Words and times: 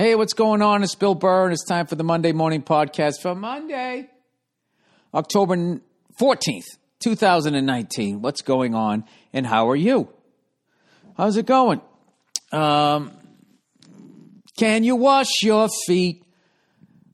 Hey, 0.00 0.14
what's 0.14 0.32
going 0.32 0.62
on? 0.62 0.82
It's 0.82 0.94
Bill 0.94 1.14
Burr, 1.14 1.44
and 1.44 1.52
it's 1.52 1.66
time 1.66 1.86
for 1.86 1.94
the 1.94 2.02
Monday 2.02 2.32
Morning 2.32 2.62
Podcast 2.62 3.20
for 3.20 3.34
Monday, 3.34 4.08
October 5.12 5.78
14th, 6.18 6.64
2019. 7.00 8.22
What's 8.22 8.40
going 8.40 8.74
on, 8.74 9.04
and 9.34 9.46
how 9.46 9.68
are 9.68 9.76
you? 9.76 10.08
How's 11.18 11.36
it 11.36 11.44
going? 11.44 11.82
Um, 12.50 13.12
can 14.56 14.84
you 14.84 14.96
wash 14.96 15.42
your 15.42 15.68
feet? 15.86 16.24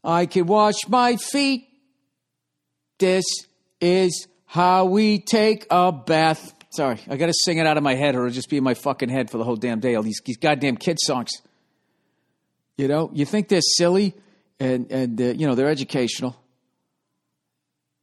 I 0.05 0.27
can 0.27 0.47
wash 0.47 0.87
my 0.87 1.17
feet. 1.17 1.67
This 3.01 3.25
is 3.81 4.29
how 4.45 4.85
we 4.85 5.19
take 5.19 5.67
a 5.73 5.91
bath. 5.91 6.55
Sorry, 6.71 7.01
I 7.09 7.17
got 7.17 7.27
to 7.27 7.35
sing 7.35 7.59
it 7.59 7.67
out 7.67 7.79
of 7.79 7.83
my 7.83 7.97
head, 7.97 8.15
or 8.15 8.27
it'll 8.27 8.33
just 8.33 8.49
be 8.49 8.59
in 8.59 8.63
my 8.63 8.75
fucking 8.75 9.09
head 9.09 9.29
for 9.29 9.39
the 9.39 9.45
whole 9.45 9.57
damn 9.57 9.81
day. 9.81 9.97
All 9.97 10.05
these, 10.05 10.21
these 10.25 10.37
goddamn 10.37 10.77
kid 10.77 10.99
songs. 11.01 11.31
You 12.77 12.89
know, 12.89 13.11
you 13.15 13.25
think 13.25 13.49
they're 13.49 13.61
silly, 13.63 14.15
and 14.61 14.91
and 14.91 15.21
uh, 15.21 15.25
you 15.25 15.47
know 15.47 15.55
they're 15.55 15.71
educational, 15.71 16.37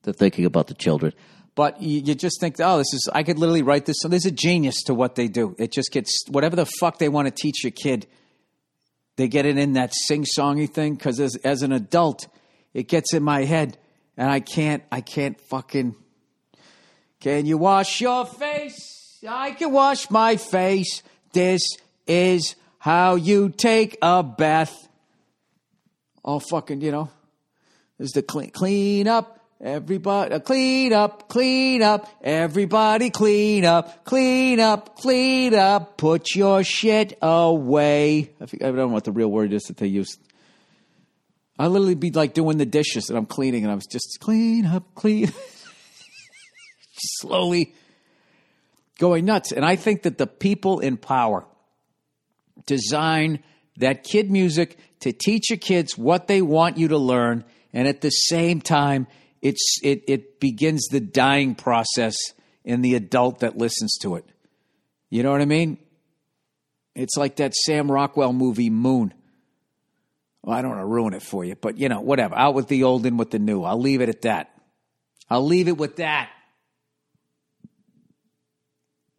They're 0.04 0.14
thinking 0.14 0.46
about 0.46 0.68
the 0.68 0.74
children. 0.74 1.14
but 1.56 1.82
you, 1.82 2.02
you 2.02 2.16
just 2.16 2.40
think, 2.40 2.56
oh, 2.60 2.78
this 2.80 2.92
is. 2.94 3.10
I 3.14 3.22
could 3.24 3.38
literally 3.38 3.62
write 3.62 3.86
this. 3.86 3.98
So 4.00 4.08
there's 4.08 4.26
a 4.26 4.32
genius 4.32 4.82
to 4.84 4.94
what 4.96 5.16
they 5.16 5.28
do. 5.28 5.56
It 5.60 5.72
just 5.72 5.92
gets 5.92 6.12
whatever 6.28 6.56
the 6.56 6.66
fuck 6.80 6.98
they 6.98 7.10
want 7.10 7.28
to 7.28 7.32
teach 7.32 7.64
your 7.64 7.72
kid. 7.72 8.08
They 9.16 9.28
get 9.28 9.46
it 9.46 9.60
in 9.60 9.74
that 9.74 9.94
sing 9.94 10.26
songy 10.26 10.68
thing 10.68 10.96
because 10.96 11.20
as 11.20 11.36
as 11.44 11.62
an 11.62 11.72
adult, 11.72 12.28
it 12.74 12.88
gets 12.88 13.14
in 13.14 13.22
my 13.22 13.44
head, 13.44 13.78
and 14.18 14.32
I 14.32 14.40
can't. 14.40 14.84
I 14.92 15.02
can't 15.02 15.40
fucking. 15.40 15.96
Can 17.20 17.46
you 17.46 17.58
wash 17.60 18.02
your 18.02 18.26
face? 18.26 19.20
I 19.28 19.52
can 19.52 19.72
wash 19.72 20.10
my 20.10 20.36
face. 20.36 21.04
This 21.32 21.62
is 22.08 22.56
how 22.84 23.16
you 23.16 23.48
take 23.48 23.98
a 24.02 24.22
bath. 24.22 24.90
All 26.22 26.42
fucking, 26.42 26.82
you 26.82 26.92
know. 26.92 27.10
There's 27.98 28.12
the 28.12 28.22
clean, 28.22 28.50
clean 28.50 29.08
up. 29.08 29.40
Everybody, 29.62 30.36
uh, 30.36 30.40
clean 30.40 30.92
up, 30.92 31.30
clean 31.30 31.82
up. 31.82 32.10
Everybody, 32.22 33.10
clean 33.10 33.64
up, 33.64 34.04
clean 34.04 34.60
up, 34.60 34.98
clean 34.98 35.56
up. 35.56 35.96
Put 35.96 36.36
your 36.36 36.66
shit 36.66 37.18
away. 37.22 38.34
I, 38.42 38.48
think, 38.48 38.64
I 38.64 38.66
don't 38.66 38.76
know 38.76 38.88
what 38.88 39.06
the 39.06 39.14
real 39.14 39.32
word 39.32 39.54
is 39.54 39.64
that 39.64 39.78
they 39.78 39.88
use. 39.88 40.18
I 41.58 41.68
literally 41.68 41.96
be 41.96 42.12
like 42.12 42.34
doing 42.34 42.58
the 42.58 42.66
dishes 42.66 43.08
and 43.08 43.18
I'm 43.18 43.28
cleaning 43.28 43.64
and 43.64 43.72
I'm 43.72 43.80
just 43.80 44.18
clean 44.20 44.66
up, 44.66 44.94
clean. 44.94 45.32
Slowly 46.92 47.76
going 49.00 49.24
nuts. 49.24 49.54
And 49.54 49.64
I 49.64 49.78
think 49.78 50.02
that 50.02 50.18
the 50.18 50.28
people 50.28 50.82
in 50.82 50.98
power 50.98 51.46
design 52.66 53.44
that 53.78 54.04
kid 54.04 54.32
music 54.32 54.78
to 55.00 55.12
teach 55.12 55.50
your 55.50 55.58
kids 55.58 55.98
what 55.98 56.28
they 56.28 56.42
want 56.42 56.78
you 56.78 56.90
to 56.90 56.98
learn. 56.98 57.44
And 57.74 57.88
at 57.88 58.02
the 58.02 58.10
same 58.10 58.62
time, 58.62 59.08
it's, 59.42 59.80
it, 59.84 60.04
it 60.08 60.40
begins 60.40 60.88
the 60.88 61.00
dying 61.00 61.56
process 61.56 62.16
in 62.64 62.82
the 62.82 62.96
adult 62.96 63.40
that 63.40 63.58
listens 63.58 63.98
to 64.02 64.16
it. 64.16 64.26
You 65.10 65.24
know 65.24 65.32
what 65.32 65.42
I 65.42 65.46
mean? 65.46 65.78
It's 66.96 67.18
like 67.18 67.38
that 67.38 67.56
Sam 67.56 67.92
Rockwell 67.92 68.34
movie, 68.34 68.70
Moon. 68.70 69.14
Well, 70.44 70.56
I 70.56 70.62
don't 70.62 70.72
want 70.72 70.82
to 70.82 70.86
ruin 70.86 71.14
it 71.14 71.24
for 71.24 71.44
you, 71.44 71.56
but 71.56 71.78
you 71.78 71.90
know, 71.90 72.02
whatever. 72.02 72.36
Out 72.36 72.54
with 72.54 72.68
the 72.68 72.84
old, 72.84 73.06
in 73.06 73.18
with 73.18 73.32
the 73.32 73.40
new. 73.40 73.64
I'll 73.64 73.80
leave 73.80 74.02
it 74.02 74.10
at 74.10 74.22
that. 74.24 74.52
I'll 75.30 75.46
leave 75.46 75.68
it 75.68 75.78
with 75.78 75.98
that. 75.98 76.30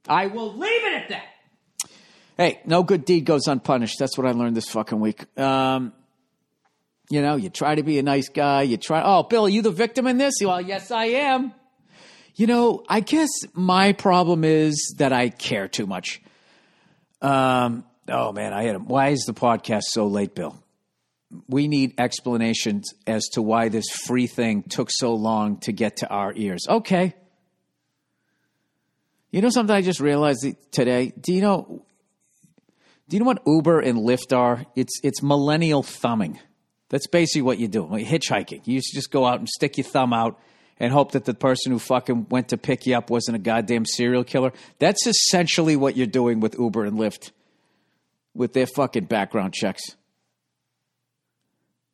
I 0.07 0.27
will 0.27 0.53
leave 0.57 0.85
it 0.85 0.95
at 0.95 1.09
that. 1.09 1.25
Hey, 2.37 2.61
no 2.65 2.83
good 2.83 3.05
deed 3.05 3.25
goes 3.25 3.47
unpunished. 3.47 3.99
That's 3.99 4.19
what 4.19 4.27
I 4.27 4.33
learned 4.33 4.57
this 4.57 4.69
fucking 4.69 4.99
week. 4.99 5.25
Um, 5.39 5.93
you 7.09 7.23
know, 7.23 7.37
you 7.37 7.49
try 7.49 7.77
to 7.77 7.83
be 7.83 7.99
a 7.99 8.03
nice 8.03 8.29
guy. 8.29 8.63
You 8.63 8.77
try. 8.77 9.03
Oh, 9.05 9.23
Bill, 9.23 9.47
are 9.47 9.49
you 9.49 9.63
the 9.63 9.71
victim 9.71 10.07
in 10.07 10.19
this? 10.19 10.35
Well, 10.41 10.61
yes, 10.61 10.91
I 10.91 11.05
am. 11.07 11.53
You 12.35 12.49
know, 12.49 12.83
I 12.89 13.01
guess 13.01 13.29
my 13.53 13.93
problem 13.93 14.43
is 14.43 14.95
that 14.99 15.13
I 15.13 15.29
care 15.29 15.69
too 15.69 15.87
much. 15.87 16.21
Um, 17.23 17.85
oh 18.09 18.33
man, 18.33 18.53
I 18.53 18.65
had. 18.65 18.77
A, 18.77 18.79
why 18.81 19.11
is 19.11 19.25
the 19.27 19.35
podcast 19.35 19.83
so 19.91 20.09
late, 20.09 20.35
Bill? 20.35 20.61
We 21.49 21.69
need 21.69 21.95
explanations 21.99 22.93
as 23.07 23.29
to 23.35 23.43
why 23.43 23.69
this 23.69 23.87
free 24.07 24.27
thing 24.27 24.65
took 24.65 24.91
so 24.91 25.15
long 25.15 25.59
to 25.61 25.73
get 25.73 25.99
to 25.99 26.09
our 26.09 26.33
ears. 26.35 26.65
Okay. 26.69 27.15
You 29.31 29.41
know 29.41 29.51
something 29.51 29.75
I 29.75 29.83
just 29.83 30.01
realized 30.01 30.47
today? 30.71 31.13
Do 31.21 31.33
you 31.33 31.41
know 31.41 31.85
do 33.15 33.19
you 33.19 33.23
know 33.23 33.29
what 33.29 33.47
Uber 33.47 33.79
and 33.79 33.99
Lyft 33.99 34.37
are? 34.37 34.67
It's 34.75 34.99
it's 35.05 35.23
millennial 35.23 35.85
thumbing. 35.85 36.41
That's 36.89 37.07
basically 37.07 37.43
what 37.43 37.61
you 37.61 37.69
do. 37.69 37.87
Like 37.87 38.05
hitchhiking. 38.05 38.67
You 38.67 38.75
used 38.75 38.89
to 38.89 38.97
just 38.97 39.13
go 39.13 39.25
out 39.25 39.39
and 39.39 39.49
stick 39.49 39.79
your 39.79 39.85
thumb 39.85 40.13
out 40.13 40.37
and 40.81 40.93
hope 40.93 41.13
that 41.13 41.25
the 41.25 41.33
person 41.33 41.71
who 41.71 41.79
fucking 41.79 42.27
went 42.29 42.49
to 42.49 42.57
pick 42.57 42.87
you 42.87 42.97
up 42.97 43.11
wasn't 43.11 43.37
a 43.37 43.39
goddamn 43.39 43.87
serial 43.87 44.25
killer. 44.25 44.53
That's 44.81 45.07
essentially 45.07 45.77
what 45.77 45.97
you're 45.97 46.09
doing 46.09 46.41
with 46.41 46.59
Uber 46.59 46.87
and 46.87 46.99
Lyft 46.99 47.31
with 48.35 48.53
their 48.53 48.67
fucking 48.67 49.05
background 49.05 49.55
checks. 49.55 49.85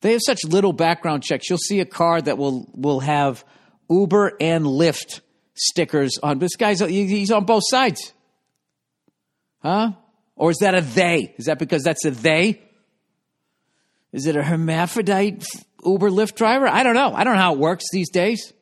They 0.00 0.12
have 0.12 0.22
such 0.24 0.42
little 0.42 0.72
background 0.72 1.22
checks. 1.22 1.50
You'll 1.50 1.58
see 1.58 1.80
a 1.80 1.84
car 1.84 2.22
that 2.22 2.38
will 2.38 2.66
will 2.74 3.00
have 3.00 3.44
Uber 3.90 4.38
and 4.40 4.64
Lyft 4.64 5.20
stickers 5.52 6.16
on. 6.22 6.38
This 6.38 6.56
guy's 6.56 6.80
he's 6.80 7.30
on 7.30 7.44
both 7.44 7.64
sides. 7.68 8.14
Huh? 9.58 9.92
Or 10.40 10.50
is 10.50 10.56
that 10.62 10.74
a 10.74 10.80
they? 10.80 11.34
Is 11.36 11.44
that 11.44 11.58
because 11.58 11.82
that's 11.82 12.02
a 12.06 12.10
they? 12.10 12.62
Is 14.10 14.26
it 14.26 14.36
a 14.36 14.42
hermaphrodite 14.42 15.44
Uber 15.84 16.08
Lyft 16.08 16.34
driver? 16.34 16.66
I 16.66 16.82
don't 16.82 16.94
know. 16.94 17.12
I 17.12 17.24
don't 17.24 17.34
know 17.34 17.40
how 17.42 17.52
it 17.52 17.58
works 17.58 17.84
these 17.92 18.08
days. 18.08 18.54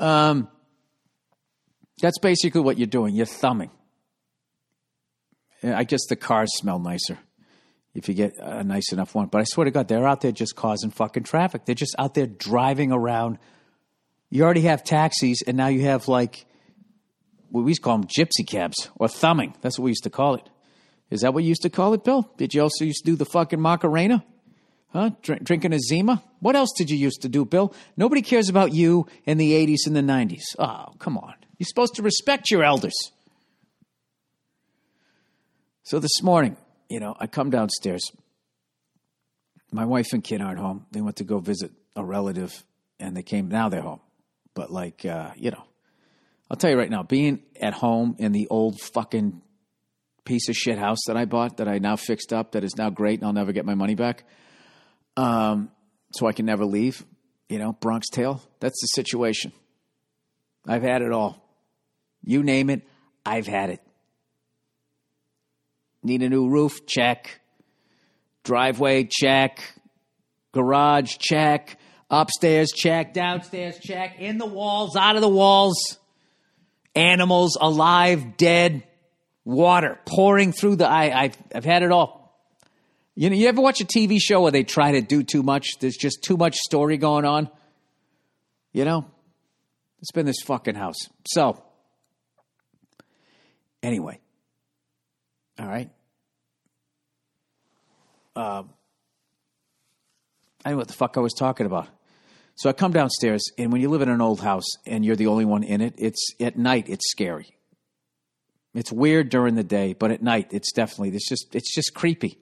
Um, 0.00 0.48
that's 2.02 2.18
basically 2.18 2.62
what 2.62 2.78
you're 2.78 2.88
doing. 2.88 3.14
You're 3.14 3.26
thumbing. 3.26 3.70
I 5.62 5.84
guess 5.84 6.00
the 6.08 6.16
cars 6.16 6.50
smell 6.56 6.80
nicer 6.80 7.18
if 7.94 8.08
you 8.08 8.14
get 8.14 8.32
a 8.40 8.64
nice 8.64 8.92
enough 8.92 9.14
one. 9.14 9.28
But 9.28 9.42
I 9.42 9.44
swear 9.44 9.66
to 9.66 9.70
God, 9.70 9.86
they're 9.86 10.08
out 10.08 10.20
there 10.20 10.32
just 10.32 10.56
causing 10.56 10.90
fucking 10.90 11.22
traffic. 11.22 11.64
They're 11.64 11.76
just 11.76 11.94
out 11.96 12.14
there 12.14 12.26
driving 12.26 12.90
around. 12.90 13.38
You 14.30 14.42
already 14.42 14.62
have 14.62 14.82
taxis, 14.82 15.42
and 15.46 15.56
now 15.56 15.68
you 15.68 15.82
have 15.82 16.08
like 16.08 16.44
we 17.50 17.62
used 17.70 17.82
to 17.82 17.84
call 17.84 17.98
them 17.98 18.08
gypsy 18.08 18.46
cabs 18.46 18.90
or 18.96 19.08
thumbing. 19.08 19.54
That's 19.60 19.78
what 19.78 19.84
we 19.84 19.90
used 19.90 20.04
to 20.04 20.10
call 20.10 20.34
it. 20.34 20.48
Is 21.10 21.22
that 21.22 21.34
what 21.34 21.42
you 21.42 21.48
used 21.48 21.62
to 21.62 21.70
call 21.70 21.92
it, 21.94 22.04
Bill? 22.04 22.30
Did 22.36 22.54
you 22.54 22.62
also 22.62 22.84
used 22.84 23.04
to 23.04 23.10
do 23.10 23.16
the 23.16 23.24
fucking 23.24 23.60
Macarena? 23.60 24.24
Huh? 24.92 25.10
Drink, 25.22 25.44
drinking 25.44 25.72
a 25.72 25.78
Zima? 25.78 26.22
What 26.40 26.56
else 26.56 26.70
did 26.76 26.90
you 26.90 26.96
used 26.96 27.22
to 27.22 27.28
do, 27.28 27.44
Bill? 27.44 27.74
Nobody 27.96 28.22
cares 28.22 28.48
about 28.48 28.72
you 28.72 29.06
in 29.24 29.38
the 29.38 29.52
80s 29.52 29.86
and 29.86 29.96
the 29.96 30.00
90s. 30.00 30.42
Oh, 30.58 30.92
come 30.98 31.18
on. 31.18 31.34
You're 31.58 31.66
supposed 31.66 31.94
to 31.96 32.02
respect 32.02 32.50
your 32.50 32.64
elders. 32.64 32.94
So 35.82 35.98
this 35.98 36.22
morning, 36.22 36.56
you 36.88 37.00
know, 37.00 37.16
I 37.18 37.26
come 37.26 37.50
downstairs. 37.50 38.02
My 39.72 39.84
wife 39.84 40.12
and 40.12 40.22
kid 40.22 40.40
aren't 40.40 40.58
home. 40.58 40.86
They 40.90 41.00
went 41.00 41.16
to 41.16 41.24
go 41.24 41.38
visit 41.38 41.72
a 41.94 42.04
relative 42.04 42.64
and 42.98 43.16
they 43.16 43.22
came. 43.22 43.48
Now 43.48 43.68
they're 43.68 43.82
home. 43.82 44.00
But, 44.54 44.72
like, 44.72 45.04
uh, 45.04 45.30
you 45.36 45.50
know, 45.52 45.64
I'll 46.50 46.56
tell 46.56 46.70
you 46.70 46.76
right 46.76 46.90
now, 46.90 47.04
being 47.04 47.42
at 47.60 47.74
home 47.74 48.16
in 48.18 48.32
the 48.32 48.48
old 48.48 48.80
fucking 48.80 49.40
piece 50.24 50.48
of 50.48 50.56
shit 50.56 50.78
house 50.78 50.98
that 51.06 51.16
I 51.16 51.24
bought 51.24 51.58
that 51.58 51.68
I 51.68 51.78
now 51.78 51.96
fixed 51.96 52.32
up 52.32 52.52
that 52.52 52.64
is 52.64 52.76
now 52.76 52.90
great 52.90 53.20
and 53.20 53.26
I'll 53.26 53.32
never 53.32 53.52
get 53.52 53.64
my 53.64 53.74
money 53.76 53.94
back. 53.94 54.24
Um, 55.16 55.70
so 56.12 56.26
I 56.26 56.32
can 56.32 56.46
never 56.46 56.64
leave, 56.64 57.04
you 57.48 57.58
know, 57.58 57.72
Bronx 57.72 58.08
Tale. 58.08 58.42
That's 58.58 58.80
the 58.80 58.86
situation. 58.88 59.52
I've 60.66 60.82
had 60.82 61.02
it 61.02 61.12
all. 61.12 61.40
You 62.22 62.42
name 62.42 62.68
it, 62.68 62.82
I've 63.24 63.46
had 63.46 63.70
it. 63.70 63.80
Need 66.02 66.22
a 66.22 66.28
new 66.28 66.48
roof? 66.48 66.84
Check. 66.86 67.40
Driveway? 68.42 69.04
Check. 69.10 69.60
Garage? 70.52 71.16
Check. 71.18 71.78
Upstairs? 72.10 72.72
Check. 72.74 73.14
Downstairs? 73.14 73.78
Check. 73.78 74.16
In 74.18 74.38
the 74.38 74.46
walls? 74.46 74.96
Out 74.96 75.14
of 75.14 75.22
the 75.22 75.28
walls? 75.28 75.99
Animals? 76.94 77.56
Alive? 77.60 78.36
Dead? 78.36 78.84
Water 79.44 79.98
pouring 80.04 80.52
through 80.52 80.76
the. 80.76 80.88
I, 80.88 81.24
I've, 81.24 81.36
I've 81.54 81.64
had 81.64 81.82
it 81.82 81.92
all. 81.92 82.20
You 83.14 83.30
know, 83.30 83.36
you 83.36 83.48
ever 83.48 83.60
watch 83.60 83.80
a 83.80 83.84
TV 83.84 84.18
show 84.20 84.42
where 84.42 84.52
they 84.52 84.64
try 84.64 84.92
to 84.92 85.00
do 85.00 85.22
too 85.22 85.42
much? 85.42 85.78
There's 85.80 85.96
just 85.96 86.22
too 86.22 86.36
much 86.36 86.56
story 86.56 86.96
going 86.96 87.24
on. 87.24 87.50
You 88.72 88.84
know, 88.84 89.04
it's 90.00 90.12
been 90.12 90.26
this 90.26 90.40
fucking 90.44 90.76
house. 90.76 90.96
So, 91.26 91.62
anyway, 93.82 94.20
all 95.58 95.66
right. 95.66 95.90
Um, 98.36 98.70
I 100.64 100.70
know 100.70 100.76
what 100.76 100.88
the 100.88 100.94
fuck 100.94 101.16
I 101.16 101.20
was 101.20 101.34
talking 101.34 101.66
about. 101.66 101.88
So 102.60 102.68
I 102.68 102.74
come 102.74 102.92
downstairs, 102.92 103.42
and 103.56 103.72
when 103.72 103.80
you 103.80 103.88
live 103.88 104.02
in 104.02 104.10
an 104.10 104.20
old 104.20 104.42
house 104.42 104.66
and 104.84 105.02
you're 105.02 105.16
the 105.16 105.28
only 105.28 105.46
one 105.46 105.62
in 105.62 105.80
it, 105.80 105.94
it's 105.96 106.34
at 106.38 106.58
night. 106.58 106.90
It's 106.90 107.10
scary. 107.10 107.56
It's 108.74 108.92
weird 108.92 109.30
during 109.30 109.54
the 109.54 109.64
day, 109.64 109.94
but 109.94 110.10
at 110.10 110.22
night, 110.22 110.48
it's 110.50 110.70
definitely 110.70 111.16
it's 111.16 111.26
just 111.26 111.54
it's 111.54 111.74
just 111.74 111.94
creepy. 111.94 112.38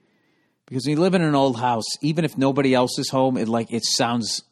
Because 0.66 0.86
when 0.86 0.96
you 0.96 1.00
live 1.00 1.14
in 1.14 1.22
an 1.22 1.36
old 1.36 1.60
house, 1.60 1.84
even 2.02 2.24
if 2.24 2.36
nobody 2.36 2.74
else 2.74 2.98
is 2.98 3.08
home, 3.10 3.36
it 3.36 3.46
like 3.46 3.72
it 3.72 3.84
sounds 3.84 4.42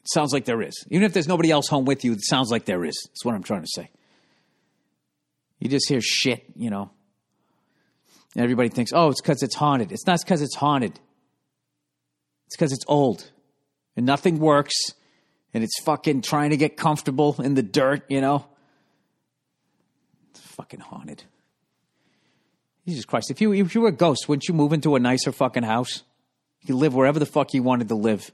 it 0.00 0.10
sounds 0.12 0.34
like 0.34 0.44
there 0.44 0.60
is. 0.60 0.84
Even 0.90 1.04
if 1.06 1.14
there's 1.14 1.28
nobody 1.28 1.50
else 1.50 1.66
home 1.68 1.86
with 1.86 2.04
you, 2.04 2.12
it 2.12 2.22
sounds 2.22 2.50
like 2.50 2.66
there 2.66 2.84
is. 2.84 3.02
That's 3.06 3.24
what 3.24 3.34
I'm 3.34 3.42
trying 3.42 3.62
to 3.62 3.70
say. 3.74 3.88
You 5.60 5.70
just 5.70 5.88
hear 5.88 6.02
shit, 6.02 6.44
you 6.54 6.68
know. 6.68 6.90
And 8.34 8.44
everybody 8.44 8.68
thinks, 8.68 8.92
oh, 8.94 9.08
it's 9.08 9.22
because 9.22 9.42
it's 9.42 9.54
haunted. 9.54 9.92
It's 9.92 10.06
not 10.06 10.20
because 10.22 10.42
it's 10.42 10.56
haunted. 10.56 11.00
It's 12.48 12.56
because 12.56 12.72
it's 12.72 12.84
old 12.86 13.30
and 13.98 14.06
nothing 14.06 14.38
works 14.38 14.76
and 15.52 15.64
it's 15.64 15.80
fucking 15.80 16.22
trying 16.22 16.50
to 16.50 16.56
get 16.56 16.76
comfortable 16.76 17.34
in 17.40 17.54
the 17.54 17.64
dirt, 17.64 18.04
you 18.08 18.20
know? 18.20 18.46
It's 20.30 20.40
fucking 20.40 20.78
haunted. 20.78 21.24
Jesus 22.86 23.04
Christ. 23.04 23.32
If 23.32 23.40
you, 23.40 23.52
if 23.52 23.74
you 23.74 23.80
were 23.80 23.88
a 23.88 23.92
ghost, 23.92 24.28
wouldn't 24.28 24.46
you 24.46 24.54
move 24.54 24.72
into 24.72 24.94
a 24.94 25.00
nicer 25.00 25.32
fucking 25.32 25.64
house? 25.64 26.04
You 26.62 26.76
live 26.76 26.94
wherever 26.94 27.18
the 27.18 27.26
fuck 27.26 27.54
you 27.54 27.64
wanted 27.64 27.88
to 27.88 27.96
live. 27.96 28.30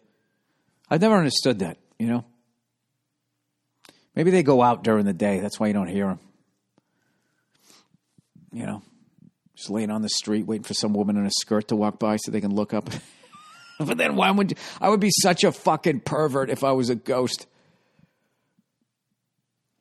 I've 0.90 1.00
never 1.00 1.16
understood 1.16 1.60
that, 1.60 1.78
you 1.98 2.08
know? 2.08 2.26
Maybe 4.14 4.30
they 4.30 4.42
go 4.42 4.60
out 4.60 4.84
during 4.84 5.06
the 5.06 5.14
day. 5.14 5.40
That's 5.40 5.58
why 5.58 5.68
you 5.68 5.72
don't 5.72 5.88
hear 5.88 6.08
them. 6.08 6.20
You 8.52 8.66
know, 8.66 8.82
just 9.56 9.70
laying 9.70 9.90
on 9.90 10.02
the 10.02 10.10
street 10.10 10.46
waiting 10.46 10.64
for 10.64 10.74
some 10.74 10.92
woman 10.92 11.16
in 11.16 11.24
a 11.24 11.30
skirt 11.30 11.68
to 11.68 11.76
walk 11.76 11.98
by 11.98 12.16
so 12.16 12.30
they 12.30 12.42
can 12.42 12.54
look 12.54 12.74
up. 12.74 12.90
but 13.78 13.98
then 13.98 14.16
why 14.16 14.30
would 14.30 14.56
I 14.80 14.88
would 14.88 15.00
be 15.00 15.10
such 15.10 15.44
a 15.44 15.52
fucking 15.52 16.00
pervert 16.00 16.50
if 16.50 16.64
I 16.64 16.72
was 16.72 16.90
a 16.90 16.94
ghost. 16.94 17.46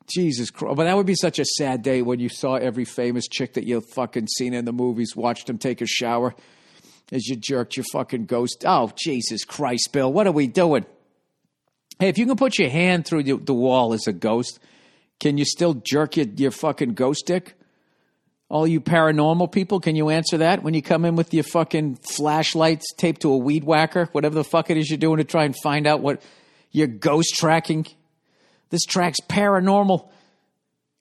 Jesus 0.06 0.50
Christ. 0.50 0.76
But 0.76 0.84
that 0.84 0.96
would 0.96 1.06
be 1.06 1.14
such 1.14 1.38
a 1.38 1.44
sad 1.44 1.82
day 1.82 2.02
when 2.02 2.20
you 2.20 2.28
saw 2.28 2.56
every 2.56 2.84
famous 2.84 3.26
chick 3.26 3.54
that 3.54 3.64
you've 3.64 3.88
fucking 3.88 4.26
seen 4.26 4.52
in 4.52 4.64
the 4.64 4.72
movies, 4.72 5.16
watched 5.16 5.46
them 5.46 5.58
take 5.58 5.80
a 5.80 5.86
shower 5.86 6.34
as 7.10 7.26
you 7.26 7.36
jerked 7.36 7.76
your 7.76 7.84
fucking 7.92 8.26
ghost. 8.26 8.64
Oh, 8.66 8.92
Jesus 8.96 9.44
Christ, 9.44 9.90
Bill. 9.92 10.12
What 10.12 10.26
are 10.26 10.32
we 10.32 10.46
doing? 10.46 10.84
Hey, 11.98 12.08
if 12.08 12.18
you 12.18 12.26
can 12.26 12.36
put 12.36 12.58
your 12.58 12.70
hand 12.70 13.06
through 13.06 13.22
the, 13.22 13.36
the 13.36 13.54
wall 13.54 13.92
as 13.92 14.06
a 14.06 14.12
ghost, 14.12 14.58
can 15.20 15.38
you 15.38 15.44
still 15.44 15.74
jerk 15.74 16.16
your, 16.16 16.26
your 16.26 16.50
fucking 16.50 16.94
ghost 16.94 17.26
dick? 17.26 17.54
All 18.50 18.66
you 18.66 18.80
paranormal 18.80 19.50
people, 19.50 19.80
can 19.80 19.96
you 19.96 20.10
answer 20.10 20.38
that 20.38 20.62
when 20.62 20.74
you 20.74 20.82
come 20.82 21.04
in 21.04 21.16
with 21.16 21.32
your 21.32 21.44
fucking 21.44 21.96
flashlights 21.96 22.92
taped 22.96 23.22
to 23.22 23.32
a 23.32 23.36
weed 23.36 23.64
whacker, 23.64 24.08
whatever 24.12 24.34
the 24.34 24.44
fuck 24.44 24.70
it 24.70 24.76
is 24.76 24.90
you're 24.90 24.98
doing 24.98 25.16
to 25.16 25.24
try 25.24 25.44
and 25.44 25.56
find 25.62 25.86
out 25.86 26.00
what 26.00 26.22
you're 26.70 26.86
ghost 26.86 27.34
tracking? 27.36 27.86
This 28.70 28.84
track's 28.84 29.20
paranormal. 29.20 30.08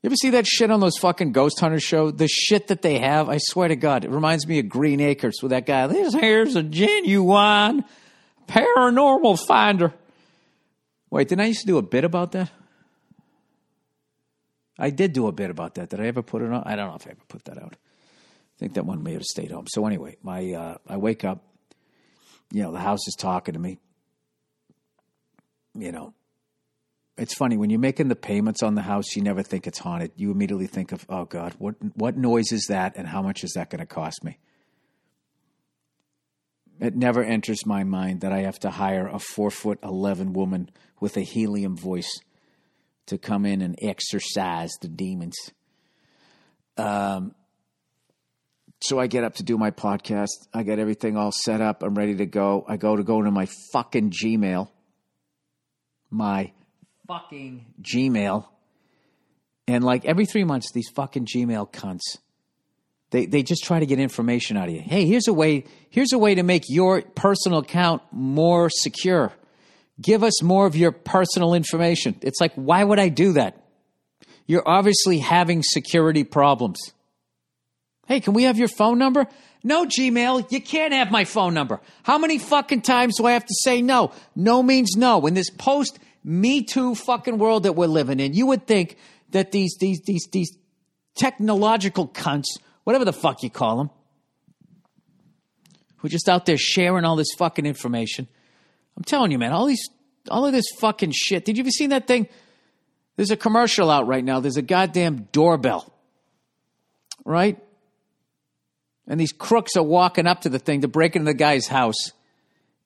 You 0.01 0.07
ever 0.07 0.15
see 0.15 0.31
that 0.31 0.45
shit 0.45 0.69
on 0.69 0.79
those 0.79 0.97
fucking 0.97 1.31
ghost 1.31 1.59
hunter 1.59 1.79
show? 1.79 2.11
The 2.11 2.27
shit 2.27 2.67
that 2.67 2.81
they 2.81 2.99
have, 2.99 3.29
I 3.29 3.37
swear 3.39 3.67
to 3.69 3.75
God, 3.75 4.03
it 4.03 4.11
reminds 4.11 4.45
me 4.47 4.59
of 4.59 4.67
Green 4.67 4.99
Acres 4.99 5.41
with 5.41 5.51
that 5.51 5.65
guy. 5.65 5.87
This 5.87 6.13
here's 6.13 6.55
a 6.55 6.63
genuine 6.63 7.85
paranormal 8.47 9.39
finder. 9.45 9.93
Wait, 11.09 11.29
didn't 11.29 11.41
I 11.41 11.47
used 11.47 11.61
to 11.61 11.67
do 11.67 11.77
a 11.77 11.81
bit 11.81 12.03
about 12.03 12.31
that? 12.33 12.51
I 14.77 14.89
did 14.89 15.13
do 15.13 15.27
a 15.27 15.31
bit 15.31 15.49
about 15.49 15.75
that. 15.75 15.89
Did 15.89 15.99
I 15.99 16.07
ever 16.07 16.21
put 16.21 16.41
it 16.41 16.51
on? 16.51 16.63
I 16.65 16.75
don't 16.75 16.89
know 16.89 16.95
if 16.95 17.07
I 17.07 17.11
ever 17.11 17.21
put 17.27 17.45
that 17.45 17.57
out. 17.57 17.75
I 17.75 18.59
think 18.59 18.73
that 18.73 18.85
one 18.85 19.03
may 19.03 19.13
have 19.13 19.23
stayed 19.23 19.51
home. 19.51 19.65
So 19.67 19.85
anyway, 19.85 20.17
my 20.23 20.51
uh, 20.53 20.77
I 20.87 20.97
wake 20.97 21.23
up. 21.23 21.43
You 22.51 22.63
know, 22.63 22.71
the 22.71 22.79
house 22.79 23.07
is 23.07 23.15
talking 23.17 23.53
to 23.53 23.59
me. 23.59 23.79
You 25.75 25.91
know, 25.91 26.13
it's 27.17 27.33
funny 27.33 27.57
when 27.57 27.69
you're 27.69 27.79
making 27.79 28.07
the 28.09 28.15
payments 28.15 28.63
on 28.63 28.75
the 28.75 28.81
house, 28.81 29.15
you 29.15 29.21
never 29.21 29.43
think 29.43 29.67
it's 29.67 29.79
haunted. 29.79 30.11
You 30.15 30.31
immediately 30.31 30.67
think 30.67 30.91
of, 30.91 31.05
oh 31.09 31.25
God, 31.25 31.55
what 31.57 31.75
what 31.95 32.17
noise 32.17 32.51
is 32.51 32.65
that, 32.69 32.93
and 32.95 33.07
how 33.07 33.21
much 33.21 33.43
is 33.43 33.53
that 33.53 33.69
going 33.69 33.79
to 33.79 33.85
cost 33.85 34.23
me? 34.23 34.37
It 36.79 36.95
never 36.95 37.23
enters 37.23 37.65
my 37.65 37.83
mind 37.83 38.21
that 38.21 38.31
I 38.31 38.39
have 38.39 38.59
to 38.59 38.71
hire 38.71 39.07
a 39.07 39.19
four 39.19 39.51
foot 39.51 39.79
eleven 39.83 40.33
woman 40.33 40.69
with 40.99 41.17
a 41.17 41.21
helium 41.21 41.77
voice 41.77 42.19
to 43.07 43.17
come 43.17 43.45
in 43.45 43.61
and 43.61 43.77
exorcise 43.81 44.71
the 44.81 44.87
demons. 44.87 45.35
Um, 46.77 47.35
so 48.81 48.99
I 48.99 49.07
get 49.07 49.23
up 49.23 49.35
to 49.35 49.43
do 49.43 49.57
my 49.57 49.71
podcast. 49.71 50.47
I 50.53 50.63
get 50.63 50.79
everything 50.79 51.15
all 51.15 51.31
set 51.31 51.61
up. 51.61 51.83
I'm 51.83 51.95
ready 51.95 52.15
to 52.17 52.25
go. 52.25 52.65
I 52.67 52.77
go 52.77 52.95
to 52.95 53.03
go 53.03 53.21
to 53.21 53.31
my 53.31 53.47
fucking 53.71 54.11
Gmail. 54.11 54.69
My 56.09 56.51
fucking 57.07 57.65
Gmail. 57.81 58.45
And 59.67 59.83
like 59.83 60.05
every 60.05 60.25
three 60.25 60.43
months, 60.43 60.71
these 60.73 60.89
fucking 60.89 61.25
Gmail 61.25 61.71
cunts, 61.71 62.17
they, 63.11 63.25
they 63.25 63.43
just 63.43 63.63
try 63.63 63.79
to 63.79 63.85
get 63.85 63.99
information 63.99 64.57
out 64.57 64.67
of 64.67 64.73
you. 64.73 64.81
Hey, 64.81 65.05
here's 65.05 65.27
a 65.27 65.33
way, 65.33 65.65
here's 65.89 66.11
a 66.11 66.17
way 66.17 66.35
to 66.35 66.43
make 66.43 66.63
your 66.67 67.01
personal 67.01 67.59
account 67.59 68.01
more 68.11 68.69
secure. 68.69 69.31
Give 70.01 70.23
us 70.23 70.41
more 70.41 70.65
of 70.65 70.75
your 70.75 70.91
personal 70.91 71.53
information. 71.53 72.15
It's 72.21 72.41
like, 72.41 72.53
why 72.55 72.83
would 72.83 72.99
I 72.99 73.09
do 73.09 73.33
that? 73.33 73.63
You're 74.45 74.67
obviously 74.67 75.19
having 75.19 75.61
security 75.63 76.23
problems. 76.23 76.79
Hey, 78.07 78.19
can 78.19 78.33
we 78.33 78.43
have 78.43 78.57
your 78.57 78.67
phone 78.67 78.97
number? 78.97 79.27
No, 79.63 79.85
Gmail, 79.85 80.51
you 80.51 80.61
can't 80.61 80.93
have 80.93 81.09
my 81.09 81.23
phone 81.23 81.53
number. 81.53 81.79
How 82.03 82.17
many 82.17 82.37
fucking 82.37 82.81
times 82.81 83.17
do 83.17 83.25
I 83.25 83.31
have 83.31 83.45
to 83.45 83.55
say 83.63 83.81
no? 83.81 84.11
No 84.35 84.61
means 84.61 84.97
no. 84.97 85.25
In 85.25 85.35
this 85.35 85.49
post 85.49 85.99
Me 86.23 86.63
Too 86.63 86.95
fucking 86.95 87.37
world 87.37 87.63
that 87.63 87.73
we're 87.73 87.87
living 87.87 88.19
in, 88.19 88.33
you 88.33 88.47
would 88.47 88.67
think 88.67 88.97
that 89.29 89.51
these, 89.51 89.77
these, 89.79 90.01
these, 90.01 90.27
these 90.31 90.51
technological 91.15 92.07
cunts, 92.09 92.57
whatever 92.83 93.05
the 93.05 93.13
fuck 93.13 93.41
you 93.41 93.49
call 93.49 93.77
them, 93.77 93.89
who 95.97 96.07
are 96.07 96.09
just 96.09 96.27
out 96.27 96.45
there 96.45 96.57
sharing 96.57 97.05
all 97.05 97.15
this 97.15 97.33
fucking 97.37 97.65
information. 97.65 98.27
I'm 98.97 99.03
telling 99.03 99.31
you, 99.31 99.39
man, 99.39 99.51
all 99.51 99.65
these, 99.65 99.89
all 100.29 100.45
of 100.45 100.53
this 100.53 100.65
fucking 100.79 101.11
shit. 101.13 101.45
Did 101.45 101.57
you 101.57 101.63
ever 101.63 101.71
see 101.71 101.87
that 101.87 102.07
thing? 102.07 102.27
There's 103.15 103.31
a 103.31 103.37
commercial 103.37 103.89
out 103.89 104.07
right 104.07 104.23
now. 104.23 104.39
There's 104.39 104.57
a 104.57 104.61
goddamn 104.61 105.27
doorbell, 105.31 105.91
right? 107.25 107.61
And 109.07 109.19
these 109.19 109.33
crooks 109.33 109.75
are 109.75 109.83
walking 109.83 110.27
up 110.27 110.41
to 110.41 110.49
the 110.49 110.59
thing 110.59 110.81
to 110.81 110.87
break 110.87 111.15
into 111.15 111.25
the 111.25 111.33
guy's 111.33 111.67
house. 111.67 112.11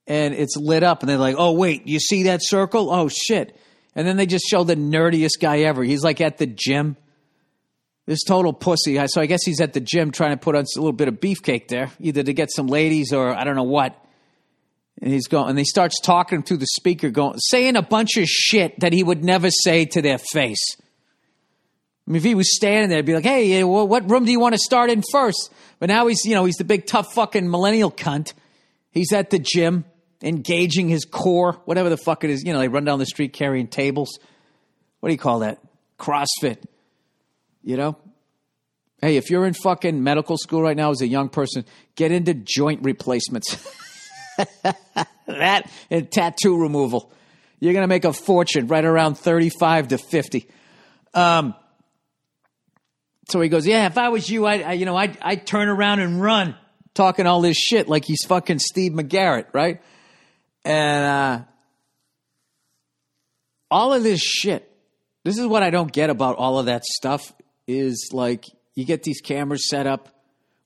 And 0.07 0.33
it's 0.33 0.55
lit 0.57 0.83
up. 0.83 1.01
And 1.01 1.09
they're 1.09 1.17
like, 1.17 1.35
oh, 1.37 1.51
wait, 1.51 1.87
you 1.87 1.99
see 1.99 2.23
that 2.23 2.39
circle? 2.43 2.89
Oh, 2.89 3.09
shit. 3.09 3.57
And 3.95 4.07
then 4.07 4.17
they 4.17 4.25
just 4.25 4.45
show 4.47 4.63
the 4.63 4.75
nerdiest 4.75 5.39
guy 5.39 5.59
ever. 5.59 5.83
He's 5.83 6.03
like 6.03 6.21
at 6.21 6.37
the 6.37 6.47
gym. 6.47 6.97
This 8.05 8.23
total 8.23 8.53
pussy. 8.53 8.99
So 9.07 9.21
I 9.21 9.25
guess 9.25 9.43
he's 9.43 9.59
at 9.59 9.73
the 9.73 9.81
gym 9.81 10.11
trying 10.11 10.31
to 10.31 10.37
put 10.37 10.55
on 10.55 10.61
a 10.63 10.79
little 10.79 10.93
bit 10.93 11.09
of 11.09 11.15
beefcake 11.15 11.67
there, 11.67 11.91
either 11.99 12.23
to 12.23 12.33
get 12.33 12.49
some 12.51 12.67
ladies 12.67 13.11
or 13.11 13.33
I 13.33 13.43
don't 13.43 13.55
know 13.55 13.63
what. 13.63 14.01
And 15.01 15.13
he's 15.13 15.27
going, 15.27 15.49
and 15.49 15.59
he 15.59 15.65
starts 15.65 15.99
talking 16.01 16.41
through 16.41 16.57
the 16.57 16.67
speaker, 16.67 17.09
going, 17.09 17.37
saying 17.37 17.75
a 17.75 17.81
bunch 17.81 18.17
of 18.17 18.27
shit 18.27 18.79
that 18.79 18.93
he 18.93 19.03
would 19.03 19.23
never 19.23 19.49
say 19.51 19.85
to 19.85 20.01
their 20.01 20.17
face. 20.17 20.75
I 22.07 22.11
mean, 22.11 22.17
if 22.17 22.23
he 22.23 22.35
was 22.35 22.55
standing 22.55 22.89
there, 22.89 22.99
he'd 22.99 23.05
be 23.05 23.13
like, 23.13 23.23
hey, 23.23 23.63
what 23.63 24.09
room 24.09 24.25
do 24.25 24.31
you 24.31 24.39
want 24.39 24.55
to 24.55 24.59
start 24.59 24.89
in 24.89 25.03
first? 25.11 25.51
But 25.79 25.89
now 25.89 26.07
he's, 26.07 26.23
you 26.25 26.33
know, 26.33 26.45
he's 26.45 26.55
the 26.55 26.63
big 26.63 26.87
tough 26.87 27.13
fucking 27.13 27.49
millennial 27.49 27.91
cunt. 27.91 28.33
He's 28.91 29.11
at 29.13 29.29
the 29.29 29.39
gym, 29.39 29.85
engaging 30.23 30.87
his 30.87 31.05
core, 31.05 31.61
whatever 31.65 31.89
the 31.89 31.97
fuck 31.97 32.23
it 32.23 32.29
is. 32.29 32.43
You 32.43 32.53
know, 32.53 32.59
they 32.59 32.69
run 32.69 32.85
down 32.85 32.97
the 32.97 33.05
street 33.05 33.33
carrying 33.33 33.67
tables. 33.67 34.17
What 34.99 35.09
do 35.09 35.13
you 35.13 35.19
call 35.19 35.39
that? 35.39 35.59
CrossFit. 35.99 36.63
You 37.63 37.77
know? 37.77 37.97
Hey, 38.99 39.17
if 39.17 39.29
you're 39.29 39.45
in 39.45 39.53
fucking 39.53 40.01
medical 40.03 40.37
school 40.37 40.61
right 40.61 40.75
now 40.75 40.89
as 40.89 41.01
a 41.01 41.07
young 41.07 41.29
person, 41.29 41.65
get 41.95 42.11
into 42.11 42.33
joint 42.33 42.83
replacements. 42.83 43.57
that 45.27 45.69
and 45.89 46.11
tattoo 46.11 46.59
removal. 46.59 47.11
You're 47.59 47.73
going 47.73 47.83
to 47.83 47.87
make 47.87 48.05
a 48.05 48.13
fortune 48.13 48.67
right 48.67 48.85
around 48.85 49.15
35 49.15 49.89
to 49.89 49.97
50. 49.97 50.47
Um, 51.13 51.55
so 53.29 53.41
he 53.41 53.49
goes, 53.49 53.67
yeah, 53.67 53.87
if 53.87 53.97
I 53.97 54.09
was 54.09 54.29
you, 54.29 54.45
I, 54.45 54.59
I 54.59 54.71
you 54.73 54.85
know, 54.85 54.95
I'd, 54.95 55.17
I'd 55.21 55.45
turn 55.45 55.67
around 55.67 55.99
and 55.99 56.21
run, 56.21 56.55
talking 56.93 57.25
all 57.25 57.41
this 57.41 57.57
shit 57.57 57.89
like 57.89 58.05
he's 58.05 58.23
fucking 58.25 58.59
Steve 58.59 58.93
McGarrett, 58.93 59.47
right? 59.53 59.81
And 60.63 61.05
uh, 61.05 61.43
all 63.69 63.93
of 63.93 64.03
this 64.03 64.21
shit. 64.21 64.71
This 65.23 65.37
is 65.37 65.45
what 65.45 65.61
I 65.61 65.71
don't 65.71 65.91
get 65.91 66.09
about 66.09 66.37
all 66.37 66.59
of 66.59 66.67
that 66.67 66.85
stuff. 66.85 67.33
Is 67.67 68.11
like 68.13 68.45
you 68.75 68.85
get 68.85 69.03
these 69.03 69.19
cameras 69.19 69.67
set 69.67 69.87
up. 69.87 70.09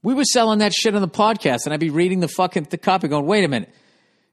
We 0.03 0.13
were 0.13 0.23
selling 0.23 0.59
that 0.59 0.73
shit 0.73 0.95
on 0.95 1.01
the 1.01 1.07
podcast, 1.07 1.65
and 1.65 1.73
I'd 1.73 1.79
be 1.79 1.89
reading 1.89 2.19
the 2.19 2.27
fucking 2.27 2.67
the 2.69 2.77
copy, 2.77 3.07
going, 3.07 3.25
"Wait 3.25 3.43
a 3.43 3.47
minute." 3.47 3.73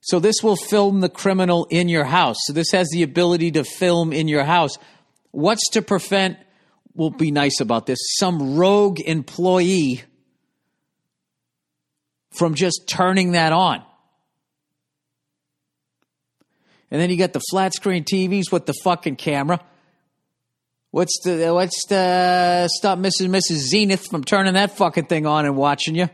So 0.00 0.20
this 0.20 0.36
will 0.42 0.56
film 0.56 1.00
the 1.00 1.08
criminal 1.08 1.66
in 1.70 1.88
your 1.88 2.04
house. 2.04 2.36
So 2.46 2.52
this 2.52 2.70
has 2.72 2.88
the 2.90 3.02
ability 3.02 3.50
to 3.52 3.64
film 3.64 4.12
in 4.12 4.28
your 4.28 4.44
house. 4.44 4.78
What's 5.32 5.68
to 5.70 5.82
prevent 5.82 6.38
we'll 6.98 7.10
be 7.10 7.30
nice 7.30 7.60
about 7.60 7.86
this, 7.86 7.98
some 8.18 8.56
rogue 8.56 9.00
employee 9.00 10.02
from 12.36 12.54
just 12.54 12.82
turning 12.88 13.32
that 13.32 13.52
on. 13.52 13.82
And 16.90 17.00
then 17.00 17.08
you 17.08 17.16
got 17.16 17.32
the 17.32 17.42
flat 17.50 17.72
screen 17.72 18.04
TVs 18.04 18.50
with 18.50 18.66
the 18.66 18.74
fucking 18.82 19.16
camera. 19.16 19.60
What's 20.90 21.20
the 21.22 21.52
what's 21.52 21.86
the 21.86 22.68
stop 22.68 22.98
Mrs. 22.98 23.24
And 23.24 23.34
Mrs. 23.34 23.68
Zenith 23.68 24.06
from 24.06 24.24
turning 24.24 24.54
that 24.54 24.76
fucking 24.76 25.06
thing 25.06 25.26
on 25.26 25.44
and 25.44 25.56
watching 25.56 25.94
you? 25.94 26.08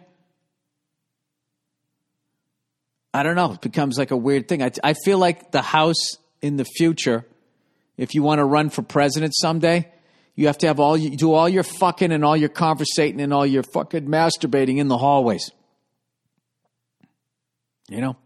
I 3.13 3.23
don't 3.23 3.37
know. 3.37 3.53
It 3.53 3.61
becomes 3.61 3.97
like 3.97 4.11
a 4.11 4.17
weird 4.17 4.49
thing. 4.49 4.63
I, 4.63 4.73
I 4.83 4.95
feel 4.95 5.19
like 5.19 5.53
the 5.53 5.63
house 5.63 6.17
in 6.43 6.57
the 6.57 6.65
future, 6.65 7.25
if 7.97 8.15
you 8.15 8.25
want 8.25 8.41
to 8.41 8.45
run 8.45 8.71
for 8.71 8.83
president 8.83 9.35
someday, 9.37 9.89
you 10.35 10.49
have 10.49 10.59
to 10.59 10.67
have 10.67 10.81
all 10.81 10.97
you 10.97 11.17
do 11.17 11.33
all 11.33 11.49
your 11.49 11.63
fucking 11.63 12.11
and 12.11 12.25
all 12.25 12.37
your 12.37 12.49
conversating 12.49 13.21
and 13.21 13.33
all 13.33 13.47
your 13.47 13.63
fucking 13.63 14.09
masturbating 14.09 14.79
in 14.79 14.89
the 14.89 14.99
hallways. 14.99 15.53
You 17.89 18.01
know, 18.01 18.17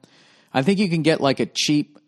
I 0.54 0.62
think 0.62 0.78
you 0.78 0.88
can 0.88 1.02
get 1.02 1.20
like 1.20 1.40
a 1.40 1.46
cheap, 1.46 1.98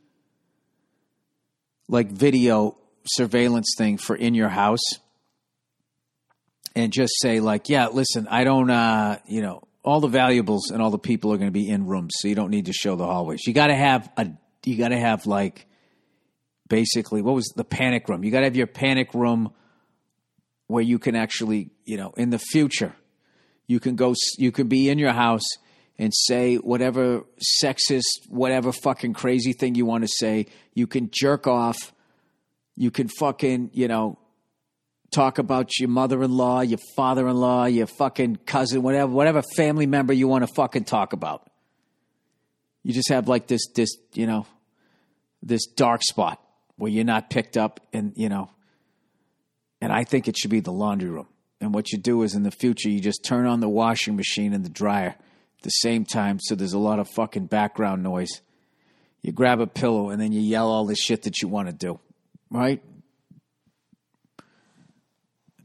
like 1.88 2.10
video 2.10 2.79
surveillance 3.06 3.74
thing 3.76 3.98
for 3.98 4.16
in 4.16 4.34
your 4.34 4.48
house, 4.48 4.82
and 6.74 6.92
just 6.92 7.12
say 7.20 7.40
like, 7.40 7.68
yeah, 7.68 7.88
listen, 7.88 8.28
I 8.28 8.44
don't, 8.44 8.70
uh, 8.70 9.18
you 9.26 9.42
know, 9.42 9.62
all 9.82 10.00
the 10.00 10.08
valuables 10.08 10.70
and 10.70 10.82
all 10.82 10.90
the 10.90 10.98
people 10.98 11.32
are 11.32 11.36
going 11.36 11.48
to 11.48 11.52
be 11.52 11.68
in 11.68 11.86
rooms, 11.86 12.12
so 12.18 12.28
you 12.28 12.34
don't 12.34 12.50
need 12.50 12.66
to 12.66 12.72
show 12.72 12.96
the 12.96 13.06
hallways. 13.06 13.46
You 13.46 13.52
got 13.52 13.68
to 13.68 13.74
have 13.74 14.10
a, 14.16 14.28
you 14.64 14.76
got 14.76 14.88
to 14.88 14.98
have 14.98 15.26
like, 15.26 15.66
basically, 16.68 17.22
what 17.22 17.34
was 17.34 17.46
the 17.56 17.64
panic 17.64 18.08
room? 18.08 18.22
You 18.22 18.30
got 18.30 18.40
to 18.40 18.44
have 18.44 18.56
your 18.56 18.66
panic 18.66 19.14
room 19.14 19.52
where 20.66 20.82
you 20.82 20.98
can 20.98 21.16
actually, 21.16 21.70
you 21.84 21.96
know, 21.96 22.12
in 22.16 22.30
the 22.30 22.38
future, 22.38 22.94
you 23.66 23.80
can 23.80 23.96
go, 23.96 24.14
you 24.38 24.52
can 24.52 24.68
be 24.68 24.88
in 24.88 24.98
your 24.98 25.12
house 25.12 25.46
and 25.98 26.12
say 26.14 26.56
whatever 26.56 27.24
sexist, 27.62 28.04
whatever 28.28 28.72
fucking 28.72 29.12
crazy 29.12 29.52
thing 29.52 29.74
you 29.74 29.84
want 29.84 30.04
to 30.04 30.08
say. 30.08 30.46
You 30.74 30.86
can 30.86 31.10
jerk 31.12 31.46
off. 31.46 31.92
You 32.80 32.90
can 32.90 33.08
fucking, 33.08 33.72
you 33.74 33.88
know, 33.88 34.18
talk 35.10 35.36
about 35.36 35.78
your 35.78 35.90
mother-in-law, 35.90 36.62
your 36.62 36.78
father-in-law, 36.96 37.66
your 37.66 37.86
fucking 37.86 38.36
cousin, 38.46 38.80
whatever, 38.80 39.12
whatever 39.12 39.42
family 39.54 39.84
member 39.84 40.14
you 40.14 40.26
want 40.26 40.46
to 40.46 40.54
fucking 40.54 40.84
talk 40.84 41.12
about. 41.12 41.46
You 42.82 42.94
just 42.94 43.10
have 43.10 43.28
like 43.28 43.48
this, 43.48 43.60
this, 43.74 43.90
you 44.14 44.26
know, 44.26 44.46
this 45.42 45.66
dark 45.66 46.02
spot 46.02 46.42
where 46.76 46.90
you're 46.90 47.04
not 47.04 47.28
picked 47.28 47.58
up, 47.58 47.80
and 47.92 48.14
you 48.16 48.30
know, 48.30 48.48
and 49.82 49.92
I 49.92 50.04
think 50.04 50.26
it 50.26 50.38
should 50.38 50.50
be 50.50 50.60
the 50.60 50.72
laundry 50.72 51.10
room. 51.10 51.28
And 51.60 51.74
what 51.74 51.92
you 51.92 51.98
do 51.98 52.22
is 52.22 52.34
in 52.34 52.44
the 52.44 52.50
future, 52.50 52.88
you 52.88 52.98
just 52.98 53.22
turn 53.22 53.44
on 53.44 53.60
the 53.60 53.68
washing 53.68 54.16
machine 54.16 54.54
and 54.54 54.64
the 54.64 54.70
dryer 54.70 55.16
at 55.18 55.62
the 55.62 55.68
same 55.68 56.06
time, 56.06 56.38
so 56.40 56.54
there's 56.54 56.72
a 56.72 56.78
lot 56.78 56.98
of 56.98 57.10
fucking 57.10 57.44
background 57.44 58.02
noise. 58.02 58.40
You 59.20 59.32
grab 59.32 59.60
a 59.60 59.66
pillow 59.66 60.08
and 60.08 60.18
then 60.18 60.32
you 60.32 60.40
yell 60.40 60.68
all 60.68 60.86
the 60.86 60.96
shit 60.96 61.24
that 61.24 61.42
you 61.42 61.48
want 61.48 61.68
to 61.68 61.74
do, 61.74 62.00
right? 62.50 62.82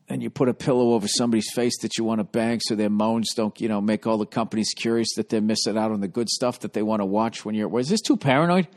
and 0.08 0.22
you 0.22 0.30
put 0.30 0.50
a 0.50 0.54
pillow 0.54 0.94
over 0.94 1.08
somebody's 1.08 1.52
face 1.54 1.80
that 1.82 1.98
you 1.98 2.04
want 2.04 2.20
to 2.20 2.24
bang 2.24 2.60
so 2.62 2.76
their 2.76 2.90
moans 2.90 3.34
don't, 3.36 3.60
you 3.60 3.68
know, 3.68 3.82
make 3.82 4.06
all 4.06 4.18
the 4.18 4.26
companies 4.26 4.72
curious 4.76 5.08
that 5.16 5.30
they're 5.30 5.42
missing 5.42 5.78
out 5.78 5.92
on 5.92 6.00
the 6.00 6.08
good 6.08 6.30
stuff 6.30 6.60
that 6.60 6.74
they 6.74 6.84
want 6.84 7.02
to 7.02 7.06
watch 7.06 7.44
when 7.44 7.56
you're. 7.56 7.68
Was 7.68 7.90
this 7.90 8.02
too 8.02 8.18
paranoid? 8.18 8.68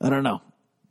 I 0.00 0.10
don't 0.10 0.24
know. 0.24 0.40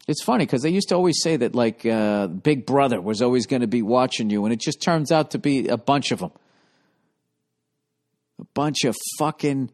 It's 0.08 0.24
funny 0.24 0.46
because 0.46 0.62
they 0.62 0.70
used 0.70 0.90
to 0.90 0.96
always 0.96 1.22
say 1.22 1.38
that, 1.38 1.54
like, 1.54 1.86
uh, 1.86 2.28
Big 2.28 2.66
Brother 2.66 3.02
was 3.02 3.22
always 3.22 3.46
going 3.46 3.62
to 3.62 3.68
be 3.68 3.82
watching 3.82 4.30
you, 4.30 4.46
and 4.46 4.54
it 4.54 4.60
just 4.60 4.82
turns 4.82 5.12
out 5.12 5.32
to 5.32 5.40
be 5.40 5.68
a 5.68 5.78
bunch 5.78 6.12
of 6.12 6.20
them. 6.20 6.32
A 8.40 8.46
bunch 8.54 8.86
of 8.86 8.96
fucking 9.20 9.70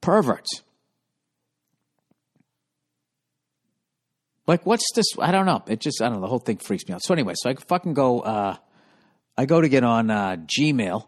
perverts. 0.00 0.62
Like, 4.46 4.66
what's 4.66 4.84
this? 4.94 5.06
I 5.20 5.30
don't 5.30 5.46
know. 5.46 5.62
It 5.66 5.80
just, 5.80 6.02
I 6.02 6.06
don't 6.06 6.16
know. 6.16 6.22
The 6.22 6.28
whole 6.28 6.38
thing 6.38 6.56
freaks 6.56 6.86
me 6.88 6.94
out. 6.94 7.02
So, 7.02 7.14
anyway, 7.14 7.34
so 7.36 7.50
I 7.50 7.54
fucking 7.54 7.94
go, 7.94 8.20
uh, 8.20 8.56
I 9.36 9.46
go 9.46 9.60
to 9.60 9.68
get 9.68 9.84
on 9.84 10.10
uh, 10.10 10.36
Gmail. 10.36 11.06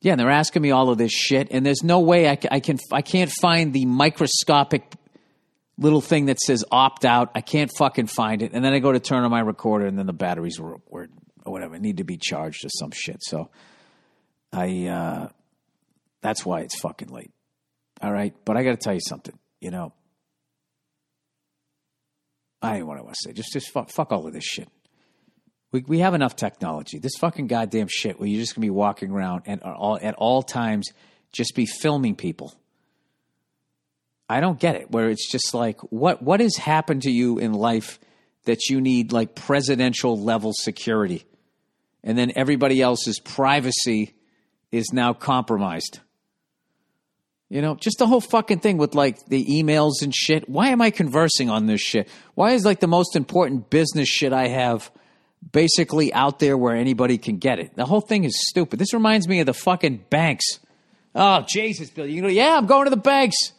Yeah, 0.00 0.12
and 0.12 0.20
they're 0.20 0.30
asking 0.30 0.62
me 0.62 0.70
all 0.70 0.90
of 0.90 0.98
this 0.98 1.12
shit, 1.12 1.48
and 1.50 1.64
there's 1.64 1.82
no 1.82 2.00
way 2.00 2.28
I, 2.28 2.38
I 2.50 2.60
can, 2.60 2.78
I 2.92 3.02
can't 3.02 3.32
find 3.40 3.72
the 3.72 3.86
microscopic 3.86 4.84
little 5.78 6.00
thing 6.00 6.26
that 6.26 6.38
says 6.38 6.64
opt 6.70 7.04
out. 7.04 7.30
I 7.34 7.40
can't 7.40 7.70
fucking 7.76 8.06
find 8.08 8.42
it. 8.42 8.52
And 8.52 8.64
then 8.64 8.72
I 8.72 8.78
go 8.78 8.92
to 8.92 9.00
turn 9.00 9.24
on 9.24 9.30
my 9.30 9.40
recorder, 9.40 9.86
and 9.86 9.98
then 9.98 10.06
the 10.06 10.12
batteries 10.12 10.60
were, 10.60 10.76
were 10.88 11.08
or 11.44 11.52
whatever, 11.52 11.78
need 11.78 11.96
to 11.96 12.04
be 12.04 12.16
charged 12.16 12.64
or 12.64 12.68
some 12.68 12.90
shit. 12.92 13.22
So, 13.22 13.50
I, 14.52 14.86
uh, 14.86 15.28
that's 16.22 16.46
why 16.46 16.60
it's 16.60 16.78
fucking 16.80 17.08
late. 17.08 17.32
All 18.00 18.12
right. 18.12 18.34
But 18.44 18.56
I 18.56 18.62
got 18.62 18.70
to 18.70 18.76
tell 18.76 18.94
you 18.94 19.00
something, 19.00 19.38
you 19.60 19.70
know, 19.70 19.92
I 22.64 22.70
don't 22.70 22.80
know 22.80 22.86
what 22.86 22.98
I 22.98 23.02
want 23.02 23.14
to 23.14 23.20
say. 23.28 23.32
Just, 23.32 23.52
just 23.52 23.70
fuck, 23.70 23.90
fuck 23.90 24.12
all 24.12 24.26
of 24.26 24.32
this 24.32 24.44
shit. 24.44 24.68
We, 25.72 25.84
we 25.86 25.98
have 26.00 26.14
enough 26.14 26.36
technology. 26.36 26.98
This 26.98 27.16
fucking 27.18 27.48
goddamn 27.48 27.88
shit 27.88 28.18
where 28.18 28.28
you're 28.28 28.40
just 28.40 28.54
gonna 28.54 28.64
be 28.64 28.70
walking 28.70 29.10
around 29.10 29.42
and 29.46 29.62
all, 29.62 29.98
at 30.00 30.14
all 30.14 30.42
times 30.42 30.88
just 31.32 31.54
be 31.54 31.66
filming 31.66 32.14
people. 32.14 32.54
I 34.28 34.40
don't 34.40 34.58
get 34.58 34.76
it. 34.76 34.90
Where 34.90 35.10
it's 35.10 35.30
just 35.30 35.52
like, 35.52 35.80
what 35.92 36.22
what 36.22 36.40
has 36.40 36.56
happened 36.56 37.02
to 37.02 37.10
you 37.10 37.38
in 37.38 37.52
life 37.52 37.98
that 38.44 38.68
you 38.68 38.80
need 38.80 39.12
like 39.12 39.34
presidential 39.34 40.18
level 40.18 40.52
security, 40.54 41.24
and 42.02 42.16
then 42.16 42.32
everybody 42.34 42.80
else's 42.80 43.18
privacy 43.18 44.14
is 44.70 44.92
now 44.92 45.12
compromised. 45.12 46.00
You 47.54 47.62
know, 47.62 47.76
just 47.76 47.98
the 48.00 48.06
whole 48.08 48.20
fucking 48.20 48.58
thing 48.58 48.78
with 48.78 48.96
like 48.96 49.26
the 49.26 49.44
emails 49.46 50.02
and 50.02 50.12
shit. 50.12 50.48
Why 50.48 50.70
am 50.70 50.82
I 50.82 50.90
conversing 50.90 51.50
on 51.50 51.66
this 51.66 51.80
shit? 51.80 52.08
Why 52.34 52.50
is 52.50 52.64
like 52.64 52.80
the 52.80 52.88
most 52.88 53.14
important 53.14 53.70
business 53.70 54.08
shit 54.08 54.32
I 54.32 54.48
have 54.48 54.90
basically 55.52 56.12
out 56.12 56.40
there 56.40 56.58
where 56.58 56.74
anybody 56.74 57.16
can 57.16 57.36
get 57.36 57.60
it? 57.60 57.76
The 57.76 57.84
whole 57.84 58.00
thing 58.00 58.24
is 58.24 58.36
stupid. 58.48 58.80
This 58.80 58.92
reminds 58.92 59.28
me 59.28 59.38
of 59.38 59.46
the 59.46 59.54
fucking 59.54 60.06
banks. 60.10 60.44
Oh, 61.14 61.44
Jesus, 61.48 61.90
Bill. 61.90 62.08
You 62.08 62.22
know, 62.22 62.28
yeah, 62.28 62.56
I'm 62.56 62.66
going 62.66 62.86
to 62.86 62.90
the 62.90 62.96
banks. 62.96 63.52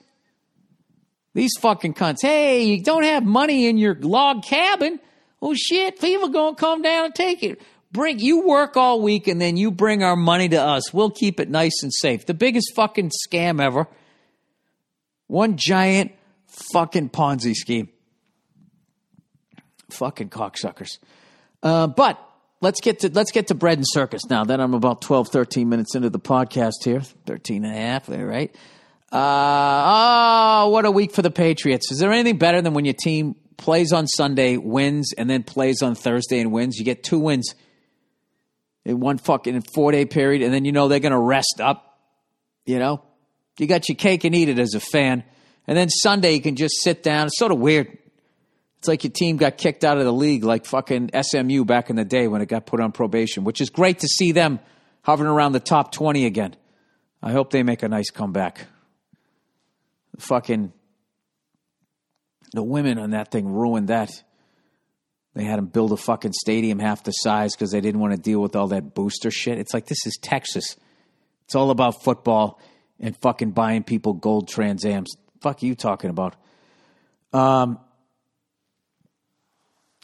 These 1.33 1.53
fucking 1.61 1.93
cunts. 1.93 2.17
Hey, 2.21 2.63
you 2.63 2.83
don't 2.83 3.03
have 3.03 3.23
money 3.23 3.67
in 3.67 3.77
your 3.77 3.95
log 3.95 4.43
cabin. 4.43 4.99
Oh 5.41 5.53
shit, 5.53 6.01
people 6.01 6.27
gonna 6.27 6.57
come 6.57 6.81
down 6.81 7.05
and 7.05 7.15
take 7.15 7.43
it 7.43 7.61
bring 7.95 8.19
you 8.19 8.45
work 8.45 8.75
all 8.75 9.01
week 9.01 9.27
and 9.27 9.39
then 9.41 9.55
you 9.55 9.71
bring 9.71 10.03
our 10.03 10.17
money 10.17 10.49
to 10.49 10.61
us. 10.61 10.93
We'll 10.93 11.09
keep 11.09 11.39
it 11.39 11.49
nice 11.49 11.81
and 11.81 11.93
safe. 11.93 12.25
The 12.25 12.33
biggest 12.33 12.73
fucking 12.75 13.11
scam 13.25 13.61
ever. 13.61 13.87
One 15.27 15.55
giant 15.55 16.11
fucking 16.73 17.09
Ponzi 17.09 17.53
scheme. 17.53 17.89
Fucking 19.89 20.29
cocksuckers. 20.29 20.99
Uh, 21.63 21.87
but 21.87 22.19
let's 22.59 22.81
get 22.81 22.99
to 22.99 23.09
let's 23.09 23.31
get 23.31 23.47
to 23.47 23.55
bread 23.55 23.77
and 23.77 23.87
circus 23.87 24.23
now. 24.29 24.43
Then 24.43 24.59
I'm 24.59 24.73
about 24.73 25.01
12, 25.01 25.29
13 25.29 25.69
minutes 25.69 25.95
into 25.95 26.09
the 26.09 26.19
podcast 26.19 26.83
here. 26.83 27.01
13 27.01 27.63
and 27.63 27.73
a 27.73 27.77
half 27.77 28.07
there, 28.07 28.27
right? 28.27 28.53
Uh, 29.11 30.63
oh, 30.65 30.69
what 30.69 30.83
a 30.83 30.91
week 30.91 31.13
for 31.13 31.21
the 31.21 31.31
Patriots. 31.31 31.91
Is 31.91 31.99
there 31.99 32.11
anything 32.11 32.37
better 32.37 32.61
than 32.61 32.73
when 32.73 32.83
your 32.83 32.95
team 32.99 33.35
plays 33.55 33.93
on 33.93 34.05
Sunday, 34.05 34.57
wins, 34.57 35.13
and 35.17 35.29
then 35.29 35.43
plays 35.43 35.81
on 35.81 35.95
Thursday 35.95 36.41
and 36.41 36.51
wins? 36.51 36.77
You 36.77 36.83
get 36.83 37.01
two 37.01 37.19
wins 37.19 37.55
in 38.85 38.99
one 38.99 39.17
fucking 39.17 39.61
four 39.73 39.91
day 39.91 40.05
period, 40.05 40.41
and 40.41 40.53
then 40.53 40.63
you 40.63 40.71
know 40.71 40.87
they're 40.87 40.99
going 40.99 41.11
to 41.11 41.19
rest 41.19 41.59
up. 41.59 41.99
You 42.65 42.79
know, 42.79 43.03
you 43.59 43.67
got 43.67 43.89
your 43.89 43.95
cake 43.95 44.23
and 44.23 44.33
eat 44.33 44.49
it 44.49 44.59
as 44.59 44.73
a 44.73 44.79
fan, 44.79 45.23
and 45.67 45.77
then 45.77 45.89
Sunday 45.89 46.33
you 46.33 46.41
can 46.41 46.55
just 46.55 46.75
sit 46.81 47.03
down. 47.03 47.27
It's 47.27 47.37
sort 47.37 47.51
of 47.51 47.59
weird. 47.59 47.97
It's 48.79 48.87
like 48.87 49.03
your 49.03 49.11
team 49.11 49.37
got 49.37 49.57
kicked 49.57 49.83
out 49.83 49.97
of 49.97 50.03
the 50.03 50.13
league, 50.13 50.43
like 50.43 50.65
fucking 50.65 51.09
SMU 51.19 51.65
back 51.65 51.89
in 51.89 51.95
the 51.95 52.05
day 52.05 52.27
when 52.27 52.41
it 52.41 52.47
got 52.47 52.67
put 52.67 52.79
on 52.79 52.91
probation, 52.91 53.43
which 53.43 53.59
is 53.59 53.69
great 53.69 53.99
to 53.99 54.07
see 54.07 54.31
them 54.31 54.59
hovering 55.01 55.29
around 55.29 55.53
the 55.53 55.59
top 55.59 55.91
twenty 55.91 56.25
again. 56.25 56.55
I 57.21 57.31
hope 57.31 57.49
they 57.49 57.63
make 57.63 57.81
a 57.81 57.87
nice 57.87 58.11
comeback. 58.11 58.67
fucking 60.19 60.71
the 62.53 62.63
women 62.63 62.97
on 62.99 63.11
that 63.11 63.31
thing 63.31 63.47
ruined 63.47 63.89
that. 63.89 64.11
They 65.35 65.43
had 65.43 65.57
them 65.57 65.65
build 65.65 65.91
a 65.91 65.97
fucking 65.97 66.31
stadium 66.31 66.79
half 66.79 67.03
the 67.03 67.11
size 67.11 67.55
because 67.55 67.71
they 67.71 67.81
didn't 67.81 67.99
want 67.99 68.13
to 68.13 68.19
deal 68.19 68.41
with 68.41 68.55
all 68.55 68.69
that 68.69 68.95
booster 68.95 69.29
shit. 69.29 69.59
It's 69.59 69.73
like 69.73 69.85
this 69.85 70.05
is 70.07 70.17
Texas. 70.21 70.77
It's 71.43 71.55
all 71.55 71.71
about 71.71 72.03
football 72.03 72.59
and 73.01 73.15
fucking 73.17 73.51
buying 73.51 73.83
people 73.83 74.13
gold 74.13 74.47
Trans 74.47 74.85
Ams. 74.85 75.15
Fuck 75.41 75.61
you 75.61 75.75
talking 75.75 76.09
about? 76.09 76.35
Um. 77.33 77.79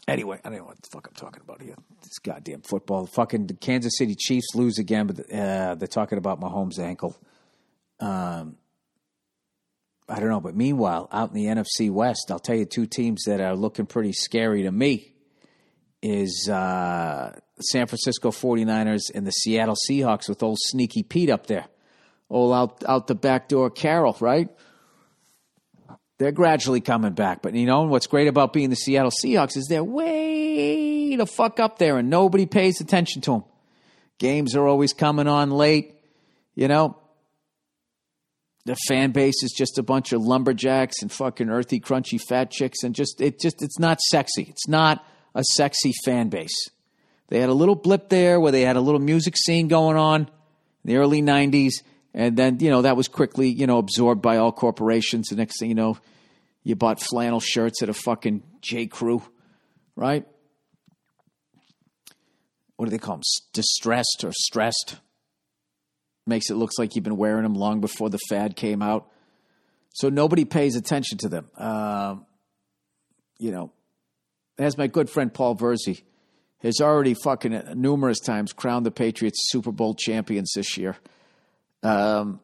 Anyway, 0.06 0.38
I 0.44 0.50
don't 0.50 0.58
know 0.58 0.64
what 0.64 0.82
the 0.82 0.88
fuck 0.92 1.06
I'm 1.08 1.14
talking 1.14 1.42
about 1.42 1.62
here. 1.62 1.76
This 2.02 2.18
goddamn 2.18 2.62
football. 2.62 3.06
Fucking 3.06 3.46
the 3.46 3.54
Kansas 3.54 3.96
City 3.96 4.14
Chiefs 4.14 4.48
lose 4.54 4.78
again, 4.78 5.06
but 5.06 5.20
uh, 5.32 5.76
they're 5.76 5.88
talking 5.88 6.18
about 6.18 6.40
Mahomes' 6.40 6.78
ankle. 6.78 7.16
Um, 8.00 8.56
I 10.08 10.18
don't 10.20 10.28
know, 10.28 10.40
but 10.40 10.56
meanwhile, 10.56 11.08
out 11.10 11.30
in 11.30 11.36
the 11.36 11.46
NFC 11.46 11.88
West, 11.90 12.30
I'll 12.30 12.40
tell 12.40 12.56
you 12.56 12.66
two 12.66 12.84
teams 12.84 13.22
that 13.26 13.40
are 13.40 13.54
looking 13.54 13.86
pretty 13.86 14.12
scary 14.12 14.64
to 14.64 14.72
me 14.72 15.11
is 16.02 16.48
uh, 16.48 17.38
San 17.60 17.86
Francisco 17.86 18.30
49ers 18.30 19.10
and 19.14 19.26
the 19.26 19.30
Seattle 19.30 19.76
Seahawks 19.88 20.28
with 20.28 20.42
old 20.42 20.58
Sneaky 20.60 21.02
Pete 21.02 21.30
up 21.30 21.46
there. 21.46 21.66
All 22.28 22.52
out, 22.52 22.82
out 22.86 23.06
the 23.06 23.14
back 23.14 23.48
door 23.48 23.70
Carroll, 23.70 24.16
right? 24.20 24.48
They're 26.18 26.32
gradually 26.32 26.80
coming 26.80 27.12
back. 27.12 27.42
But 27.42 27.54
you 27.54 27.66
know 27.66 27.82
what's 27.82 28.06
great 28.06 28.28
about 28.28 28.52
being 28.52 28.70
the 28.70 28.76
Seattle 28.76 29.10
Seahawks 29.10 29.56
is 29.56 29.66
they're 29.68 29.84
way 29.84 31.14
the 31.16 31.26
fuck 31.26 31.60
up 31.60 31.78
there 31.78 31.98
and 31.98 32.10
nobody 32.10 32.46
pays 32.46 32.80
attention 32.80 33.22
to 33.22 33.30
them. 33.32 33.44
Games 34.18 34.54
are 34.54 34.66
always 34.66 34.92
coming 34.92 35.28
on 35.28 35.50
late, 35.50 35.94
you 36.54 36.68
know. 36.68 36.96
the 38.64 38.76
fan 38.88 39.10
base 39.10 39.42
is 39.42 39.52
just 39.52 39.78
a 39.78 39.82
bunch 39.82 40.12
of 40.12 40.22
lumberjacks 40.22 41.02
and 41.02 41.10
fucking 41.10 41.50
earthy, 41.50 41.80
crunchy, 41.80 42.20
fat 42.20 42.50
chicks, 42.50 42.82
and 42.84 42.94
just 42.94 43.20
it 43.20 43.40
just 43.40 43.62
it's 43.62 43.78
not 43.78 44.00
sexy. 44.00 44.46
It's 44.48 44.68
not 44.68 45.04
a 45.34 45.42
sexy 45.54 45.92
fan 46.04 46.28
base. 46.28 46.68
They 47.28 47.40
had 47.40 47.48
a 47.48 47.54
little 47.54 47.74
blip 47.74 48.08
there 48.08 48.38
where 48.38 48.52
they 48.52 48.62
had 48.62 48.76
a 48.76 48.80
little 48.80 49.00
music 49.00 49.36
scene 49.36 49.68
going 49.68 49.96
on 49.96 50.22
in 50.22 50.28
the 50.84 50.96
early 50.96 51.22
'90s, 51.22 51.72
and 52.12 52.36
then 52.36 52.60
you 52.60 52.70
know 52.70 52.82
that 52.82 52.96
was 52.96 53.08
quickly 53.08 53.48
you 53.48 53.66
know 53.66 53.78
absorbed 53.78 54.22
by 54.22 54.36
all 54.36 54.52
corporations. 54.52 55.28
The 55.28 55.36
next 55.36 55.58
thing 55.58 55.68
you 55.68 55.74
know, 55.74 55.98
you 56.62 56.76
bought 56.76 57.00
flannel 57.00 57.40
shirts 57.40 57.82
at 57.82 57.88
a 57.88 57.94
fucking 57.94 58.42
J 58.60 58.86
Crew, 58.86 59.22
right? 59.96 60.26
What 62.76 62.86
do 62.86 62.90
they 62.90 62.98
call 62.98 63.16
them? 63.16 63.22
Distressed 63.52 64.24
or 64.24 64.32
stressed? 64.32 64.96
makes 66.26 66.50
it 66.50 66.54
look 66.54 66.70
like 66.78 66.94
you've 66.94 67.04
been 67.04 67.16
wearing 67.16 67.42
them 67.42 67.54
long 67.54 67.80
before 67.80 68.10
the 68.10 68.18
fad 68.28 68.56
came 68.56 68.82
out. 68.82 69.08
So 69.94 70.08
nobody 70.08 70.44
pays 70.44 70.76
attention 70.76 71.18
to 71.18 71.28
them. 71.28 71.50
Um, 71.56 72.26
you 73.38 73.50
know, 73.50 73.72
as 74.58 74.76
my 74.76 74.86
good 74.86 75.08
friend 75.08 75.32
Paul 75.32 75.56
Verzi 75.56 76.02
has 76.62 76.80
already 76.80 77.14
fucking 77.14 77.62
numerous 77.74 78.20
times 78.20 78.52
crowned 78.52 78.86
the 78.86 78.90
Patriots 78.90 79.38
Super 79.50 79.72
Bowl 79.72 79.94
champions 79.94 80.52
this 80.54 80.76
year. 80.76 80.96
Um, 81.82 82.40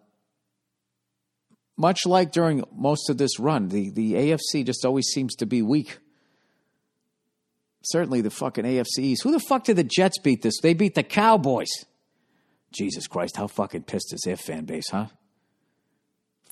much 1.76 2.04
like 2.04 2.32
during 2.32 2.64
most 2.74 3.08
of 3.08 3.18
this 3.18 3.38
run, 3.38 3.68
the, 3.68 3.90
the 3.90 4.14
AFC 4.14 4.66
just 4.66 4.84
always 4.84 5.06
seems 5.06 5.36
to 5.36 5.46
be 5.46 5.62
weak. 5.62 5.98
Certainly 7.82 8.22
the 8.22 8.30
fucking 8.30 8.64
AFC 8.64 8.98
East. 8.98 9.22
Who 9.22 9.30
the 9.30 9.38
fuck 9.38 9.64
did 9.64 9.76
the 9.76 9.84
Jets 9.84 10.18
beat 10.18 10.42
this? 10.42 10.60
They 10.60 10.74
beat 10.74 10.96
the 10.96 11.04
Cowboys. 11.04 11.70
Jesus 12.72 13.06
Christ, 13.06 13.36
how 13.36 13.46
fucking 13.46 13.84
pissed 13.84 14.12
is 14.12 14.22
their 14.24 14.36
fan 14.36 14.64
base, 14.64 14.90
huh? 14.90 15.06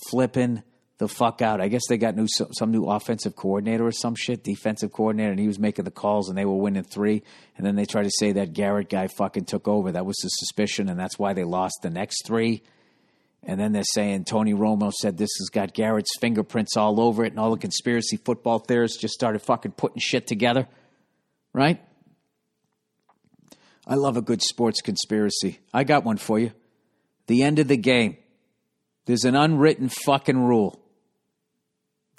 Flipping 0.09 0.63
the 0.99 1.09
fuck 1.09 1.43
out. 1.43 1.61
I 1.61 1.69
guess 1.69 1.83
they 1.89 1.99
got 1.99 2.17
new 2.17 2.27
some 2.29 2.71
new 2.71 2.87
offensive 2.87 3.37
coordinator 3.37 3.87
or 3.87 3.93
some 3.93 4.15
shit, 4.15 4.43
defensive 4.43 4.93
coordinator, 4.93 5.31
and 5.31 5.41
he 5.41 5.47
was 5.47 5.59
making 5.59 5.85
the 5.85 5.91
calls 5.91 6.29
and 6.29 6.39
they 6.39 6.47
were 6.47 6.57
winning 6.57 6.85
three. 6.85 7.23
And 7.57 7.67
then 7.67 7.77
they 7.77 7.85
tried 7.85 8.05
to 8.05 8.11
say 8.11 8.33
that 8.33 8.55
Garrett 8.55 8.89
guy 8.89 9.09
fucking 9.09 9.45
took 9.45 9.69
over. 9.69 9.93
That 9.93 10.07
was 10.07 10.17
the 10.17 10.29
suspicion, 10.29 10.89
and 10.89 10.99
that's 10.99 11.19
why 11.19 11.35
they 11.35 11.45
lost 11.45 11.81
the 11.83 11.91
next 11.91 12.27
three. 12.27 12.63
And 13.43 13.61
then 13.61 13.73
they're 13.73 13.85
saying 13.85 14.25
Tony 14.25 14.55
Romo 14.55 14.91
said 14.93 15.19
this 15.19 15.37
has 15.39 15.51
got 15.51 15.75
Garrett's 15.75 16.17
fingerprints 16.19 16.77
all 16.77 17.01
over 17.01 17.25
it, 17.25 17.33
and 17.33 17.39
all 17.39 17.51
the 17.51 17.59
conspiracy 17.59 18.17
football 18.17 18.59
theorists 18.59 18.99
just 18.99 19.15
started 19.15 19.41
fucking 19.41 19.73
putting 19.73 20.01
shit 20.01 20.27
together. 20.27 20.67
Right? 21.53 21.81
I 23.87 23.95
love 23.95 24.17
a 24.17 24.23
good 24.23 24.43
sports 24.43 24.81
conspiracy. 24.81 25.61
I 25.73 25.85
got 25.85 26.05
one 26.05 26.17
for 26.17 26.39
you. 26.39 26.53
The 27.29 27.43
end 27.43 27.59
of 27.59 27.69
the 27.69 27.77
game. 27.77 28.17
There's 29.05 29.25
an 29.25 29.37
unwritten 29.37 29.89
fucking 29.89 30.39
rule 30.39 30.81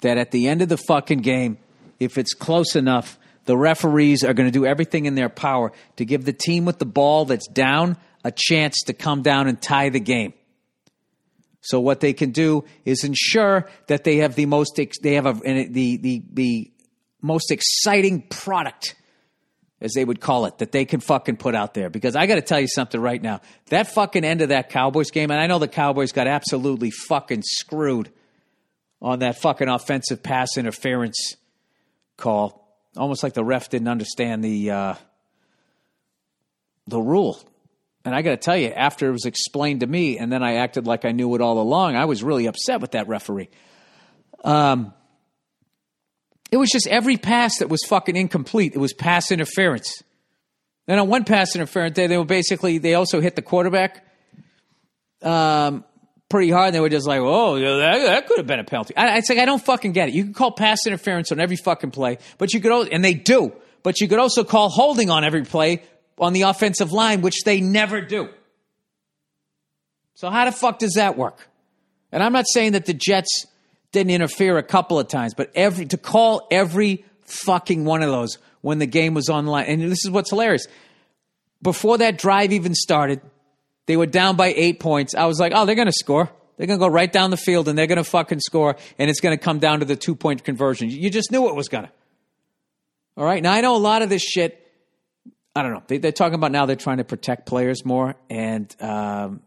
that 0.00 0.18
at 0.18 0.30
the 0.30 0.48
end 0.48 0.62
of 0.62 0.68
the 0.68 0.76
fucking 0.76 1.20
game, 1.20 1.58
if 1.98 2.18
it's 2.18 2.34
close 2.34 2.76
enough, 2.76 3.18
the 3.44 3.56
referees 3.56 4.24
are 4.24 4.34
going 4.34 4.46
to 4.46 4.52
do 4.52 4.66
everything 4.66 5.06
in 5.06 5.14
their 5.14 5.28
power 5.28 5.72
to 5.96 6.04
give 6.04 6.24
the 6.24 6.32
team 6.32 6.64
with 6.64 6.78
the 6.78 6.86
ball 6.86 7.24
that's 7.24 7.48
down 7.48 7.96
a 8.24 8.32
chance 8.34 8.76
to 8.86 8.92
come 8.92 9.22
down 9.22 9.48
and 9.48 9.60
tie 9.60 9.88
the 9.88 10.00
game. 10.00 10.34
So 11.60 11.80
what 11.80 12.00
they 12.00 12.12
can 12.12 12.30
do 12.30 12.64
is 12.84 13.04
ensure 13.04 13.68
that 13.88 14.04
they 14.04 14.18
have 14.18 14.34
the 14.34 14.46
most 14.46 14.80
they 15.02 15.14
have 15.14 15.26
a, 15.26 15.32
the 15.32 15.96
the 15.96 16.22
the 16.32 16.70
most 17.20 17.50
exciting 17.50 18.22
product 18.22 18.94
as 19.80 19.92
they 19.94 20.04
would 20.04 20.20
call 20.20 20.46
it, 20.46 20.58
that 20.58 20.72
they 20.72 20.84
can 20.84 21.00
fucking 21.00 21.36
put 21.36 21.54
out 21.54 21.74
there. 21.74 21.88
Because 21.88 22.16
I 22.16 22.26
got 22.26 22.34
to 22.34 22.42
tell 22.42 22.60
you 22.60 22.66
something 22.68 23.00
right 23.00 23.22
now. 23.22 23.40
That 23.66 23.86
fucking 23.88 24.24
end 24.24 24.40
of 24.40 24.48
that 24.48 24.70
Cowboys 24.70 25.10
game, 25.10 25.30
and 25.30 25.40
I 25.40 25.46
know 25.46 25.58
the 25.58 25.68
Cowboys 25.68 26.12
got 26.12 26.26
absolutely 26.26 26.90
fucking 26.90 27.42
screwed 27.44 28.10
on 29.00 29.20
that 29.20 29.38
fucking 29.38 29.68
offensive 29.68 30.22
pass 30.22 30.56
interference 30.56 31.36
call. 32.16 32.66
Almost 32.96 33.22
like 33.22 33.34
the 33.34 33.44
ref 33.44 33.68
didn't 33.68 33.88
understand 33.88 34.42
the 34.42 34.70
uh, 34.70 34.94
the 36.86 37.00
rule. 37.00 37.40
And 38.04 38.14
I 38.14 38.22
got 38.22 38.30
to 38.30 38.36
tell 38.36 38.56
you, 38.56 38.68
after 38.68 39.08
it 39.08 39.12
was 39.12 39.26
explained 39.26 39.80
to 39.80 39.86
me, 39.86 40.18
and 40.18 40.32
then 40.32 40.42
I 40.42 40.54
acted 40.54 40.86
like 40.86 41.04
I 41.04 41.12
knew 41.12 41.34
it 41.34 41.40
all 41.40 41.60
along, 41.60 41.96
I 41.96 42.06
was 42.06 42.22
really 42.22 42.46
upset 42.46 42.80
with 42.80 42.92
that 42.92 43.06
referee. 43.06 43.50
Um, 44.44 44.94
it 46.50 46.56
was 46.56 46.70
just 46.70 46.86
every 46.86 47.18
pass 47.18 47.58
that 47.58 47.68
was 47.68 47.80
fucking 47.86 48.16
incomplete. 48.16 48.72
It 48.74 48.78
was 48.78 48.94
pass 48.94 49.30
interference. 49.30 50.02
Then 50.86 50.98
on 50.98 51.08
one 51.08 51.24
pass 51.24 51.54
interference 51.54 51.94
day, 51.94 52.06
they 52.06 52.16
were 52.16 52.24
basically 52.24 52.78
they 52.78 52.94
also 52.94 53.20
hit 53.20 53.36
the 53.36 53.42
quarterback 53.42 54.06
um, 55.22 55.84
pretty 56.28 56.50
hard. 56.50 56.66
And 56.66 56.74
they 56.74 56.80
were 56.80 56.88
just 56.88 57.06
like, 57.06 57.20
"Oh, 57.20 57.58
that, 57.58 57.98
that 58.04 58.26
could 58.26 58.38
have 58.38 58.46
been 58.46 58.60
a 58.60 58.64
penalty." 58.64 58.96
I, 58.96 59.18
it's 59.18 59.28
like 59.28 59.38
I 59.38 59.44
don't 59.44 59.64
fucking 59.64 59.92
get 59.92 60.08
it. 60.08 60.14
You 60.14 60.24
can 60.24 60.34
call 60.34 60.52
pass 60.52 60.86
interference 60.86 61.32
on 61.32 61.40
every 61.40 61.56
fucking 61.56 61.90
play, 61.90 62.18
but 62.38 62.52
you 62.52 62.60
could 62.60 62.72
also, 62.72 62.90
and 62.90 63.04
they 63.04 63.14
do, 63.14 63.52
but 63.82 64.00
you 64.00 64.08
could 64.08 64.18
also 64.18 64.44
call 64.44 64.68
holding 64.68 65.10
on 65.10 65.24
every 65.24 65.44
play 65.44 65.82
on 66.18 66.32
the 66.32 66.42
offensive 66.42 66.92
line, 66.92 67.20
which 67.20 67.44
they 67.44 67.60
never 67.60 68.00
do. 68.00 68.28
So 70.14 70.30
how 70.30 70.44
the 70.44 70.52
fuck 70.52 70.78
does 70.80 70.94
that 70.94 71.16
work? 71.16 71.48
And 72.10 72.22
I'm 72.22 72.32
not 72.32 72.46
saying 72.48 72.72
that 72.72 72.86
the 72.86 72.94
Jets 72.94 73.46
didn't 73.92 74.10
interfere 74.10 74.58
a 74.58 74.62
couple 74.62 74.98
of 74.98 75.08
times, 75.08 75.34
but 75.34 75.50
every 75.54 75.86
to 75.86 75.96
call 75.96 76.46
every 76.50 77.04
fucking 77.24 77.84
one 77.84 78.02
of 78.02 78.10
those 78.10 78.38
when 78.60 78.78
the 78.78 78.86
game 78.86 79.14
was 79.14 79.28
online. 79.28 79.66
And 79.66 79.82
this 79.82 80.04
is 80.04 80.10
what's 80.10 80.30
hilarious. 80.30 80.66
Before 81.62 81.98
that 81.98 82.18
drive 82.18 82.52
even 82.52 82.74
started, 82.74 83.20
they 83.88 83.96
were 83.96 84.06
down 84.06 84.36
by 84.36 84.52
eight 84.54 84.80
points. 84.80 85.14
I 85.14 85.24
was 85.24 85.40
like, 85.40 85.52
oh, 85.54 85.64
they're 85.64 85.74
going 85.74 85.86
to 85.86 85.92
score. 85.92 86.30
They're 86.56 86.66
going 86.66 86.78
to 86.78 86.84
go 86.84 86.92
right 86.92 87.10
down 87.10 87.30
the 87.30 87.38
field 87.38 87.68
and 87.68 87.78
they're 87.78 87.86
going 87.86 87.96
to 87.96 88.04
fucking 88.04 88.40
score, 88.40 88.76
and 88.98 89.08
it's 89.08 89.20
going 89.20 89.36
to 89.36 89.42
come 89.42 89.60
down 89.60 89.80
to 89.80 89.86
the 89.86 89.96
two 89.96 90.14
point 90.14 90.44
conversion. 90.44 90.90
You 90.90 91.08
just 91.08 91.32
knew 91.32 91.48
it 91.48 91.54
was 91.54 91.68
going 91.68 91.84
to. 91.84 91.90
All 93.16 93.24
right. 93.24 93.42
Now, 93.42 93.52
I 93.52 93.62
know 93.62 93.74
a 93.76 93.78
lot 93.78 94.02
of 94.02 94.10
this 94.10 94.22
shit, 94.22 94.62
I 95.56 95.62
don't 95.62 95.72
know. 95.72 95.82
They, 95.86 96.06
are 96.06 96.12
talking 96.12 96.34
about 96.34 96.52
now 96.52 96.66
they're 96.66 96.76
trying 96.76 96.98
to 96.98 97.04
protect 97.04 97.46
players 97.46 97.84
more. 97.84 98.14
And 98.28 98.74
um, 98.82 99.40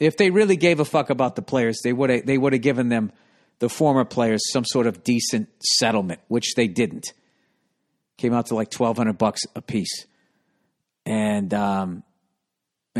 if 0.00 0.16
they 0.16 0.30
really 0.30 0.56
gave 0.56 0.80
a 0.80 0.84
fuck 0.84 1.08
about 1.08 1.36
the 1.36 1.42
players, 1.42 1.78
they 1.84 1.92
would 1.92 2.10
have 2.10 2.26
they 2.26 2.36
would 2.36 2.52
have 2.52 2.62
given 2.62 2.88
them 2.88 3.12
the 3.60 3.68
former 3.68 4.04
players 4.04 4.40
some 4.52 4.64
sort 4.64 4.88
of 4.88 5.04
decent 5.04 5.48
settlement, 5.62 6.20
which 6.26 6.54
they 6.56 6.66
didn't. 6.66 7.12
Came 8.16 8.34
out 8.34 8.46
to 8.46 8.56
like 8.56 8.70
twelve 8.70 8.96
hundred 8.96 9.16
bucks 9.18 9.42
a 9.54 9.62
piece, 9.62 10.06
and 11.06 11.54
um, 11.54 12.02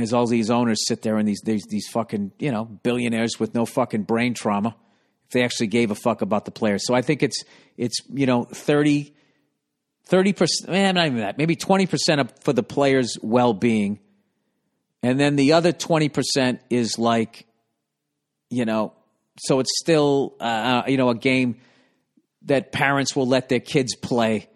as 0.03 0.13
all 0.13 0.27
these 0.27 0.51
owners 0.51 0.87
sit 0.87 1.03
there 1.03 1.17
and 1.17 1.29
these, 1.29 1.41
these 1.45 1.65
these 1.69 1.89
fucking 1.89 2.33
you 2.39 2.51
know 2.51 2.65
billionaires 2.65 3.39
with 3.39 3.55
no 3.55 3.67
fucking 3.67 4.03
brain 4.03 4.35
trauma, 4.35 4.75
if 5.27 5.31
they 5.31 5.43
actually 5.43 5.69
gave 5.69 5.91
a 5.91 5.95
fuck 5.95 6.23
about 6.23 6.45
the 6.45 6.51
players. 6.51 6.87
So 6.87 6.95
I 6.95 7.03
think 7.03 7.23
it's 7.23 7.45
it's 7.77 7.99
you 8.09 8.27
know 8.27 8.45
30 8.45 9.13
percent, 10.07 10.71
man, 10.71 10.95
not 10.95 11.07
even 11.07 11.19
that, 11.19 11.39
maybe 11.39 11.57
twenty 11.57 11.87
percent 11.87 12.43
for 12.43 12.53
the 12.53 12.63
players' 12.63 13.17
well 13.23 13.55
being, 13.55 14.01
and 15.03 15.19
then 15.19 15.37
the 15.37 15.53
other 15.53 15.73
twenty 15.73 16.09
percent 16.09 16.61
is 16.71 16.99
like, 16.99 17.47
you 18.51 18.65
know, 18.65 18.93
so 19.39 19.61
it's 19.61 19.79
still 19.79 20.35
uh, 20.41 20.45
uh, 20.45 20.83
you 20.89 20.97
know 20.97 21.11
a 21.11 21.15
game 21.15 21.61
that 22.43 22.73
parents 22.73 23.15
will 23.15 23.27
let 23.27 23.49
their 23.49 23.61
kids 23.61 23.95
play. 23.95 24.49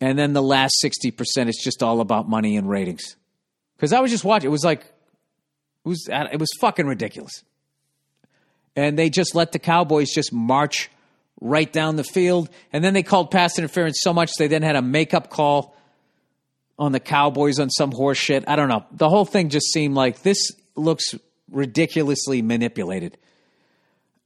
And 0.00 0.18
then 0.18 0.32
the 0.32 0.42
last 0.42 0.74
60% 0.84 1.48
is 1.48 1.60
just 1.62 1.82
all 1.82 2.00
about 2.00 2.28
money 2.28 2.56
and 2.56 2.68
ratings. 2.68 3.16
Cuz 3.78 3.92
I 3.92 4.00
was 4.00 4.10
just 4.10 4.24
watching 4.24 4.48
it 4.48 4.50
was 4.50 4.64
like 4.64 4.80
it 4.80 5.88
was 5.88 6.08
it 6.10 6.38
was 6.38 6.50
fucking 6.60 6.86
ridiculous. 6.86 7.42
And 8.76 8.98
they 8.98 9.10
just 9.10 9.34
let 9.34 9.52
the 9.52 9.58
Cowboys 9.58 10.10
just 10.12 10.32
march 10.32 10.90
right 11.40 11.72
down 11.72 11.96
the 11.96 12.04
field 12.04 12.48
and 12.72 12.82
then 12.82 12.94
they 12.94 13.02
called 13.02 13.30
pass 13.30 13.58
interference 13.58 14.00
so 14.00 14.12
much 14.12 14.32
they 14.38 14.46
then 14.46 14.62
had 14.62 14.76
a 14.76 14.82
makeup 14.82 15.30
call 15.30 15.76
on 16.78 16.92
the 16.92 17.00
Cowboys 17.00 17.58
on 17.58 17.70
some 17.70 17.92
horse 17.92 18.18
shit. 18.18 18.44
I 18.46 18.56
don't 18.56 18.68
know. 18.68 18.84
The 18.92 19.08
whole 19.08 19.24
thing 19.24 19.48
just 19.48 19.72
seemed 19.72 19.94
like 19.94 20.22
this 20.22 20.38
looks 20.74 21.14
ridiculously 21.50 22.42
manipulated. 22.42 23.16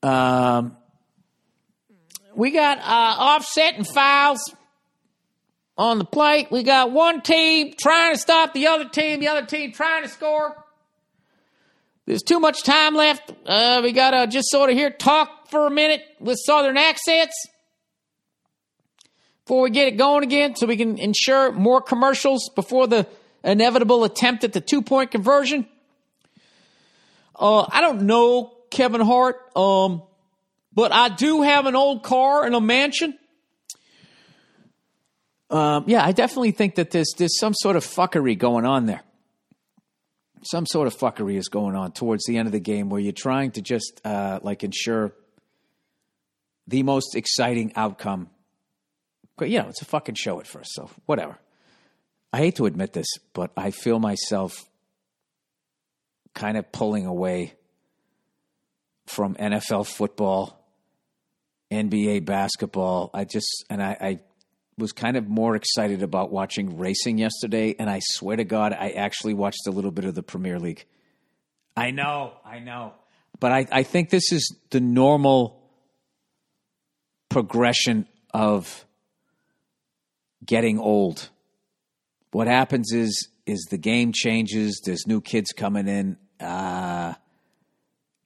Um, 0.03 0.77
we 2.35 2.51
got 2.51 2.79
uh, 2.79 2.83
offset 2.85 3.75
and 3.75 3.87
fouls 3.87 4.41
on 5.79 5.99
the 5.99 6.05
plate. 6.05 6.51
We 6.51 6.65
got 6.65 6.91
one 6.91 7.23
team 7.23 7.73
trying 7.81 8.15
to 8.15 8.21
stop 8.21 8.53
the 8.53 8.67
other 8.67 8.89
team, 8.89 9.21
the 9.21 9.29
other 9.29 9.47
team 9.47 9.73
trying 9.73 10.03
to 10.03 10.09
score. 10.09 10.57
There's 12.05 12.23
too 12.23 12.41
much 12.41 12.65
time 12.65 12.95
left. 12.95 13.33
Uh, 13.47 13.81
we 13.83 13.93
got 13.93 14.11
to 14.11 14.27
just 14.27 14.51
sort 14.51 14.71
of 14.71 14.77
here 14.77 14.91
talk 14.91 15.49
for 15.49 15.67
a 15.67 15.71
minute 15.71 16.03
with 16.21 16.39
southern 16.45 16.77
accents 16.77 17.35
before 19.45 19.63
we 19.63 19.71
get 19.71 19.89
it 19.89 19.97
going 19.97 20.25
again 20.25 20.57
so 20.57 20.67
we 20.67 20.77
can 20.77 20.99
ensure 20.99 21.53
more 21.53 21.81
commercials 21.81 22.51
before 22.55 22.87
the 22.87 23.07
inevitable 23.45 24.05
attempt 24.05 24.45
at 24.45 24.53
the 24.53 24.61
two 24.61 24.83
point 24.83 25.11
conversion. 25.11 25.67
Uh, 27.39 27.67
I 27.71 27.81
don't 27.81 28.03
know 28.03 28.53
Kevin 28.71 29.01
Hart. 29.01 29.37
Um, 29.57 30.03
but 30.75 30.93
I 30.93 31.09
do 31.09 31.43
have 31.43 31.67
an 31.67 31.75
old 31.75 32.05
car 32.05 32.45
and 32.45 32.55
a 32.55 32.61
mansion. 32.61 33.19
Um, 35.51 35.85
yeah, 35.87 36.05
I 36.05 36.13
definitely 36.13 36.51
think 36.51 36.75
that 36.75 36.91
there's 36.91 37.13
there's 37.17 37.39
some 37.39 37.55
sort 37.55 37.77
of 37.77 37.85
fuckery 37.85 38.37
going 38.37 38.67
on 38.67 38.87
there. 38.87 39.03
some 40.43 40.67
sort 40.67 40.87
of 40.87 40.97
fuckery 40.97 41.37
is 41.37 41.49
going 41.49 41.75
on 41.75 41.93
towards 41.93 42.25
the 42.27 42.37
end 42.37 42.47
of 42.47 42.53
the 42.53 42.61
game 42.61 42.89
where 42.91 43.01
you're 43.01 43.13
trying 43.13 43.51
to 43.53 43.63
just 43.63 44.01
uh, 44.05 44.39
like 44.43 44.63
ensure 44.63 45.15
the 46.67 46.83
most 46.83 47.17
exciting 47.17 47.73
outcome. 47.77 48.29
But 49.37 49.49
you 49.51 49.61
know, 49.61 49.69
it's 49.69 49.83
a 49.83 49.87
fucking 49.87 50.17
show 50.17 50.39
at 50.41 50.47
first, 50.47 50.75
so 50.75 50.91
whatever. 51.07 51.39
I 52.33 52.39
hate 52.39 52.57
to 52.57 52.67
admit 52.67 52.93
this, 52.93 53.07
but 53.33 53.51
I 53.57 53.71
feel 53.71 53.99
myself 53.99 54.69
kind 56.35 56.59
of 56.59 56.71
pulling 56.73 57.07
away 57.07 57.55
from 59.07 59.35
NFL 59.37 59.87
football, 59.87 60.63
NBA 61.73 62.27
basketball. 62.27 63.11
I 63.15 63.25
just 63.25 63.65
and 63.71 63.83
I, 63.83 63.97
I 64.01 64.21
was 64.79 64.93
kind 64.93 65.17
of 65.17 65.29
more 65.29 65.57
excited 65.57 66.03
about 66.03 66.31
watching 66.31 66.79
racing 66.79 67.19
yesterday, 67.19 67.75
and 67.79 67.91
I 67.91 68.01
swear 68.03 68.37
to 68.37 68.45
God, 68.45 68.73
I 68.73 68.91
actually 68.91 69.35
watched 69.35 69.67
a 69.67 69.71
little 69.71 69.91
bit 69.91 70.05
of 70.05 70.15
the 70.15 70.23
Premier 70.23 70.59
League. 70.59 70.87
I 71.77 71.91
know, 71.91 72.33
I 72.45 72.61
know. 72.61 72.95
But 73.41 73.53
I, 73.53 73.67
I 73.71 73.83
think 73.83 74.11
this 74.11 74.33
is 74.33 74.57
the 74.71 74.81
normal 74.81 75.61
progression 77.29 78.07
of 78.33 78.85
getting 80.45 80.79
old. 80.79 81.29
What 82.31 82.47
happens 82.47 82.93
is 82.93 83.29
is 83.47 83.67
the 83.71 83.79
game 83.79 84.13
changes, 84.13 84.83
there's 84.85 85.07
new 85.07 85.21
kids 85.21 85.53
coming 85.53 85.89
in. 85.89 86.17
Uh, 86.39 87.15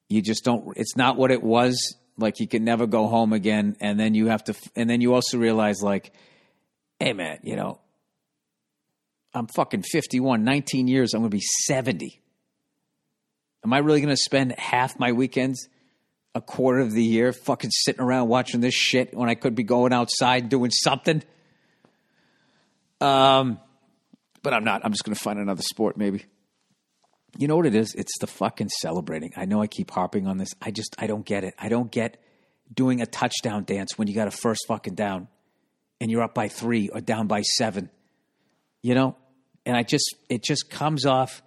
you 0.09 0.21
just 0.21 0.45
don't 0.45 0.77
it's 0.77 0.97
not 0.97 1.17
what 1.17 1.31
it 1.31 1.43
was. 1.43 1.97
Like 2.19 2.41
you 2.41 2.47
can 2.47 2.65
never 2.65 2.87
go 2.87 3.07
home 3.07 3.33
again, 3.33 3.77
and 3.81 3.99
then 3.99 4.15
you 4.15 4.27
have 4.27 4.45
to 4.45 4.55
and 4.77 4.89
then 4.89 5.01
you 5.01 5.15
also 5.15 5.39
realize 5.39 5.83
like 5.83 6.13
hey 7.03 7.13
man, 7.13 7.41
you 7.43 7.57
know, 7.57 7.81
I'm 9.35 9.49
fucking 9.49 9.83
51, 9.83 10.45
19 10.45 10.87
years, 10.87 11.15
I'm 11.15 11.23
going 11.23 11.31
to 11.31 11.37
be 11.37 11.43
70. 11.65 12.21
Am 13.65 13.73
I 13.73 13.79
really 13.79 14.01
going 14.01 14.15
to 14.15 14.17
spend 14.17 14.53
half 14.57 14.99
my 15.01 15.11
weekends, 15.11 15.69
a 16.35 16.41
quarter 16.41 16.79
of 16.79 16.93
the 16.93 17.03
year, 17.03 17.33
fucking 17.33 17.71
sitting 17.73 18.01
around 18.01 18.29
watching 18.29 18.61
this 18.61 18.75
shit 18.75 19.17
when 19.17 19.29
I 19.29 19.35
could 19.35 19.57
be 19.57 19.65
going 19.65 19.93
outside 19.93 20.49
doing 20.49 20.71
something? 20.71 21.25
Um, 23.01 23.59
but 24.45 24.55
I'm 24.55 24.63
not. 24.63 24.85
I'm 24.85 24.93
just 24.93 25.03
going 25.03 25.15
to 25.15 25.21
find 25.21 25.41
another 25.41 25.63
sport, 25.63 25.97
maybe. 25.97 26.25
You 27.37 27.49
know 27.49 27.57
what 27.57 27.67
it 27.67 27.75
is? 27.75 27.95
It's 27.95 28.17
the 28.21 28.29
fucking 28.29 28.69
celebrating. 28.69 29.33
I 29.37 29.47
know 29.47 29.61
I 29.61 29.67
keep 29.67 29.91
harping 29.91 30.29
on 30.29 30.39
this. 30.39 30.55
I 30.61 30.71
just, 30.71 30.95
I 30.99 31.09
don't 31.09 31.27
get 31.27 31.43
it. 31.43 31.55
I 31.59 31.69
don't 31.69 31.91
get 31.91 32.23
doing 32.73 33.01
a 33.01 33.07
touchdown 33.07 33.65
dance 33.65 33.99
when 33.99 34.07
you 34.07 34.15
got 34.15 34.29
a 34.29 34.33
first 34.33 34.67
fucking 34.69 34.95
down 34.95 35.27
and 36.03 36.11
you're 36.11 36.23
up 36.23 36.35
by 36.35 36.49
three 36.49 36.89
or 36.89 37.01
down 37.01 37.29
by 37.29 37.43
seven, 37.43 37.89
you 38.83 38.93
know? 38.93 39.17
And 39.65 39.77
I 39.77 39.85
just, 39.85 40.17
it 40.29 40.43
just 40.43 40.69
comes 40.69 41.07
off 41.07 41.45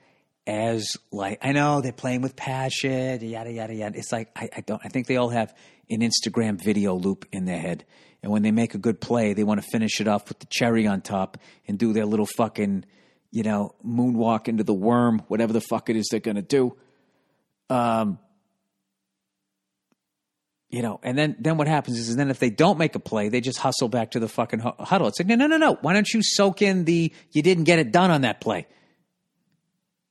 as 0.47 0.95
like, 1.11 1.39
I 1.41 1.51
know 1.51 1.81
they're 1.81 1.91
playing 1.91 2.21
with 2.21 2.37
passion, 2.37 3.19
yada, 3.21 3.51
yada, 3.51 3.75
yada. 3.75 3.97
It's 3.97 4.13
like, 4.13 4.29
I, 4.33 4.47
I 4.55 4.61
don't, 4.61 4.81
I 4.81 4.87
think 4.87 5.07
they 5.07 5.17
all 5.17 5.27
have 5.27 5.53
an 5.89 5.99
Instagram 5.99 6.63
video 6.63 6.95
loop 6.95 7.25
in 7.33 7.43
their 7.43 7.59
head. 7.59 7.83
And 8.23 8.31
when 8.31 8.43
they 8.43 8.51
make 8.51 8.75
a 8.75 8.77
good 8.77 9.01
play, 9.01 9.33
they 9.33 9.43
want 9.43 9.61
to 9.61 9.67
finish 9.73 9.99
it 9.99 10.07
off 10.07 10.29
with 10.29 10.39
the 10.39 10.47
cherry 10.49 10.87
on 10.87 11.01
top 11.01 11.37
and 11.67 11.77
do 11.77 11.91
their 11.91 12.05
little 12.05 12.25
fucking, 12.37 12.85
you 13.31 13.43
know, 13.43 13.75
moonwalk 13.85 14.47
into 14.47 14.63
the 14.63 14.73
worm, 14.73 15.21
whatever 15.27 15.51
the 15.51 15.61
fuck 15.69 15.89
it 15.89 15.97
is 15.97 16.07
they're 16.09 16.21
going 16.21 16.37
to 16.37 16.41
do. 16.41 16.77
Um, 17.69 18.19
you 20.75 20.81
know, 20.81 20.99
and 21.03 21.17
then 21.17 21.38
then 21.39 21.55
what 21.55 21.69
happens 21.69 21.97
is, 21.97 22.13
then 22.17 22.29
if 22.29 22.39
they 22.39 22.49
don't 22.49 22.77
make 22.77 22.95
a 22.95 22.99
play, 22.99 23.29
they 23.29 23.39
just 23.39 23.59
hustle 23.59 23.88
back 23.88 24.11
to 24.11 24.19
the 24.19 24.27
fucking 24.27 24.59
huddle. 24.59 25.07
It's 25.07 25.17
like, 25.17 25.27
no, 25.27 25.35
no, 25.35 25.47
no, 25.47 25.55
no. 25.55 25.77
Why 25.79 25.93
don't 25.93 26.13
you 26.13 26.21
soak 26.21 26.61
in 26.61 26.83
the 26.83 27.13
you 27.31 27.41
didn't 27.41 27.63
get 27.63 27.79
it 27.79 27.93
done 27.93 28.11
on 28.11 28.21
that 28.23 28.41
play? 28.41 28.67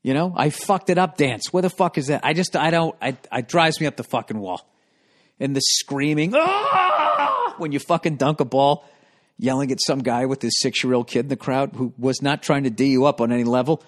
You 0.03 0.15
know, 0.15 0.33
I 0.35 0.49
fucked 0.49 0.89
it 0.89 0.97
up 0.97 1.19
dance. 1.19 1.53
Where 1.53 1.61
the 1.61 1.69
fuck 1.69 1.99
is 1.99 2.07
that? 2.07 2.23
I 2.25 2.33
just, 2.33 2.57
I 2.57 2.71
don't, 2.71 2.97
I, 3.03 3.15
it 3.31 3.47
drives 3.47 3.79
me 3.79 3.87
up 3.87 3.97
the 3.97 4.05
fucking 4.05 4.39
wall. 4.39 4.67
And 5.39 5.55
the 5.55 5.61
screaming, 5.61 6.33
ah! 6.35 7.55
when 7.59 7.73
you 7.73 7.79
fucking 7.79 8.17
dunk 8.17 8.41
a 8.41 8.47
ball, 8.47 8.87
yelling 9.39 9.71
at 9.71 9.83
some 9.83 9.99
guy 9.99 10.25
with 10.25 10.41
his 10.41 10.59
six 10.61 10.83
year 10.83 10.95
old 10.95 11.09
kid 11.09 11.27
in 11.27 11.29
the 11.29 11.37
crowd 11.37 11.73
who 11.75 11.93
was 11.99 12.23
not 12.23 12.43
trying 12.43 12.65
to 12.65 12.71
D 12.71 12.87
you 12.87 13.05
up 13.05 13.21
on 13.21 13.33
any 13.33 13.45
level, 13.45 13.83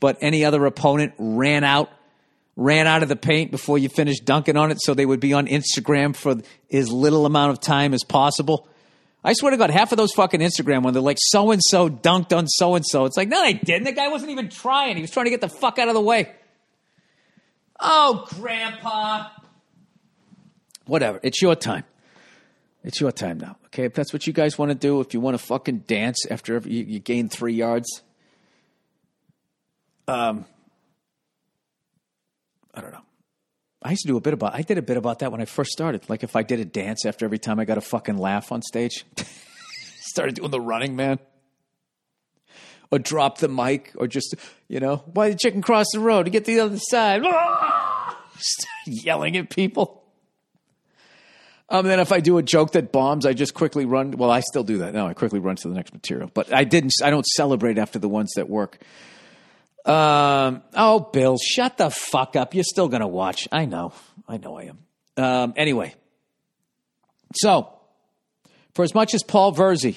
but 0.00 0.16
any 0.22 0.46
other 0.46 0.64
opponent 0.64 1.12
ran 1.18 1.62
out 1.62 1.90
ran 2.56 2.86
out 2.86 3.02
of 3.02 3.08
the 3.08 3.16
paint 3.16 3.50
before 3.50 3.78
you 3.78 3.88
finished 3.88 4.24
dunking 4.24 4.56
on 4.56 4.70
it 4.70 4.78
so 4.80 4.94
they 4.94 5.06
would 5.06 5.20
be 5.20 5.32
on 5.32 5.46
Instagram 5.46 6.14
for 6.14 6.36
as 6.72 6.90
little 6.90 7.26
amount 7.26 7.50
of 7.50 7.60
time 7.60 7.94
as 7.94 8.04
possible. 8.04 8.68
I 9.24 9.34
swear 9.34 9.52
to 9.52 9.56
God, 9.56 9.70
half 9.70 9.92
of 9.92 9.98
those 9.98 10.12
fucking 10.12 10.40
Instagram 10.40 10.82
when 10.82 10.94
they're 10.94 11.02
like, 11.02 11.18
so 11.20 11.52
and 11.52 11.62
so 11.64 11.88
dunked 11.88 12.36
on 12.36 12.48
so 12.48 12.74
and 12.74 12.84
so. 12.84 13.04
It's 13.04 13.16
like, 13.16 13.28
no, 13.28 13.40
they 13.42 13.54
didn't. 13.54 13.84
The 13.84 13.92
guy 13.92 14.08
wasn't 14.08 14.32
even 14.32 14.48
trying. 14.48 14.96
He 14.96 15.02
was 15.02 15.10
trying 15.10 15.26
to 15.26 15.30
get 15.30 15.40
the 15.40 15.48
fuck 15.48 15.78
out 15.78 15.88
of 15.88 15.94
the 15.94 16.00
way. 16.00 16.32
Oh, 17.78 18.26
Grandpa. 18.30 19.28
Whatever. 20.86 21.20
It's 21.22 21.40
your 21.40 21.54
time. 21.54 21.84
It's 22.84 23.00
your 23.00 23.12
time 23.12 23.38
now. 23.38 23.56
Okay. 23.66 23.84
If 23.84 23.94
that's 23.94 24.12
what 24.12 24.26
you 24.26 24.32
guys 24.32 24.58
want 24.58 24.70
to 24.70 24.74
do, 24.74 25.00
if 25.00 25.14
you 25.14 25.20
want 25.20 25.38
to 25.38 25.44
fucking 25.44 25.78
dance 25.86 26.26
after 26.28 26.58
you, 26.64 26.84
you 26.84 26.98
gain 26.98 27.28
three 27.28 27.54
yards, 27.54 28.02
um, 30.08 30.44
I 32.74 32.80
don't 32.80 32.92
know. 32.92 33.02
I 33.82 33.90
used 33.90 34.02
to 34.02 34.08
do 34.08 34.16
a 34.16 34.20
bit 34.20 34.32
about. 34.32 34.54
I 34.54 34.62
did 34.62 34.78
a 34.78 34.82
bit 34.82 34.96
about 34.96 35.18
that 35.20 35.32
when 35.32 35.40
I 35.40 35.44
first 35.44 35.72
started. 35.72 36.08
Like 36.08 36.22
if 36.22 36.36
I 36.36 36.42
did 36.42 36.60
a 36.60 36.64
dance 36.64 37.04
after 37.04 37.24
every 37.24 37.38
time 37.38 37.58
I 37.58 37.64
got 37.64 37.78
a 37.78 37.82
fucking 37.82 38.16
laugh 38.16 38.52
on 38.52 38.62
stage, 38.62 39.04
started 40.00 40.36
doing 40.36 40.50
the 40.50 40.60
running 40.60 40.94
man, 40.94 41.18
or 42.90 42.98
drop 42.98 43.38
the 43.38 43.48
mic, 43.48 43.92
or 43.96 44.06
just 44.06 44.36
you 44.68 44.78
know 44.78 44.98
why 45.12 45.30
the 45.30 45.36
chicken 45.36 45.62
cross 45.62 45.86
the 45.92 46.00
road 46.00 46.24
to 46.24 46.30
get 46.30 46.44
to 46.44 46.54
the 46.54 46.60
other 46.60 46.78
side, 46.78 47.22
yelling 48.86 49.36
at 49.36 49.50
people. 49.50 50.02
Um, 51.68 51.86
then 51.86 52.00
if 52.00 52.12
I 52.12 52.20
do 52.20 52.36
a 52.36 52.42
joke 52.42 52.72
that 52.72 52.92
bombs, 52.92 53.24
I 53.24 53.32
just 53.32 53.54
quickly 53.54 53.86
run. 53.86 54.10
Well, 54.12 54.30
I 54.30 54.40
still 54.40 54.62
do 54.62 54.78
that. 54.78 54.92
No, 54.92 55.06
I 55.06 55.14
quickly 55.14 55.38
run 55.40 55.56
to 55.56 55.68
the 55.68 55.74
next 55.74 55.92
material. 55.94 56.30
But 56.32 56.52
I 56.52 56.64
didn't. 56.64 56.92
I 57.02 57.10
don't 57.10 57.26
celebrate 57.26 57.78
after 57.78 57.98
the 57.98 58.10
ones 58.10 58.30
that 58.36 58.48
work. 58.48 58.78
Um, 59.84 60.62
oh, 60.74 61.00
Bill, 61.12 61.36
shut 61.38 61.76
the 61.76 61.90
fuck 61.90 62.36
up. 62.36 62.54
You're 62.54 62.64
still 62.64 62.88
going 62.88 63.00
to 63.00 63.08
watch. 63.08 63.48
I 63.50 63.64
know. 63.64 63.92
I 64.28 64.36
know 64.36 64.56
I 64.56 64.62
am. 64.64 64.78
Um, 65.16 65.54
anyway, 65.56 65.94
so 67.34 67.72
for 68.74 68.84
as 68.84 68.94
much 68.94 69.14
as 69.14 69.22
Paul 69.22 69.52
Verzi, 69.52 69.96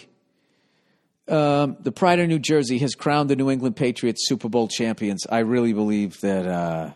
um, 1.27 1.77
the 1.79 1.91
Pride 1.91 2.19
of 2.19 2.27
New 2.27 2.39
Jersey 2.39 2.77
has 2.79 2.95
crowned 2.95 3.29
the 3.29 3.35
New 3.35 3.49
England 3.49 3.75
Patriots 3.75 4.27
Super 4.27 4.49
Bowl 4.49 4.67
champions, 4.67 5.25
I 5.29 5.39
really 5.39 5.73
believe 5.73 6.19
that, 6.21 6.45
uh, 6.45 6.91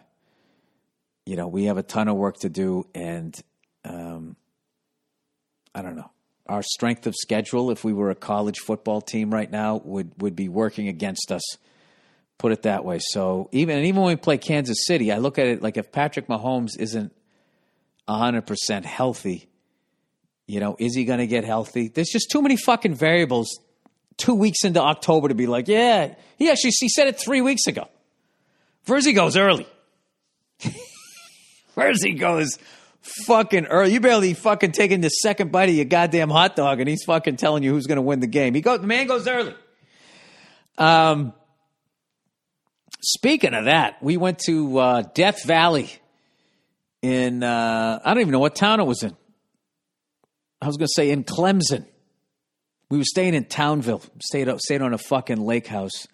you 1.26 1.36
know, 1.36 1.48
we 1.48 1.66
have 1.66 1.78
a 1.78 1.84
ton 1.84 2.08
of 2.08 2.16
work 2.16 2.38
to 2.40 2.50
do. 2.50 2.88
And 2.94 3.40
um, 3.86 4.36
I 5.74 5.82
don't 5.82 5.96
know. 5.96 6.12
Our 6.48 6.64
strength 6.64 7.06
of 7.06 7.16
schedule, 7.16 7.70
if 7.70 7.84
we 7.84 7.94
were 7.94 8.10
a 8.10 8.16
college 8.16 8.60
football 8.60 9.02
team 9.02 9.32
right 9.32 9.50
now, 9.50 9.82
would, 9.84 10.12
would 10.20 10.36
be 10.36 10.50
working 10.50 10.88
against 10.88 11.32
us 11.32 11.58
Put 12.40 12.54
it 12.54 12.64
that 12.64 12.86
way. 12.86 13.00
So 13.02 13.50
even 13.52 13.78
and 13.78 13.86
even 13.86 14.02
when 14.02 14.14
we 14.14 14.16
play 14.16 14.38
Kansas 14.38 14.86
City, 14.86 15.12
I 15.12 15.18
look 15.18 15.38
at 15.38 15.46
it 15.46 15.62
like 15.62 15.76
if 15.78 15.92
Patrick 15.92 16.28
Mahomes 16.28 16.80
isn't 16.80 17.14
hundred 18.08 18.48
percent 18.48 18.86
healthy, 18.86 19.50
you 20.48 20.60
know, 20.60 20.76
is 20.80 20.96
he 20.96 21.04
going 21.06 21.20
to 21.20 21.28
get 21.28 21.44
healthy? 21.44 21.90
There's 21.90 22.10
just 22.10 22.32
too 22.32 22.42
many 22.42 22.56
fucking 22.56 22.96
variables. 22.96 23.60
Two 24.18 24.36
weeks 24.36 24.64
into 24.64 24.82
October 24.82 25.28
to 25.30 25.36
be 25.36 25.48
like, 25.48 25.68
yeah, 25.68 26.16
he 26.38 26.50
actually 26.50 26.72
he 26.80 26.90
said 26.90 27.08
it 27.08 27.20
three 27.20 27.42
weeks 27.42 27.68
ago. 27.68 27.88
Verzi 28.86 29.14
goes 29.14 29.38
early. 29.38 29.68
Verzi 31.76 32.18
goes 32.18 32.58
fucking 33.02 33.66
early. 33.66 33.94
You 33.94 34.00
barely 34.00 34.34
fucking 34.34 34.72
taking 34.72 35.02
the 35.02 35.10
second 35.10 35.52
bite 35.52 35.70
of 35.70 35.76
your 35.76 35.86
goddamn 35.86 36.30
hot 36.30 36.56
dog, 36.56 36.80
and 36.80 36.90
he's 36.90 37.04
fucking 37.04 37.36
telling 37.36 37.64
you 37.64 37.72
who's 37.72 37.88
going 37.88 37.98
to 37.98 38.02
win 38.02 38.20
the 38.20 38.28
game. 38.28 38.54
He 38.54 38.62
goes, 38.62 38.82
the 38.82 38.88
man 38.88 39.08
goes 39.08 39.28
early. 39.28 39.56
Um, 40.78 41.34
Speaking 43.02 43.54
of 43.54 43.66
that, 43.66 44.02
we 44.02 44.18
went 44.18 44.40
to 44.48 44.78
uh, 44.78 45.02
Death 45.14 45.46
Valley 45.46 45.90
in, 47.02 47.44
uh, 47.44 48.00
I 48.04 48.14
don't 48.14 48.22
even 48.22 48.32
know 48.32 48.40
what 48.40 48.56
town 48.56 48.80
it 48.80 48.86
was 48.86 49.04
in. 49.04 49.16
I 50.62 50.68
was 50.68 50.78
going 50.78 50.88
to 50.88 50.94
say 50.94 51.12
in 51.12 51.24
Clemson. 51.24 51.86
We 52.90 52.98
were 52.98 53.06
staying 53.06 53.36
in 53.36 53.46
Townville, 53.46 54.02
stayed, 54.22 54.50
stayed 54.62 54.82
on 54.82 54.94
a 54.94 54.98
fucking 54.98 55.40
lake 55.40 55.68
house, 55.68 56.08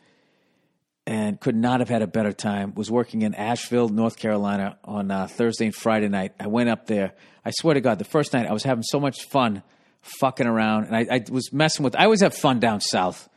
and 1.07 1.39
could 1.39 1.55
not 1.55 1.79
have 1.79 1.89
had 1.89 2.01
a 2.01 2.07
better 2.07 2.33
time. 2.33 2.73
Was 2.75 2.91
working 2.91 3.21
in 3.21 3.33
Asheville, 3.33 3.89
North 3.89 4.17
Carolina 4.17 4.77
on 4.83 5.09
uh, 5.09 5.27
Thursday 5.27 5.65
and 5.65 5.75
Friday 5.75 6.09
night. 6.09 6.33
I 6.39 6.47
went 6.47 6.69
up 6.69 6.88
there. 6.88 7.13
I 7.45 7.51
swear 7.51 7.75
to 7.75 7.81
God, 7.81 7.97
the 7.97 8.05
first 8.05 8.33
night 8.33 8.45
I 8.45 8.53
was 8.53 8.63
having 8.63 8.83
so 8.83 8.99
much 8.99 9.23
fun 9.23 9.63
fucking 10.01 10.45
around, 10.45 10.85
and 10.85 10.95
I, 10.95 11.07
I 11.09 11.23
was 11.31 11.53
messing 11.53 11.83
with. 11.83 11.95
I 11.95 12.03
always 12.03 12.21
have 12.21 12.35
fun 12.35 12.59
down 12.59 12.81
south 12.81 13.29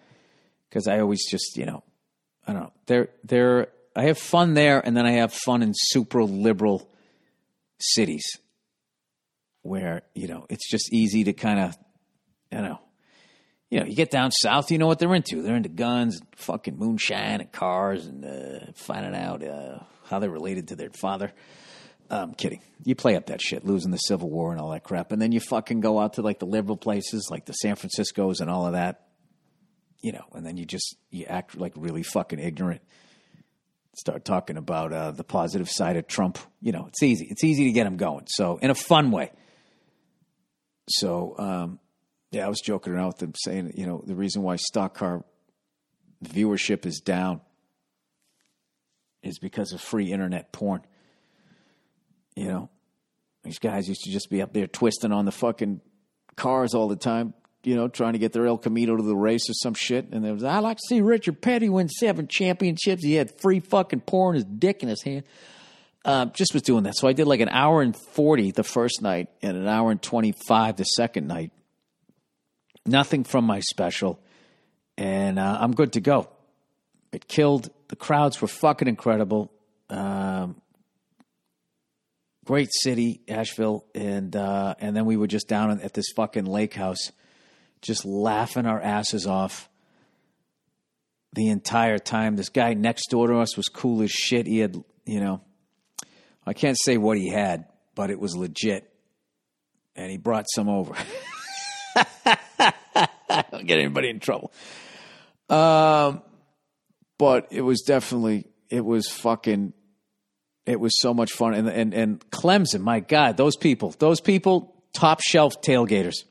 because 0.68 0.88
I 0.88 0.98
always 1.01 1.24
just, 1.31 1.57
you 1.57 1.64
know, 1.64 1.83
I 2.49 2.53
don't 2.53 2.63
know. 2.63 2.73
They're 2.87 3.09
they're 3.25 3.69
I 3.95 4.05
have 4.05 4.19
fun 4.19 4.55
there, 4.55 4.81
and 4.81 4.97
then 4.97 5.07
I 5.07 5.13
have 5.13 5.33
fun 5.33 5.63
in 5.63 5.73
super 5.75 6.25
liberal 6.25 6.91
cities 7.79 8.25
where 9.63 10.03
you 10.15 10.27
know 10.27 10.47
it's 10.49 10.69
just 10.69 10.93
easy 10.93 11.25
to 11.25 11.33
kind 11.33 11.61
of 11.61 11.79
you 12.51 12.63
know 12.63 12.81
you 13.71 13.81
know, 13.81 13.87
you 13.87 13.95
get 13.95 14.11
down 14.11 14.31
south, 14.31 14.71
you 14.71 14.79
know 14.79 14.87
what 14.87 14.99
they're 14.99 15.15
into. 15.15 15.43
They're 15.43 15.57
into 15.57 15.69
guns, 15.69 16.21
fucking 16.37 16.79
moonshine, 16.79 17.43
and 17.43 17.53
cars, 17.53 18.07
and 18.07 18.25
uh, 18.25 18.73
finding 18.75 19.15
out 19.15 19.43
uh, 19.43 19.81
how 20.09 20.19
they're 20.21 20.31
related 20.31 20.69
to 20.69 20.77
their 20.77 20.89
father. 20.91 21.33
I'm 22.11 22.33
kidding. 22.33 22.63
You 22.85 22.95
play 22.95 23.17
up 23.17 23.27
that 23.27 23.43
shit, 23.43 23.67
losing 23.67 23.91
the 23.91 23.99
Civil 23.99 24.31
War 24.31 24.53
and 24.53 24.61
all 24.61 24.71
that 24.71 24.85
crap, 24.85 25.13
and 25.13 25.21
then 25.21 25.33
you 25.33 25.41
fucking 25.41 25.81
go 25.81 25.99
out 25.99 26.15
to 26.15 26.23
like 26.23 26.39
the 26.39 26.47
liberal 26.47 26.79
places, 26.79 27.29
like 27.31 27.45
the 27.45 27.53
San 27.53 27.77
Franciscos 27.77 28.41
and 28.41 28.49
all 28.49 28.67
of 28.67 28.73
that. 28.73 29.08
You 30.01 30.13
know, 30.13 30.25
and 30.33 30.47
then 30.47 30.57
you 30.57 30.65
just 30.65 30.97
you 31.11 31.25
act 31.27 31.57
like 31.57 31.73
really 31.77 32.03
fucking 32.03 32.39
ignorant. 32.39 32.83
Start 33.97 34.25
talking 34.25 34.57
about 34.57 34.93
uh, 34.93 35.11
the 35.11 35.25
positive 35.25 35.69
side 35.69 35.97
of 35.97 36.07
Trump. 36.07 36.39
You 36.61 36.71
know, 36.71 36.87
it's 36.87 37.03
easy. 37.03 37.27
It's 37.29 37.43
easy 37.43 37.65
to 37.65 37.73
get 37.73 37.85
them 37.85 37.97
going. 37.97 38.27
So 38.29 38.59
in 38.59 38.71
a 38.71 38.75
fun 38.75 39.11
way. 39.11 39.33
So 40.89 41.35
um, 41.39 41.81
yeah, 42.31 42.47
I 42.47 42.49
was 42.49 42.61
joking 42.61 42.93
around 42.93 43.09
with 43.09 43.19
them 43.19 43.33
saying, 43.35 43.73
you 43.75 43.87
know, 43.87 44.03
the 44.07 44.15
reason 44.15 44.43
why 44.43 44.57
stock 44.57 44.95
car 44.95 45.25
viewership 46.25 46.87
is 46.87 47.01
down 47.01 47.41
is 49.23 49.39
because 49.39 49.73
of 49.73 49.81
free 49.81 50.13
internet 50.13 50.53
porn. 50.53 50.83
You 52.37 52.49
know, 52.49 52.71
these 53.43 53.59
guys 53.59 53.89
used 53.89 54.03
to 54.03 54.11
just 54.11 54.31
be 54.31 54.43
up 54.43 54.53
there 54.53 54.67
twisting 54.67 55.13
on 55.13 55.25
the 55.25 55.33
fucking 55.33 55.81
cars 56.37 56.75
all 56.75 56.89
the 56.89 56.97
time, 56.97 57.35
you 57.68 57.76
know, 57.76 57.87
trying 57.87 58.14
to 58.14 58.18
get 58.18 58.33
their 58.33 58.46
El 58.46 58.57
Camino 58.57 58.96
to 58.96 59.02
the 59.02 59.14
race 59.14 59.50
or 59.50 59.52
some 59.52 59.74
shit. 59.74 60.09
And 60.11 60.22
was, 60.33 60.42
I 60.42 60.61
like 60.61 60.78
to 60.78 60.83
see 60.88 61.02
Richard 61.02 61.42
Petty 61.42 61.68
win 61.68 61.90
seven 61.90 62.26
championships. 62.26 63.04
He 63.04 63.12
had 63.12 63.38
free 63.42 63.61
fucking 63.61 64.00
porn, 64.00 64.37
his 64.37 64.44
dick 64.44 64.83
in 64.83 64.88
his 64.88 65.02
hand. 65.02 65.24
Uh, 66.02 66.24
just 66.26 66.54
was 66.54 66.62
doing 66.62 66.85
that. 66.85 66.96
So 66.96 67.07
I 67.07 67.12
did 67.12 67.26
like 67.26 67.40
an 67.40 67.50
hour 67.50 67.83
and 67.83 67.94
40 67.94 68.52
the 68.52 68.62
first 68.62 69.02
night 69.02 69.28
and 69.42 69.54
an 69.54 69.68
hour 69.68 69.90
and 69.90 70.00
25 70.00 70.76
the 70.76 70.85
second 70.85 71.26
night. 71.26 71.50
Nothing 72.87 73.24
from 73.24 73.44
my 73.44 73.61
special. 73.61 74.18
And 74.96 75.38
uh, 75.38 75.59
I'm 75.61 75.74
good 75.74 75.92
to 75.92 76.00
go. 76.00 76.31
It 77.12 77.28
killed. 77.28 77.68
The 77.88 77.96
crowds 77.96 78.40
were 78.40 78.48
fucking 78.48 78.88
incredible. 78.88 79.52
Um, 79.90 80.57
great 82.46 82.70
city, 82.72 83.20
Asheville, 83.28 83.85
and 83.94 84.35
uh, 84.35 84.74
and 84.78 84.96
then 84.96 85.04
we 85.04 85.18
were 85.18 85.26
just 85.26 85.48
down 85.48 85.83
at 85.83 85.92
this 85.92 86.07
fucking 86.16 86.46
lake 86.46 86.72
house, 86.72 87.12
just 87.83 88.05
laughing 88.05 88.67
our 88.67 88.81
asses 88.81 89.27
off 89.27 89.69
the 91.35 91.49
entire 91.49 91.99
time. 91.99 92.37
This 92.37 92.49
guy 92.49 92.75
next 92.75 93.11
door 93.11 93.29
to 93.29 93.38
us 93.38 93.57
was 93.57 93.69
cool 93.69 94.03
as 94.03 94.11
shit. 94.11 94.47
He 94.47 94.59
had, 94.59 94.77
you 95.05 95.21
know, 95.21 95.41
I 96.47 96.53
can't 96.53 96.77
say 96.81 96.97
what 96.97 97.19
he 97.19 97.29
had, 97.29 97.67
but 97.95 98.11
it 98.11 98.19
was 98.19 98.37
legit, 98.37 98.91
and 99.95 100.11
he 100.11 100.17
brought 100.17 100.47
some 100.49 100.69
over. 100.69 100.95
Don't 103.51 103.67
get 103.67 103.79
anybody 103.79 104.09
in 104.09 104.21
trouble. 104.21 104.53
Um, 105.51 106.23
but 107.19 107.49
it 107.51 107.62
was 107.62 107.83
definitely 107.83 108.47
it 108.71 108.85
was 108.85 109.09
fucking 109.09 109.73
it 110.67 110.79
was 110.79 111.01
so 111.01 111.12
much 111.12 111.33
fun 111.33 111.55
and 111.55 111.69
and 111.69 111.95
and 111.95 112.31
Clemson, 112.31 112.81
my 112.81 113.01
God, 113.01 113.37
those 113.37 113.57
people, 113.57 113.95
those 113.99 114.21
people, 114.21 114.75
top 114.93 115.21
shelf 115.23 115.61
tailgaters. 115.61 116.25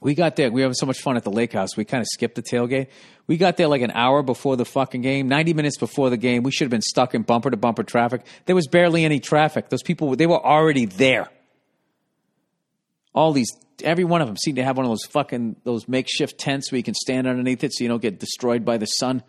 We 0.00 0.14
got 0.14 0.36
there. 0.36 0.50
We 0.50 0.60
were 0.60 0.64
having 0.64 0.74
so 0.74 0.86
much 0.86 1.00
fun 1.00 1.16
at 1.16 1.24
the 1.24 1.30
lake 1.30 1.54
house. 1.54 1.76
We 1.76 1.84
kind 1.84 2.02
of 2.02 2.06
skipped 2.08 2.34
the 2.34 2.42
tailgate. 2.42 2.88
We 3.26 3.38
got 3.38 3.56
there 3.56 3.66
like 3.66 3.80
an 3.80 3.92
hour 3.92 4.22
before 4.22 4.56
the 4.56 4.66
fucking 4.66 5.00
game, 5.00 5.26
90 5.28 5.54
minutes 5.54 5.78
before 5.78 6.10
the 6.10 6.18
game. 6.18 6.42
We 6.42 6.50
should 6.50 6.66
have 6.66 6.70
been 6.70 6.82
stuck 6.82 7.14
in 7.14 7.22
bumper 7.22 7.50
to 7.50 7.56
bumper 7.56 7.82
traffic. 7.82 8.22
There 8.44 8.54
was 8.54 8.66
barely 8.66 9.04
any 9.04 9.20
traffic. 9.20 9.70
Those 9.70 9.82
people, 9.82 10.14
they 10.14 10.26
were 10.26 10.44
already 10.44 10.84
there. 10.84 11.28
All 13.14 13.32
these, 13.32 13.50
every 13.82 14.04
one 14.04 14.20
of 14.20 14.26
them 14.26 14.36
seemed 14.36 14.56
to 14.56 14.64
have 14.64 14.76
one 14.76 14.84
of 14.84 14.90
those 14.90 15.06
fucking, 15.06 15.56
those 15.64 15.88
makeshift 15.88 16.38
tents 16.38 16.70
where 16.70 16.76
you 16.76 16.82
can 16.82 16.94
stand 16.94 17.26
underneath 17.26 17.64
it 17.64 17.72
so 17.72 17.82
you 17.82 17.88
don't 17.88 18.02
get 18.02 18.20
destroyed 18.20 18.66
by 18.66 18.76
the 18.76 18.86
sun. 18.86 19.22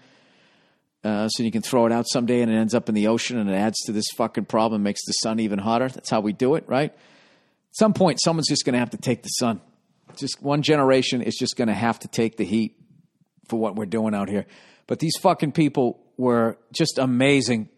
Uh, 1.02 1.30
so 1.30 1.44
you 1.44 1.52
can 1.52 1.62
throw 1.62 1.86
it 1.86 1.94
out 1.94 2.06
someday 2.10 2.42
and 2.42 2.52
it 2.52 2.56
ends 2.56 2.74
up 2.74 2.90
in 2.90 2.96
the 2.96 3.08
ocean 3.08 3.38
and 3.38 3.50
it 3.50 3.54
adds 3.54 3.80
to 3.86 3.94
this 3.94 4.08
fucking 4.18 4.44
problem, 4.44 4.84
makes 4.84 5.06
the 5.06 5.14
sun 5.14 5.40
even 5.40 5.60
hotter. 5.60 5.88
That's 5.88 6.10
how 6.10 6.20
we 6.20 6.34
do 6.34 6.56
it, 6.56 6.66
right? 6.68 6.92
At 6.92 6.98
some 7.72 7.94
point, 7.94 8.20
someone's 8.22 8.50
just 8.50 8.66
going 8.66 8.74
to 8.74 8.80
have 8.80 8.90
to 8.90 8.98
take 8.98 9.24
the 9.24 9.30
sun. 9.30 9.62
Just 10.18 10.42
one 10.42 10.62
generation 10.62 11.22
is 11.22 11.36
just 11.36 11.56
going 11.56 11.68
to 11.68 11.74
have 11.74 12.00
to 12.00 12.08
take 12.08 12.38
the 12.38 12.46
heat 12.46 12.76
for 13.48 13.60
what 13.60 13.76
we're 13.76 13.86
doing 13.86 14.14
out 14.14 14.30
here. 14.30 14.46
But 14.88 15.00
these 15.00 15.16
fucking 15.22 15.52
people 15.52 16.00
were 16.18 16.58
just 16.72 16.98
amazing. 16.98 17.70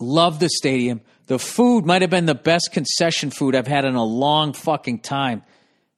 Love 0.00 0.40
the 0.40 0.48
stadium. 0.48 1.00
The 1.26 1.38
food 1.38 1.86
might 1.86 2.02
have 2.02 2.10
been 2.10 2.26
the 2.26 2.34
best 2.34 2.70
concession 2.72 3.30
food 3.30 3.54
I've 3.54 3.66
had 3.66 3.84
in 3.84 3.94
a 3.94 4.04
long 4.04 4.52
fucking 4.52 5.00
time. 5.00 5.42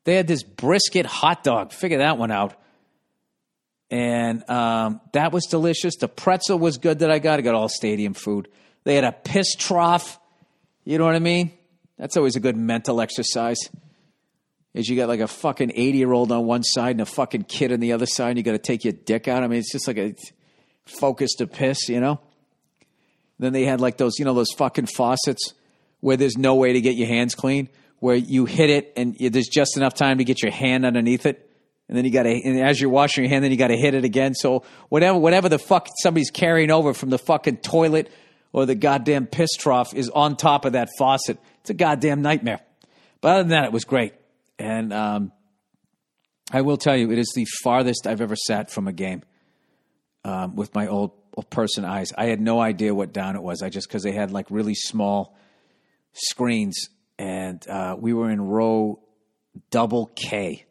They 0.05 0.17
had 0.17 0.27
this 0.27 0.43
brisket 0.43 1.07
hot 1.07 1.43
dog. 1.43 1.73
Figure 1.73 1.99
that 1.99 2.19
one 2.19 2.31
out. 2.31 2.55
And 3.91 4.49
um, 4.51 5.01
that 5.13 5.33
was 5.33 5.47
delicious. 5.47 5.97
The 5.97 6.09
pretzel 6.09 6.59
was 6.59 6.79
good 6.79 6.99
that 6.99 7.11
I 7.11 7.19
got. 7.19 7.39
I 7.39 7.43
got 7.43 7.55
all 7.55 7.69
stadium 7.69 8.13
food. 8.13 8.49
They 8.85 8.97
had 8.97 9.05
a 9.05 9.13
piss 9.13 9.55
trough. 9.55 10.19
You 10.85 10.99
know 10.99 11.05
what 11.05 11.15
I 11.15 11.21
mean? 11.21 11.53
That's 11.97 12.17
always 12.17 12.37
a 12.37 12.41
good 12.41 12.57
mental 12.57 13.01
exercise 13.01 13.59
is 14.75 14.89
you 14.89 14.97
got 14.97 15.09
like 15.09 15.21
a 15.21 15.29
fucking 15.29 15.73
80 15.75 15.99
year 15.99 16.13
old 16.13 16.33
on 16.33 16.45
one 16.45 16.65
side 16.65 16.93
and 16.93 17.01
a 17.01 17.07
fucking 17.07 17.45
kid 17.45 17.73
on 17.73 17.81
the 17.81 17.93
other 17.93 18.07
side 18.07 18.31
and 18.31 18.39
you 18.39 18.43
got 18.43 18.53
to 18.53 18.59
take 18.59 18.85
your 18.85 18.93
dick 18.93 19.29
out. 19.29 19.43
I 19.43 19.47
mean, 19.47 19.61
it's 19.61 19.73
just 19.73 19.87
like 19.87 19.99
a 19.99 20.15
focus 20.85 21.35
to 21.37 21.47
piss, 21.47 21.89
you 21.89 22.01
know? 22.01 22.21
Then 23.39 23.53
they 23.53 23.65
had 23.65 23.81
like 23.81 23.97
those, 23.97 24.19
you 24.19 24.25
know, 24.25 24.35
those 24.35 24.53
fucking 24.57 24.87
faucets 24.87 25.55
where 26.01 26.17
there's 26.17 26.37
no 26.37 26.57
way 26.57 26.73
to 26.73 26.81
get 26.81 26.97
your 26.97 27.09
hands 27.09 27.35
clean, 27.35 27.69
where 28.01 28.17
you 28.17 28.45
hit 28.45 28.69
it 28.69 28.93
and 28.97 29.17
there's 29.19 29.49
just 29.49 29.77
enough 29.77 29.95
time 29.95 30.19
to 30.19 30.25
get 30.25 30.43
your 30.43 30.53
hand 30.53 30.85
underneath 30.85 31.25
it. 31.25 31.51
And 31.89 31.97
then 31.97 32.05
you 32.05 32.11
got 32.11 32.25
to, 32.25 32.31
and 32.31 32.61
as 32.61 32.81
you're 32.81 32.91
washing 32.91 33.25
your 33.25 33.31
hand, 33.31 33.45
then 33.45 33.51
you 33.51 33.57
got 33.57 33.69
to 33.69 33.77
hit 33.77 33.95
it 33.95 34.05
again. 34.05 34.35
So 34.35 34.65
whatever, 34.89 35.19
whatever 35.19 35.49
the 35.49 35.59
fuck 35.59 35.89
somebody's 36.03 36.31
carrying 36.31 36.71
over 36.71 36.95
from 36.95 37.11
the 37.11 37.19
fucking 37.19 37.59
toilet 37.59 38.11
or 38.53 38.67
the 38.67 38.75
goddamn 38.75 39.27
piss 39.27 39.51
trough 39.53 39.95
is 39.95 40.09
on 40.09 40.37
top 40.37 40.65
of 40.65 40.73
that 40.73 40.89
faucet. 40.99 41.39
It's 41.61 41.71
a 41.71 41.75
goddamn 41.75 42.23
nightmare. 42.23 42.61
But 43.21 43.29
other 43.29 43.43
than 43.43 43.51
that, 43.51 43.65
it 43.65 43.73
was 43.73 43.85
great. 43.85 44.15
And 44.59 44.93
um, 44.93 45.33
I 46.51 46.61
will 46.61 46.77
tell 46.77 46.97
you, 46.97 47.11
it 47.11 47.19
is 47.19 47.33
the 47.35 47.47
farthest 47.63 48.07
I've 48.07 48.21
ever 48.21 48.37
sat 48.37 48.71
from 48.71 48.87
a 48.87 48.93
game 48.93 49.23
um, 50.25 50.57
with 50.57 50.75
my 50.75 50.87
old, 50.87 51.13
old 51.37 51.51
person 51.51 51.85
eyes. 51.85 52.13
I 52.17 52.27
had 52.27 52.41
no 52.41 52.61
idea 52.61 52.95
what 52.95 53.13
down 53.13 53.37
it 53.37 53.43
was. 53.43 53.63
I 53.63 53.69
just 53.69 53.89
because 53.89 54.03
they 54.03 54.13
had 54.13 54.31
like 54.31 54.51
really 54.51 54.75
small 54.75 55.37
screens, 56.13 56.89
and 57.19 57.67
uh, 57.69 57.97
we 57.99 58.13
were 58.13 58.31
in 58.31 58.41
row 58.41 59.01
double 59.71 60.07
K. 60.15 60.67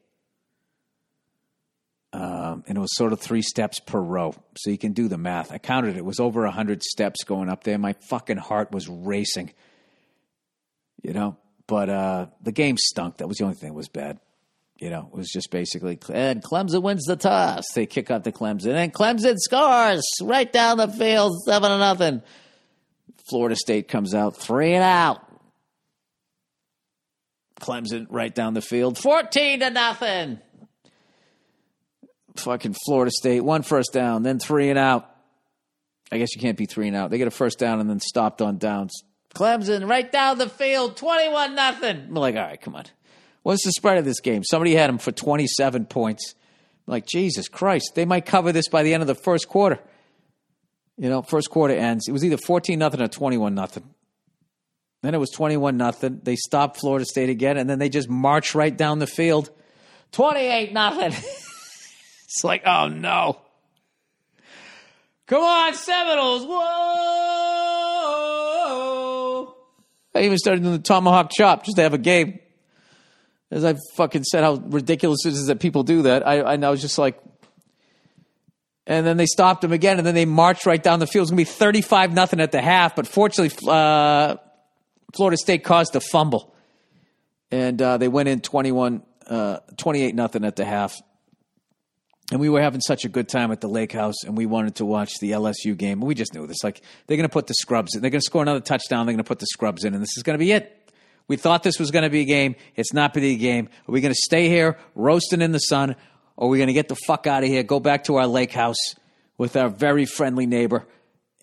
Um, 2.11 2.63
and 2.67 2.77
it 2.77 2.81
was 2.81 2.95
sort 2.95 3.11
of 3.11 3.19
three 3.19 3.41
steps 3.41 3.79
per 3.79 3.99
row. 3.99 4.35
So 4.57 4.69
you 4.69 4.77
can 4.77 4.93
do 4.93 5.07
the 5.07 5.17
math. 5.17 5.51
I 5.51 5.57
counted 5.57 5.95
it. 5.95 5.97
It 5.97 6.05
was 6.05 6.19
over 6.19 6.43
100 6.43 6.83
steps 6.83 7.23
going 7.23 7.49
up 7.49 7.63
there. 7.63 7.79
My 7.79 7.93
fucking 8.07 8.37
heart 8.37 8.71
was 8.71 8.87
racing. 8.87 9.51
You 11.01 11.13
know? 11.13 11.37
But 11.67 11.89
uh, 11.89 12.27
the 12.41 12.51
game 12.51 12.77
stunk. 12.77 13.17
That 13.17 13.27
was 13.27 13.37
the 13.37 13.45
only 13.45 13.55
thing 13.55 13.69
that 13.69 13.75
was 13.75 13.89
bad. 13.89 14.19
You 14.77 14.89
know, 14.89 15.09
it 15.13 15.15
was 15.15 15.29
just 15.29 15.49
basically, 15.49 15.97
and 16.11 16.43
Clemson 16.43 16.81
wins 16.81 17.05
the 17.05 17.15
toss. 17.15 17.63
They 17.73 17.85
kick 17.85 18.11
out 18.11 18.23
the 18.23 18.33
Clemson, 18.33 18.73
and 18.73 18.93
Clemson 18.93 19.37
scores 19.37 20.03
right 20.21 20.51
down 20.51 20.77
the 20.77 20.89
field, 20.89 21.41
seven 21.45 21.69
to 21.69 21.77
nothing. 21.77 22.21
Florida 23.29 23.55
State 23.55 23.87
comes 23.87 24.13
out 24.13 24.35
three 24.35 24.73
and 24.73 24.83
out. 24.83 25.21
Clemson 27.61 28.07
right 28.09 28.33
down 28.33 28.55
the 28.55 28.61
field, 28.61 28.97
fourteen 28.97 29.61
to 29.61 29.69
nothing. 29.69 30.39
Fucking 32.35 32.75
Florida 32.85 33.11
State, 33.11 33.41
one 33.41 33.61
first 33.61 33.93
down, 33.93 34.23
then 34.23 34.39
three 34.39 34.69
and 34.69 34.79
out. 34.79 35.09
I 36.11 36.17
guess 36.17 36.35
you 36.35 36.41
can't 36.41 36.57
be 36.57 36.65
three 36.65 36.87
and 36.87 36.97
out. 36.97 37.09
They 37.09 37.19
get 37.19 37.27
a 37.27 37.31
first 37.31 37.57
down 37.57 37.79
and 37.79 37.89
then 37.89 37.99
stopped 37.99 38.41
on 38.41 38.57
downs. 38.57 38.91
Clemson 39.33 39.89
right 39.89 40.11
down 40.11 40.37
the 40.37 40.49
field, 40.49 40.95
21 40.97 41.55
nothing. 41.55 42.05
I'm 42.07 42.13
like, 42.13 42.35
all 42.35 42.41
right, 42.41 42.61
come 42.61 42.75
on. 42.75 42.85
What's 43.41 43.65
the 43.65 43.71
spread 43.71 43.97
of 43.97 44.05
this 44.05 44.21
game? 44.21 44.43
Somebody 44.43 44.75
had 44.75 44.89
them 44.89 44.99
for 44.99 45.11
27 45.11 45.85
points. 45.85 46.35
I'm 46.87 46.91
like, 46.91 47.05
Jesus 47.05 47.47
Christ, 47.47 47.91
they 47.95 48.05
might 48.05 48.25
cover 48.25 48.51
this 48.51 48.67
by 48.67 48.83
the 48.83 48.93
end 48.93 49.01
of 49.01 49.07
the 49.07 49.15
first 49.15 49.47
quarter. 49.47 49.79
You 50.97 51.09
know, 51.09 51.23
first 51.23 51.49
quarter 51.49 51.73
ends. 51.73 52.07
It 52.07 52.11
was 52.11 52.23
either 52.23 52.37
14 52.37 52.77
nothing 52.77 53.01
or 53.01 53.07
21 53.07 53.55
nothing. 53.55 53.83
Then 55.01 55.13
it 55.13 55.17
was 55.17 55.31
21 55.31 55.75
nothing. 55.75 56.21
They 56.23 56.35
stopped 56.35 56.79
Florida 56.79 57.05
State 57.05 57.29
again, 57.29 57.57
and 57.57 57.69
then 57.69 57.79
they 57.79 57.89
just 57.89 58.09
marched 58.09 58.55
right 58.55 58.75
down 58.75 58.99
the 58.99 59.07
field. 59.07 59.49
28 60.13 60.71
nothing. 60.71 61.11
it's 61.11 62.43
like, 62.43 62.65
oh 62.65 62.87
no. 62.87 63.39
Come 65.25 65.43
on, 65.43 65.73
Seminoles. 65.73 66.45
Whoa. 66.45 67.72
I 70.15 70.21
even 70.21 70.37
started 70.37 70.61
doing 70.61 70.75
the 70.75 70.81
tomahawk 70.81 71.31
chop 71.31 71.65
just 71.65 71.77
to 71.77 71.83
have 71.83 71.93
a 71.93 71.97
game. 71.97 72.39
As 73.51 73.63
I 73.63 73.75
fucking 73.95 74.23
said 74.23 74.43
how 74.43 74.55
ridiculous 74.55 75.25
it 75.25 75.33
is 75.33 75.47
that 75.47 75.59
people 75.59 75.83
do 75.83 76.03
that. 76.03 76.25
I, 76.27 76.39
I 76.39 76.69
was 76.69 76.81
just 76.81 76.97
like, 76.97 77.19
and 78.85 79.05
then 79.05 79.17
they 79.17 79.25
stopped 79.25 79.63
him 79.63 79.71
again, 79.71 79.97
and 79.97 80.05
then 80.05 80.15
they 80.15 80.25
marched 80.25 80.65
right 80.65 80.81
down 80.81 80.99
the 80.99 81.07
field. 81.07 81.21
It 81.21 81.21
was 81.21 81.31
going 81.31 81.45
to 81.45 81.51
be 81.51 81.55
35 81.57 82.13
nothing 82.13 82.41
at 82.41 82.51
the 82.51 82.61
half, 82.61 82.95
but 82.95 83.07
fortunately, 83.07 83.57
uh, 83.67 84.35
Florida 85.15 85.37
State 85.37 85.63
caused 85.63 85.95
a 85.95 86.01
fumble. 86.01 86.53
And 87.51 87.81
uh, 87.81 87.97
they 87.97 88.07
went 88.07 88.29
in 88.29 88.41
21 88.41 89.03
uh, 89.27 89.59
28 89.77 90.15
nothing 90.15 90.43
at 90.43 90.55
the 90.55 90.65
half. 90.65 91.01
And 92.31 92.39
we 92.39 92.49
were 92.49 92.61
having 92.61 92.81
such 92.81 93.03
a 93.03 93.09
good 93.09 93.27
time 93.27 93.51
at 93.51 93.59
the 93.59 93.67
lake 93.67 93.91
house, 93.91 94.23
and 94.23 94.37
we 94.37 94.45
wanted 94.45 94.75
to 94.75 94.85
watch 94.85 95.19
the 95.19 95.31
LSU 95.31 95.75
game. 95.75 95.99
We 95.99 96.15
just 96.15 96.33
knew 96.33 96.47
this. 96.47 96.63
Like, 96.63 96.81
they're 97.05 97.17
going 97.17 97.27
to 97.27 97.33
put 97.33 97.47
the 97.47 97.53
scrubs 97.53 97.95
in. 97.95 98.01
They're 98.01 98.11
going 98.11 98.21
to 98.21 98.25
score 98.25 98.41
another 98.41 98.61
touchdown. 98.61 99.05
They're 99.05 99.13
going 99.13 99.23
to 99.23 99.27
put 99.27 99.39
the 99.39 99.47
scrubs 99.47 99.83
in, 99.83 99.93
and 99.93 100.01
this 100.01 100.15
is 100.15 100.23
going 100.23 100.35
to 100.35 100.43
be 100.43 100.53
it. 100.53 100.91
We 101.27 101.35
thought 101.35 101.63
this 101.63 101.79
was 101.79 101.91
going 101.91 102.03
to 102.03 102.09
be 102.09 102.21
a 102.21 102.25
game. 102.25 102.55
It's 102.75 102.93
not 102.93 103.13
been 103.13 103.23
a 103.23 103.35
game. 103.35 103.69
Are 103.87 103.91
we 103.91 104.01
going 104.01 104.13
to 104.13 104.19
stay 104.19 104.47
here 104.47 104.77
roasting 104.95 105.41
in 105.41 105.51
the 105.51 105.59
sun, 105.59 105.95
or 106.37 106.47
are 106.47 106.49
we 106.49 106.57
going 106.57 106.67
to 106.67 106.73
get 106.73 106.87
the 106.87 106.95
fuck 106.95 107.27
out 107.27 107.43
of 107.43 107.49
here, 107.49 107.61
go 107.61 107.79
back 107.79 108.05
to 108.05 108.15
our 108.15 108.27
lake 108.27 108.53
house 108.53 108.95
with 109.37 109.57
our 109.57 109.69
very 109.69 110.05
friendly 110.05 110.45
neighbor, 110.45 110.85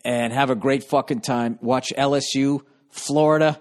and 0.03 0.33
have 0.33 0.49
a 0.49 0.55
great 0.55 0.85
fucking 0.85 1.21
time? 1.21 1.59
Watch 1.61 1.93
LSU, 1.97 2.63
Florida, 2.89 3.61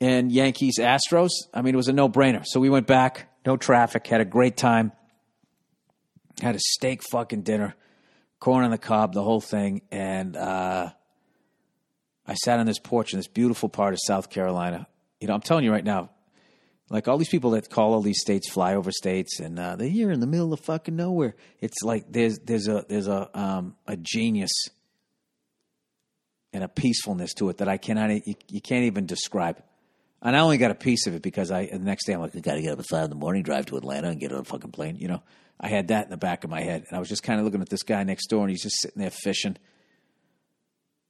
and 0.00 0.32
Yankees 0.32 0.78
Astros. 0.80 1.30
I 1.54 1.62
mean, 1.62 1.74
it 1.74 1.78
was 1.78 1.88
a 1.88 1.92
no 1.92 2.08
brainer. 2.08 2.44
So 2.44 2.58
we 2.58 2.70
went 2.70 2.88
back, 2.88 3.28
no 3.46 3.56
traffic, 3.56 4.06
had 4.08 4.20
a 4.20 4.24
great 4.24 4.56
time 4.56 4.92
had 6.40 6.54
a 6.54 6.60
steak 6.60 7.02
fucking 7.02 7.42
dinner, 7.42 7.74
corn 8.40 8.64
on 8.64 8.70
the 8.70 8.78
cob, 8.78 9.14
the 9.14 9.22
whole 9.22 9.40
thing, 9.40 9.82
and 9.90 10.36
uh, 10.36 10.90
I 12.26 12.34
sat 12.34 12.58
on 12.58 12.66
this 12.66 12.78
porch 12.78 13.12
in 13.12 13.18
this 13.18 13.28
beautiful 13.28 13.68
part 13.68 13.94
of 13.94 14.00
South 14.04 14.30
Carolina. 14.30 14.86
You 15.20 15.28
know, 15.28 15.34
I'm 15.34 15.40
telling 15.40 15.64
you 15.64 15.72
right 15.72 15.84
now, 15.84 16.10
like 16.90 17.08
all 17.08 17.18
these 17.18 17.28
people 17.28 17.50
that 17.52 17.70
call 17.70 17.94
all 17.94 18.02
these 18.02 18.20
states 18.20 18.52
flyover 18.52 18.92
states, 18.92 19.40
and 19.40 19.58
uh, 19.58 19.76
they're 19.76 19.88
here 19.88 20.10
in 20.10 20.20
the 20.20 20.26
middle 20.26 20.52
of 20.52 20.60
fucking 20.60 20.94
nowhere. 20.94 21.34
It's 21.60 21.82
like 21.82 22.04
there's 22.10 22.38
there's 22.40 22.68
a 22.68 22.84
there's 22.88 23.08
a 23.08 23.30
um, 23.38 23.76
a 23.86 23.96
genius 23.96 24.52
and 26.52 26.62
a 26.62 26.68
peacefulness 26.68 27.34
to 27.34 27.48
it 27.48 27.58
that 27.58 27.68
I 27.68 27.76
cannot 27.76 28.10
you, 28.26 28.34
you 28.48 28.60
can't 28.60 28.84
even 28.84 29.06
describe. 29.06 29.62
And 30.22 30.36
I 30.36 30.40
only 30.40 30.58
got 30.58 30.70
a 30.70 30.74
piece 30.74 31.06
of 31.06 31.14
it 31.14 31.22
because 31.22 31.50
I 31.50 31.66
the 31.66 31.78
next 31.78 32.06
day 32.06 32.14
I'm 32.14 32.20
like, 32.20 32.34
I 32.34 32.40
got 32.40 32.54
to 32.54 32.62
get 32.62 32.72
up 32.72 32.80
at 32.80 32.86
five 32.88 33.04
in 33.04 33.10
the 33.10 33.16
morning, 33.16 33.42
drive 33.42 33.66
to 33.66 33.76
Atlanta, 33.76 34.08
and 34.08 34.18
get 34.18 34.32
on 34.32 34.40
a 34.40 34.44
fucking 34.44 34.72
plane. 34.72 34.96
You 34.96 35.08
know, 35.08 35.22
I 35.60 35.68
had 35.68 35.88
that 35.88 36.04
in 36.04 36.10
the 36.10 36.16
back 36.16 36.44
of 36.44 36.50
my 36.50 36.62
head, 36.62 36.84
and 36.88 36.96
I 36.96 36.98
was 36.98 37.08
just 37.08 37.22
kind 37.22 37.38
of 37.38 37.44
looking 37.44 37.60
at 37.60 37.68
this 37.68 37.82
guy 37.82 38.02
next 38.02 38.28
door, 38.28 38.42
and 38.42 38.50
he's 38.50 38.62
just 38.62 38.80
sitting 38.80 39.00
there 39.00 39.10
fishing, 39.10 39.56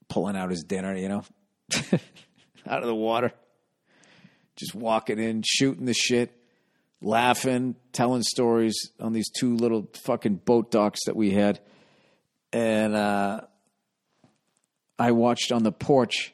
pulling 0.09 0.35
out 0.35 0.49
his 0.49 0.63
dinner, 0.63 0.95
you 0.95 1.09
know, 1.09 1.23
out 2.67 2.81
of 2.81 2.85
the 2.85 2.95
water, 2.95 3.33
just 4.55 4.75
walking 4.75 5.19
in, 5.19 5.43
shooting 5.45 5.85
the 5.85 5.93
shit, 5.93 6.37
laughing, 7.01 7.75
telling 7.93 8.23
stories 8.23 8.91
on 8.99 9.13
these 9.13 9.29
two 9.29 9.55
little 9.55 9.89
fucking 10.05 10.35
boat 10.35 10.69
docks 10.69 10.99
that 11.05 11.15
we 11.15 11.31
had, 11.31 11.59
and 12.53 12.95
uh, 12.95 13.41
I 14.99 15.11
watched 15.11 15.51
on 15.51 15.63
the 15.63 15.71
porch. 15.71 16.33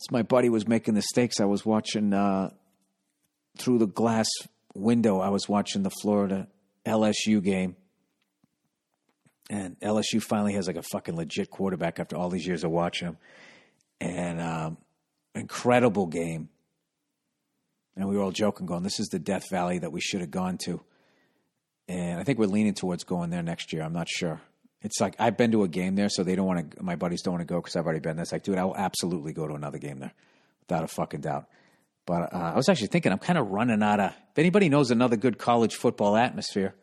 As 0.00 0.10
my 0.10 0.22
buddy 0.22 0.48
was 0.48 0.68
making 0.68 0.94
the 0.94 1.02
steaks, 1.02 1.40
I 1.40 1.44
was 1.44 1.66
watching 1.66 2.12
uh, 2.12 2.50
through 3.56 3.78
the 3.78 3.86
glass 3.86 4.28
window. 4.74 5.20
I 5.20 5.30
was 5.30 5.48
watching 5.48 5.82
the 5.82 5.90
Florida 6.02 6.48
LSU 6.86 7.42
game. 7.42 7.76
And 9.50 9.78
LSU 9.80 10.22
finally 10.22 10.52
has 10.52 10.66
like 10.66 10.76
a 10.76 10.82
fucking 10.82 11.16
legit 11.16 11.50
quarterback 11.50 11.98
after 11.98 12.16
all 12.16 12.28
these 12.28 12.46
years 12.46 12.64
of 12.64 12.70
watching 12.70 13.08
him. 13.08 13.16
And 14.00 14.40
um, 14.40 14.76
incredible 15.34 16.06
game. 16.06 16.50
And 17.96 18.08
we 18.08 18.16
were 18.16 18.22
all 18.22 18.30
joking, 18.30 18.66
going, 18.66 18.84
"This 18.84 19.00
is 19.00 19.08
the 19.08 19.18
Death 19.18 19.50
Valley 19.50 19.78
that 19.78 19.90
we 19.90 20.00
should 20.00 20.20
have 20.20 20.30
gone 20.30 20.58
to." 20.66 20.80
And 21.88 22.20
I 22.20 22.22
think 22.22 22.38
we're 22.38 22.46
leaning 22.46 22.74
towards 22.74 23.02
going 23.02 23.30
there 23.30 23.42
next 23.42 23.72
year. 23.72 23.82
I'm 23.82 23.94
not 23.94 24.08
sure. 24.08 24.40
It's 24.82 25.00
like 25.00 25.16
I've 25.18 25.36
been 25.36 25.50
to 25.52 25.64
a 25.64 25.68
game 25.68 25.96
there, 25.96 26.08
so 26.08 26.22
they 26.22 26.36
don't 26.36 26.46
want 26.46 26.70
to. 26.70 26.82
My 26.82 26.96
buddies 26.96 27.22
don't 27.22 27.34
want 27.34 27.46
to 27.46 27.52
go 27.52 27.60
because 27.60 27.74
I've 27.74 27.84
already 27.84 28.00
been 28.00 28.16
there. 28.16 28.22
It's 28.22 28.32
like, 28.32 28.44
dude, 28.44 28.58
I 28.58 28.64
will 28.64 28.76
absolutely 28.76 29.32
go 29.32 29.48
to 29.48 29.54
another 29.54 29.78
game 29.78 29.98
there, 29.98 30.12
without 30.60 30.84
a 30.84 30.88
fucking 30.88 31.22
doubt. 31.22 31.46
But 32.06 32.32
uh, 32.32 32.52
I 32.54 32.56
was 32.56 32.68
actually 32.68 32.86
thinking, 32.88 33.12
I'm 33.12 33.18
kind 33.18 33.38
of 33.38 33.48
running 33.48 33.82
out 33.82 34.00
of. 34.00 34.10
If 34.10 34.38
anybody 34.38 34.68
knows 34.68 34.90
another 34.90 35.16
good 35.16 35.36
college 35.36 35.74
football 35.74 36.16
atmosphere, 36.16 36.74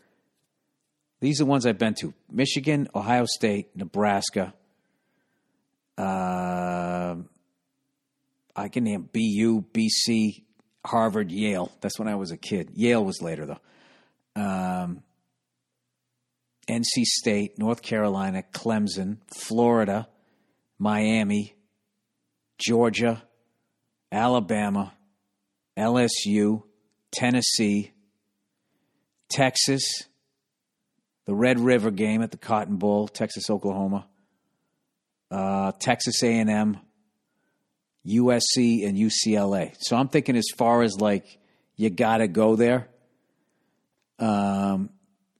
these 1.21 1.39
are 1.39 1.45
the 1.45 1.49
ones 1.49 1.65
I've 1.65 1.79
been 1.79 1.95
to: 2.01 2.13
Michigan, 2.29 2.89
Ohio 2.93 3.25
State, 3.25 3.75
Nebraska. 3.75 4.53
Uh, 5.97 7.15
I 8.55 8.67
can 8.67 8.83
name 8.83 9.09
BU, 9.11 9.63
BC, 9.73 10.43
Harvard, 10.85 11.31
Yale. 11.31 11.71
That's 11.79 11.97
when 11.97 12.09
I 12.09 12.15
was 12.15 12.31
a 12.31 12.37
kid. 12.37 12.71
Yale 12.73 13.03
was 13.03 13.21
later 13.21 13.45
though. 13.45 14.41
Um, 14.41 15.01
NC 16.67 17.03
State, 17.03 17.59
North 17.59 17.81
Carolina, 17.81 18.43
Clemson, 18.53 19.17
Florida, 19.35 20.07
Miami, 20.79 21.55
Georgia, 22.57 23.23
Alabama, 24.11 24.93
LSU, 25.77 26.63
Tennessee, 27.11 27.91
Texas, 29.29 30.03
the 31.25 31.35
Red 31.35 31.59
River 31.59 31.91
game 31.91 32.21
at 32.21 32.31
the 32.31 32.37
Cotton 32.37 32.77
Bowl, 32.77 33.07
Texas, 33.07 33.49
Oklahoma, 33.49 34.07
uh, 35.31 35.71
Texas 35.79 36.23
A&M, 36.23 36.79
USC, 38.05 38.87
and 38.87 38.97
UCLA. 38.97 39.75
So 39.79 39.95
I'm 39.95 40.07
thinking 40.07 40.37
as 40.37 40.47
far 40.55 40.83
as 40.83 40.95
like 40.99 41.39
you 41.75 41.89
got 41.89 42.17
to 42.17 42.27
go 42.27 42.55
there. 42.55 42.87
Um, 44.19 44.89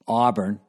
Auburn, 0.08 0.60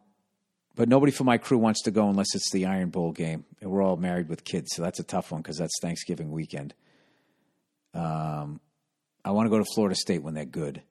but 0.76 0.88
nobody 0.88 1.10
from 1.10 1.26
my 1.26 1.38
crew 1.38 1.58
wants 1.58 1.82
to 1.82 1.90
go 1.90 2.08
unless 2.08 2.34
it's 2.34 2.50
the 2.52 2.66
Iron 2.66 2.90
Bowl 2.90 3.10
game, 3.10 3.44
and 3.60 3.70
we're 3.70 3.82
all 3.82 3.96
married 3.96 4.28
with 4.28 4.44
kids, 4.44 4.68
so 4.74 4.82
that's 4.82 5.00
a 5.00 5.04
tough 5.04 5.32
one 5.32 5.40
because 5.40 5.56
that's 5.56 5.74
Thanksgiving 5.80 6.30
weekend. 6.30 6.74
Um, 7.94 8.60
I 9.24 9.30
want 9.30 9.46
to 9.46 9.50
go 9.50 9.58
to 9.58 9.64
Florida 9.74 9.96
State 9.96 10.22
when 10.22 10.34
they're 10.34 10.44
good. 10.44 10.82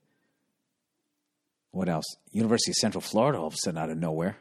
What 1.71 1.87
else? 1.87 2.05
University 2.31 2.71
of 2.71 2.75
Central 2.75 3.01
Florida, 3.01 3.37
all 3.37 3.47
of 3.47 3.53
a 3.53 3.57
sudden 3.57 3.77
out 3.77 3.89
of 3.89 3.97
nowhere. 3.97 4.37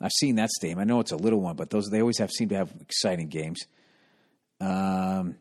I've 0.00 0.12
seen 0.12 0.36
that 0.36 0.50
stadium. 0.50 0.78
I 0.78 0.84
know 0.84 1.00
it's 1.00 1.12
a 1.12 1.16
little 1.16 1.40
one, 1.40 1.56
but 1.56 1.70
those 1.70 1.88
they 1.90 2.00
always 2.00 2.18
have 2.18 2.30
seem 2.30 2.48
to 2.50 2.56
have 2.56 2.72
exciting 2.80 3.28
games. 3.28 3.60
Um, 4.60 5.36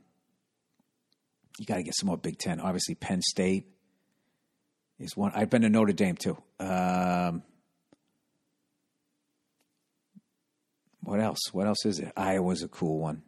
you 1.60 1.66
got 1.66 1.76
to 1.76 1.84
get 1.84 1.96
some 1.96 2.08
more 2.08 2.18
Big 2.18 2.38
Ten. 2.38 2.60
Obviously, 2.60 2.96
Penn 2.96 3.22
State 3.22 3.68
is 4.98 5.16
one. 5.16 5.32
I've 5.36 5.50
been 5.50 5.62
to 5.62 5.70
Notre 5.70 5.94
Dame 5.94 6.16
too. 6.16 6.38
Um, 6.60 7.44
what 11.10 11.20
else? 11.20 11.40
What 11.52 11.66
else 11.66 11.88
is 11.88 11.98
it? 12.00 12.12
Iowa's 12.16 12.62
a 12.62 12.68
cool 12.68 13.00
one. 13.00 13.24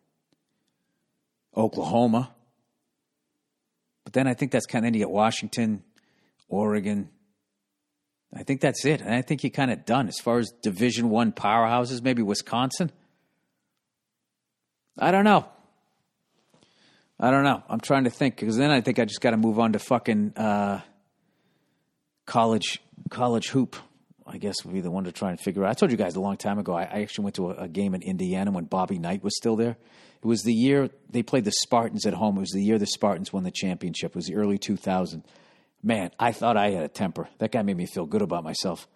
Oklahoma. 1.57 2.31
But 4.03 4.13
then 4.13 4.27
I 4.27 4.35
think 4.35 4.51
that's 4.51 4.67
kind 4.67 4.85
of, 4.85 4.93
you 4.93 4.99
get 4.99 5.09
Washington, 5.09 5.81
Oregon. 6.47 7.09
I 8.31 8.43
think 8.43 8.61
that's 8.61 8.85
it. 8.85 9.01
And 9.01 9.11
I 9.11 9.23
think 9.23 9.43
you're 9.43 9.49
kind 9.49 9.71
of 9.71 9.83
done 9.83 10.07
as 10.07 10.19
far 10.19 10.37
as 10.37 10.53
Division 10.61 11.09
One 11.09 11.31
powerhouses, 11.31 12.03
maybe 12.03 12.21
Wisconsin. 12.21 12.91
I 14.99 15.09
don't 15.09 15.25
know. 15.25 15.49
I 17.19 17.31
don't 17.31 17.43
know. 17.43 17.63
I'm 17.67 17.79
trying 17.79 18.03
to 18.03 18.11
think 18.11 18.35
because 18.35 18.57
then 18.57 18.69
I 18.69 18.81
think 18.81 18.99
I 18.99 19.05
just 19.05 19.21
got 19.21 19.31
to 19.31 19.37
move 19.37 19.57
on 19.57 19.73
to 19.73 19.79
fucking 19.79 20.33
uh, 20.37 20.81
college 22.27 22.79
college 23.09 23.49
hoop. 23.49 23.75
I 24.31 24.37
guess 24.37 24.63
would 24.63 24.73
be 24.73 24.81
the 24.81 24.91
one 24.91 25.03
to 25.03 25.11
try 25.11 25.29
and 25.29 25.39
figure 25.39 25.63
out. 25.63 25.69
I 25.69 25.73
told 25.73 25.91
you 25.91 25.97
guys 25.97 26.15
a 26.15 26.21
long 26.21 26.37
time 26.37 26.57
ago. 26.57 26.73
I, 26.73 26.83
I 26.83 27.01
actually 27.01 27.23
went 27.23 27.35
to 27.35 27.51
a, 27.51 27.63
a, 27.63 27.67
game 27.67 27.93
in 27.93 28.01
Indiana 28.01 28.51
when 28.51 28.65
Bobby 28.65 28.97
Knight 28.97 29.23
was 29.23 29.35
still 29.35 29.55
there. 29.55 29.77
It 30.23 30.25
was 30.25 30.43
the 30.43 30.53
year 30.53 30.89
they 31.09 31.23
played 31.23 31.45
the 31.45 31.51
Spartans 31.51 32.05
at 32.05 32.13
home. 32.13 32.37
It 32.37 32.41
was 32.41 32.51
the 32.51 32.63
year 32.63 32.77
the 32.77 32.87
Spartans 32.87 33.33
won 33.33 33.43
the 33.43 33.51
championship. 33.51 34.11
It 34.11 34.15
was 34.15 34.27
the 34.27 34.35
early 34.35 34.57
2000s. 34.57 35.23
Man, 35.83 36.11
I 36.19 36.31
thought 36.31 36.57
I 36.57 36.71
had 36.71 36.83
a 36.83 36.87
temper. 36.87 37.27
That 37.39 37.51
guy 37.51 37.63
made 37.63 37.75
me 37.75 37.87
feel 37.87 38.05
good 38.05 38.21
about 38.21 38.43
myself. 38.43 38.87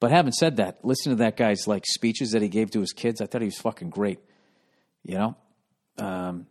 But 0.00 0.10
having 0.10 0.32
said 0.32 0.56
that, 0.56 0.84
listen 0.84 1.10
to 1.10 1.16
that 1.16 1.36
guy's 1.36 1.66
like 1.66 1.84
speeches 1.86 2.32
that 2.32 2.42
he 2.42 2.48
gave 2.48 2.70
to 2.72 2.80
his 2.80 2.92
kids. 2.92 3.20
I 3.20 3.26
thought 3.26 3.42
he 3.42 3.46
was 3.46 3.58
fucking 3.58 3.90
great. 3.90 4.18
You 5.02 5.18
know, 5.18 5.36
um, 5.98 6.46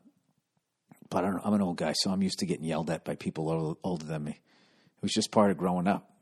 but 1.10 1.26
I 1.26 1.34
I'm 1.44 1.54
an 1.54 1.62
old 1.62 1.78
guy, 1.78 1.94
so 1.94 2.12
I'm 2.12 2.22
used 2.22 2.40
to 2.40 2.46
getting 2.46 2.66
yelled 2.66 2.92
at 2.92 3.04
by 3.04 3.16
people 3.16 3.78
older 3.84 4.06
than 4.06 4.24
me. 4.24 4.32
It 4.32 5.02
was 5.02 5.12
just 5.12 5.32
part 5.32 5.50
of 5.50 5.58
growing 5.58 5.88
up. 5.88 6.13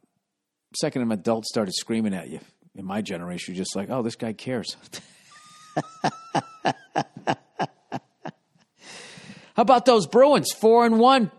Second, 0.76 1.02
an 1.02 1.12
adult 1.12 1.46
started 1.46 1.74
screaming 1.74 2.14
at 2.14 2.30
you. 2.30 2.40
In 2.76 2.86
my 2.86 3.02
generation, 3.02 3.54
you're 3.54 3.64
just 3.64 3.76
like, 3.76 3.90
oh, 3.90 4.02
this 4.02 4.16
guy 4.16 4.32
cares. 4.34 4.78
How 9.54 9.64
about 9.64 9.86
those 9.86 10.08
Bruins? 10.08 10.52
Four 10.54 10.86
and 10.86 10.98
one. 10.98 11.32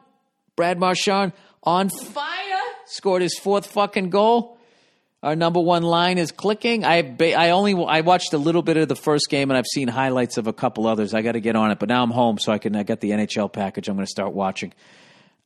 Brad 0.54 0.78
Marchand 0.78 1.32
on 1.62 1.88
fire. 1.88 2.28
Scored 2.86 3.22
his 3.22 3.38
fourth 3.38 3.66
fucking 3.66 4.10
goal. 4.10 4.58
Our 5.22 5.36
number 5.36 5.60
one 5.60 5.82
line 5.84 6.18
is 6.18 6.32
clicking. 6.32 6.84
I 6.84 7.16
I 7.20 7.50
only 7.50 7.74
I 7.86 8.00
watched 8.00 8.32
a 8.34 8.38
little 8.38 8.62
bit 8.62 8.76
of 8.76 8.88
the 8.88 8.96
first 8.96 9.26
game 9.30 9.50
and 9.50 9.56
I've 9.56 9.66
seen 9.66 9.88
highlights 9.88 10.36
of 10.36 10.48
a 10.48 10.52
couple 10.52 10.86
others. 10.86 11.14
I 11.14 11.22
got 11.22 11.32
to 11.32 11.40
get 11.40 11.54
on 11.56 11.70
it, 11.70 11.78
but 11.78 11.88
now 11.88 12.02
I'm 12.02 12.10
home, 12.10 12.38
so 12.38 12.52
I 12.52 12.58
can 12.58 12.74
I 12.74 12.82
got 12.82 13.00
the 13.00 13.10
NHL 13.10 13.50
package. 13.52 13.88
I'm 13.88 13.94
going 13.94 14.04
to 14.04 14.10
start 14.10 14.32
watching. 14.34 14.74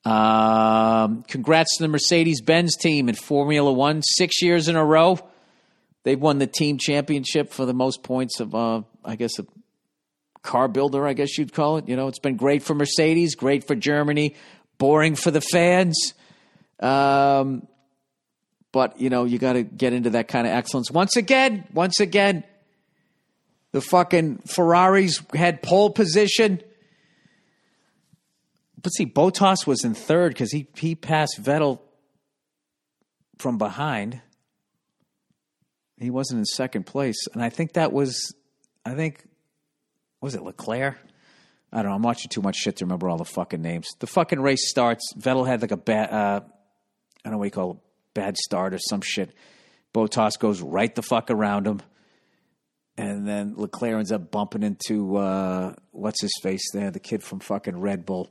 Um, 0.06 1.24
congrats 1.26 1.76
to 1.78 1.82
the 1.82 1.88
Mercedes 1.88 2.40
Benz 2.40 2.76
team 2.76 3.08
in 3.08 3.16
Formula 3.16 3.72
One, 3.72 4.02
six 4.02 4.40
years 4.40 4.68
in 4.68 4.76
a 4.76 4.84
row. 4.84 5.18
They've 6.04 6.20
won 6.20 6.38
the 6.38 6.46
team 6.46 6.78
championship 6.78 7.52
for 7.52 7.66
the 7.66 7.74
most 7.74 8.04
points 8.04 8.38
of, 8.38 8.54
uh, 8.54 8.82
I 9.04 9.16
guess, 9.16 9.38
a 9.40 9.46
car 10.42 10.68
builder, 10.68 11.06
I 11.06 11.12
guess 11.12 11.36
you'd 11.36 11.52
call 11.52 11.78
it. 11.78 11.88
You 11.88 11.96
know, 11.96 12.06
it's 12.06 12.20
been 12.20 12.36
great 12.36 12.62
for 12.62 12.74
Mercedes, 12.74 13.34
great 13.34 13.66
for 13.66 13.74
Germany, 13.74 14.36
boring 14.78 15.16
for 15.16 15.32
the 15.32 15.40
fans. 15.40 16.14
Um, 16.78 17.66
But, 18.72 19.00
you 19.00 19.08
know, 19.08 19.24
you 19.24 19.38
got 19.38 19.54
to 19.54 19.62
get 19.62 19.92
into 19.94 20.10
that 20.10 20.28
kind 20.28 20.46
of 20.46 20.52
excellence. 20.52 20.90
Once 20.90 21.16
again, 21.16 21.64
once 21.72 21.98
again, 21.98 22.44
the 23.72 23.80
fucking 23.80 24.42
Ferraris 24.46 25.22
had 25.32 25.62
pole 25.62 25.90
position. 25.90 26.60
But 28.86 28.92
see, 28.92 29.06
Bottas 29.06 29.66
was 29.66 29.82
in 29.82 29.94
third 29.94 30.28
because 30.28 30.52
he, 30.52 30.68
he 30.76 30.94
passed 30.94 31.42
Vettel 31.42 31.80
from 33.36 33.58
behind. 33.58 34.20
He 35.98 36.08
wasn't 36.08 36.38
in 36.38 36.44
second 36.44 36.86
place. 36.86 37.16
And 37.34 37.42
I 37.42 37.48
think 37.48 37.72
that 37.72 37.92
was, 37.92 38.32
I 38.84 38.94
think, 38.94 39.26
was 40.20 40.36
it 40.36 40.42
Leclerc? 40.44 40.98
I 41.72 41.78
don't 41.78 41.86
know. 41.86 41.96
I'm 41.96 42.02
watching 42.02 42.28
too 42.28 42.42
much 42.42 42.54
shit 42.54 42.76
to 42.76 42.84
remember 42.84 43.08
all 43.08 43.16
the 43.16 43.24
fucking 43.24 43.60
names. 43.60 43.88
The 43.98 44.06
fucking 44.06 44.38
race 44.38 44.70
starts. 44.70 45.12
Vettel 45.18 45.48
had 45.48 45.62
like 45.62 45.72
a 45.72 45.76
bad, 45.76 46.12
uh, 46.12 46.42
I 46.44 46.48
don't 47.24 47.32
know 47.32 47.38
what 47.38 47.46
you 47.46 47.50
call 47.50 47.70
it, 47.72 47.76
bad 48.14 48.36
start 48.36 48.72
or 48.72 48.78
some 48.78 49.00
shit. 49.00 49.34
Bottas 49.94 50.38
goes 50.38 50.62
right 50.62 50.94
the 50.94 51.02
fuck 51.02 51.32
around 51.32 51.66
him. 51.66 51.82
And 52.96 53.26
then 53.26 53.54
Leclerc 53.56 53.94
ends 53.94 54.12
up 54.12 54.30
bumping 54.30 54.62
into, 54.62 55.16
uh, 55.16 55.74
what's 55.90 56.22
his 56.22 56.34
face 56.40 56.70
there? 56.72 56.92
The 56.92 57.00
kid 57.00 57.24
from 57.24 57.40
fucking 57.40 57.80
Red 57.80 58.06
Bull. 58.06 58.30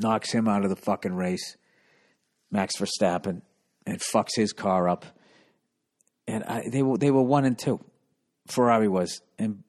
Knocks 0.00 0.32
him 0.32 0.48
out 0.48 0.64
of 0.64 0.70
the 0.70 0.76
fucking 0.76 1.14
race. 1.14 1.56
Max 2.50 2.74
Verstappen. 2.78 3.42
And 3.86 4.00
fucks 4.00 4.36
his 4.36 4.52
car 4.52 4.88
up. 4.88 5.04
And 6.26 6.44
I, 6.44 6.68
they, 6.68 6.82
were, 6.82 6.98
they 6.98 7.10
were 7.10 7.22
one 7.22 7.44
and 7.44 7.58
two. 7.58 7.80
Ferrari 8.46 8.88
was. 8.88 9.20
And 9.38 9.62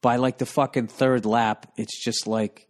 by 0.00 0.16
like 0.16 0.38
the 0.38 0.46
fucking 0.46 0.88
third 0.88 1.24
lap, 1.24 1.72
it's 1.76 2.02
just 2.02 2.26
like, 2.26 2.68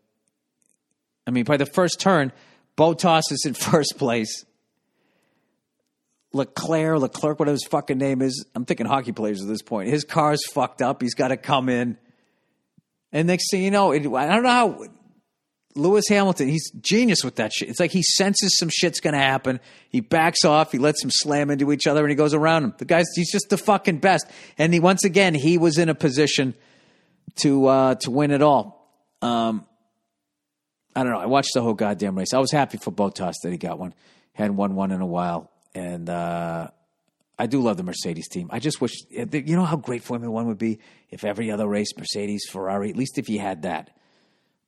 I 1.27 1.31
mean, 1.31 1.45
by 1.45 1.57
the 1.57 1.67
first 1.67 2.01
turn, 2.01 2.33
Bottas 2.77 3.31
is 3.31 3.45
in 3.47 3.55
first 3.55 3.95
place. 3.99 4.45
Leclerc, 6.33 7.01
Leclerc, 7.01 7.39
whatever 7.39 7.55
his 7.55 7.67
fucking 7.69 7.99
name 7.99 8.21
is. 8.21 8.45
I'm 8.55 8.65
thinking 8.65 8.87
hockey 8.87 9.13
players 9.13 9.41
at 9.43 9.49
this 9.49 9.63
point. 9.63 9.89
His 9.89 10.05
car's 10.05 10.45
fucked 10.53 10.83
up. 10.83 11.01
He's 11.01 11.15
got 11.15 11.29
to 11.29 11.37
come 11.37 11.69
in. 11.69 11.97
And 13.13 13.27
next 13.29 13.51
thing 13.51 13.63
you 13.63 13.71
know, 13.71 13.93
it, 13.93 14.07
I 14.07 14.27
don't 14.27 14.43
know 14.43 14.51
how 14.51 14.85
Lewis 15.77 16.05
Hamilton, 16.09 16.49
he's 16.49 16.71
genius 16.81 17.23
with 17.25 17.37
that 17.37 17.53
shit. 17.53 17.69
It's 17.69 17.81
like 17.81 17.91
he 17.91 18.03
senses 18.03 18.59
some 18.59 18.69
shit's 18.69 19.01
to 19.01 19.13
happen. 19.13 19.61
He 19.91 20.01
backs 20.01 20.45
off. 20.45 20.73
He 20.73 20.79
lets 20.79 21.01
them 21.01 21.11
slam 21.13 21.51
into 21.51 21.73
each 21.73 21.87
other 21.87 22.01
and 22.01 22.11
he 22.11 22.17
goes 22.17 22.35
around 22.35 22.63
them. 22.63 22.75
The 22.79 22.85
guy's, 22.85 23.07
he's 23.15 23.31
just 23.31 23.49
the 23.49 23.59
fucking 23.59 23.99
best. 23.99 24.27
And 24.59 24.73
he, 24.73 24.81
once 24.81 25.05
again, 25.05 25.35
he 25.35 25.59
was 25.59 25.79
in 25.79 25.89
a 25.89 25.95
position 25.95 26.55
to, 27.37 27.67
uh, 27.67 27.95
to 27.97 28.11
win 28.11 28.31
it 28.31 28.43
all. 28.43 28.91
Um, 29.23 29.67
I 30.95 31.03
don't 31.03 31.13
know. 31.13 31.19
I 31.19 31.27
watched 31.27 31.51
the 31.55 31.63
whole 31.63 31.75
goddamn 31.75 32.17
race. 32.17 32.33
I 32.33 32.39
was 32.39 32.51
happy 32.51 32.79
for 32.79 32.91
Bottas 32.91 33.35
that 33.43 33.53
he 33.53 33.59
got 33.59 33.79
one. 33.79 33.95
Hadn't 34.33 34.57
won 34.57 34.75
one 34.75 34.93
in 34.93 35.01
a 35.01 35.07
while. 35.07 35.51
And, 35.75 36.09
uh, 36.09 36.69
I 37.39 37.47
do 37.47 37.61
love 37.61 37.77
the 37.77 37.83
Mercedes 37.83 38.29
team. 38.29 38.49
I 38.51 38.61
just 38.61 38.81
wish, 38.81 38.95
you 39.11 39.57
know 39.57 39.65
how 39.65 39.77
great 39.77 40.03
Formula 40.03 40.33
One 40.33 40.47
would 40.47 40.59
be 40.59 40.79
if 41.11 41.23
every 41.23 41.51
other 41.51 41.67
race, 41.67 41.89
Mercedes, 41.97 42.47
Ferrari, 42.51 42.89
at 42.89 42.97
least 42.97 43.19
if 43.19 43.29
you 43.29 43.39
had 43.39 43.63
that 43.63 43.91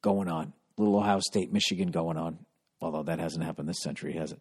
going 0.02 0.28
on. 0.28 0.52
Little 0.78 0.96
Ohio 0.96 1.20
State, 1.20 1.52
Michigan 1.52 1.90
going 1.90 2.16
on. 2.16 2.38
Although 2.80 3.02
that 3.04 3.18
hasn't 3.18 3.44
happened 3.44 3.68
this 3.68 3.82
century, 3.82 4.12
has 4.14 4.32
it? 4.32 4.40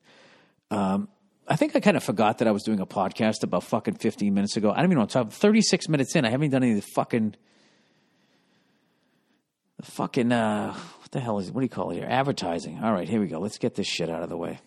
Um, 0.69 1.07
I 1.47 1.55
think 1.55 1.75
I 1.75 1.79
kind 1.79 1.97
of 1.97 2.03
forgot 2.03 2.39
that 2.39 2.47
I 2.47 2.51
was 2.51 2.63
doing 2.63 2.79
a 2.79 2.85
podcast 2.85 3.43
about 3.43 3.63
fucking 3.63 3.95
15 3.95 4.33
minutes 4.33 4.57
ago. 4.57 4.71
I 4.71 4.77
don't 4.77 4.85
even 4.85 4.95
know 4.95 5.01
what 5.01 5.15
I'm 5.15 5.29
36 5.29 5.89
minutes 5.89 6.15
in. 6.15 6.25
I 6.25 6.29
haven't 6.29 6.51
done 6.51 6.63
any 6.63 6.73
of 6.73 6.81
the 6.81 6.88
fucking, 6.93 7.35
the 9.77 9.85
fucking, 9.85 10.31
uh, 10.31 10.73
what 10.73 11.11
the 11.11 11.19
hell 11.19 11.39
is? 11.39 11.51
What 11.51 11.61
do 11.61 11.65
you 11.65 11.69
call 11.69 11.91
it 11.91 11.95
here? 11.95 12.07
Advertising. 12.07 12.83
All 12.83 12.91
right, 12.91 13.07
here 13.07 13.21
we 13.21 13.27
go. 13.27 13.39
Let's 13.39 13.57
get 13.57 13.75
this 13.75 13.88
shit 13.88 14.09
out 14.09 14.23
of 14.23 14.29
the 14.29 14.38
way. 14.38 14.59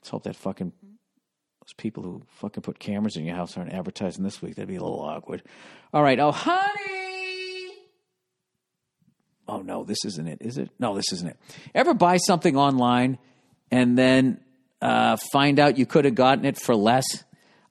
Let's 0.00 0.10
hope 0.10 0.22
that 0.24 0.36
fucking 0.36 0.72
those 0.80 1.74
people 1.76 2.02
who 2.02 2.22
fucking 2.36 2.62
put 2.62 2.78
cameras 2.78 3.16
in 3.16 3.24
your 3.24 3.34
house 3.34 3.58
aren't 3.58 3.72
advertising 3.72 4.22
this 4.24 4.40
week. 4.40 4.54
That'd 4.54 4.68
be 4.68 4.76
a 4.76 4.82
little 4.82 5.00
awkward. 5.00 5.42
All 5.92 6.02
right. 6.02 6.18
Oh, 6.20 6.32
honey. 6.32 6.97
Oh, 9.48 9.62
no, 9.62 9.82
this 9.82 10.04
isn't 10.04 10.28
it, 10.28 10.38
is 10.42 10.58
it? 10.58 10.70
No, 10.78 10.94
this 10.94 11.10
isn't 11.12 11.30
it. 11.30 11.36
Ever 11.74 11.94
buy 11.94 12.18
something 12.18 12.56
online 12.56 13.18
and 13.70 13.96
then 13.96 14.40
uh, 14.82 15.16
find 15.32 15.58
out 15.58 15.78
you 15.78 15.86
could 15.86 16.04
have 16.04 16.14
gotten 16.14 16.44
it 16.44 16.58
for 16.58 16.76
less? 16.76 17.04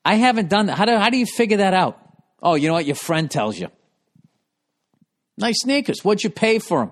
I 0.04 0.16
haven't 0.16 0.50
done 0.50 0.66
that. 0.66 0.78
How 0.78 0.86
do, 0.86 0.98
how 0.98 1.12
do 1.12 1.18
you 1.18 1.28
figure 1.28 1.58
that 1.58 1.76
out? 1.76 2.00
Oh, 2.42 2.56
you 2.56 2.68
know 2.68 2.74
what? 2.74 2.86
Your 2.86 2.96
friend 2.96 3.30
tells 3.30 3.60
you. 3.60 3.68
Nice 5.38 5.62
sneakers. 5.62 6.04
What'd 6.04 6.24
you 6.24 6.32
pay 6.32 6.58
for 6.58 6.80
them? 6.80 6.92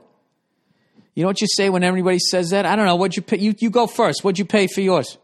You 1.15 1.23
know 1.23 1.29
what 1.29 1.41
you 1.41 1.47
say 1.47 1.69
when 1.69 1.83
everybody 1.83 2.19
says 2.19 2.49
that? 2.49 2.65
I 2.65 2.75
don't 2.75 2.85
know. 2.85 2.95
What'd 2.95 3.15
you 3.15 3.23
pay? 3.23 3.37
You, 3.37 3.55
you 3.57 3.69
go 3.69 3.87
first. 3.87 4.23
What'd 4.23 4.37
you 4.37 4.45
pay 4.45 4.67
for 4.67 4.81
yours? 4.81 5.17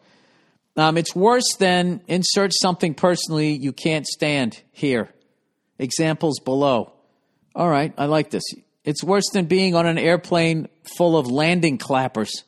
Um, 0.77 0.97
it's 0.97 1.13
worse 1.13 1.55
than 1.59 2.01
insert 2.07 2.51
something 2.53 2.93
personally 2.93 3.51
you 3.51 3.73
can't 3.73 4.07
stand 4.07 4.61
here. 4.71 5.09
Examples 5.77 6.39
below. 6.39 6.93
All 7.53 7.69
right, 7.69 7.93
I 7.97 8.05
like 8.05 8.29
this. 8.29 8.43
It's 8.83 9.03
worse 9.03 9.29
than 9.33 9.45
being 9.45 9.75
on 9.75 9.85
an 9.85 9.97
airplane 9.97 10.67
full 10.97 11.17
of 11.17 11.27
landing 11.27 11.77
clappers. 11.77 12.43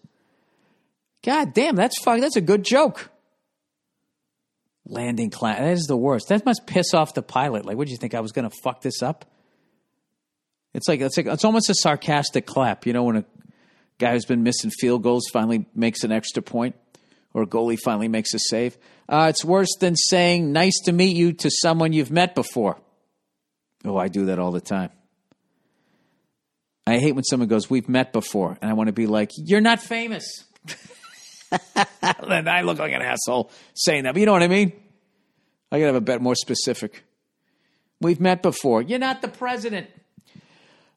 God 1.23 1.53
damn, 1.53 1.75
that's 1.75 2.01
fuck, 2.03 2.19
that's 2.19 2.35
a 2.35 2.41
good 2.41 2.63
joke. 2.63 3.09
Landing 4.85 5.29
clap. 5.29 5.59
That 5.59 5.71
is 5.71 5.85
the 5.85 5.95
worst. 5.95 6.27
That 6.27 6.45
must 6.45 6.67
piss 6.67 6.93
off 6.93 7.13
the 7.13 7.21
pilot. 7.21 7.65
Like, 7.65 7.77
what 7.77 7.87
do 7.87 7.91
you 7.91 7.97
think? 7.97 8.13
I 8.13 8.19
was 8.19 8.33
going 8.33 8.49
to 8.49 8.55
fuck 8.63 8.81
this 8.81 9.01
up? 9.01 9.25
It's 10.73 10.87
like 10.87 10.99
it's 10.99 11.15
like 11.15 11.27
it's 11.27 11.45
almost 11.45 11.69
a 11.69 11.75
sarcastic 11.75 12.45
clap. 12.45 12.85
You 12.85 12.93
know, 12.93 13.03
when 13.03 13.17
a 13.17 13.25
guy 13.97 14.11
who's 14.11 14.25
been 14.25 14.43
missing 14.43 14.71
field 14.71 15.03
goals 15.03 15.23
finally 15.31 15.65
makes 15.73 16.03
an 16.03 16.11
extra 16.11 16.41
point 16.43 16.75
or 17.33 17.43
a 17.43 17.47
goalie 17.47 17.79
finally 17.79 18.07
makes 18.07 18.33
a 18.33 18.39
save. 18.39 18.77
Uh, 19.07 19.27
it's 19.29 19.45
worse 19.45 19.75
than 19.79 19.95
saying 19.95 20.51
nice 20.51 20.79
to 20.85 20.91
meet 20.91 21.15
you 21.15 21.33
to 21.33 21.49
someone 21.49 21.93
you've 21.93 22.11
met 22.11 22.35
before. 22.35 22.77
Oh, 23.85 23.97
I 23.97 24.07
do 24.07 24.25
that 24.25 24.39
all 24.39 24.51
the 24.51 24.61
time. 24.61 24.89
I 26.85 26.99
hate 26.99 27.13
when 27.13 27.23
someone 27.23 27.47
goes, 27.47 27.69
We've 27.69 27.87
met 27.87 28.13
before. 28.13 28.57
And 28.61 28.69
I 28.69 28.73
want 28.73 28.87
to 28.87 28.93
be 28.93 29.07
like, 29.07 29.31
You're 29.37 29.61
not 29.61 29.79
famous. 29.79 30.43
then 32.27 32.47
I 32.47 32.61
look 32.61 32.79
like 32.79 32.93
an 32.93 33.01
asshole 33.01 33.51
saying 33.73 34.03
that. 34.03 34.13
But 34.13 34.19
you 34.19 34.25
know 34.25 34.31
what 34.31 34.43
I 34.43 34.47
mean? 34.47 34.73
I 35.71 35.77
got 35.77 35.85
to 35.85 35.87
have 35.87 35.95
a 35.95 36.01
bit 36.01 36.21
more 36.21 36.35
specific. 36.35 37.03
We've 38.01 38.19
met 38.19 38.41
before. 38.41 38.81
You're 38.81 38.99
not 38.99 39.21
the 39.21 39.27
president. 39.27 39.87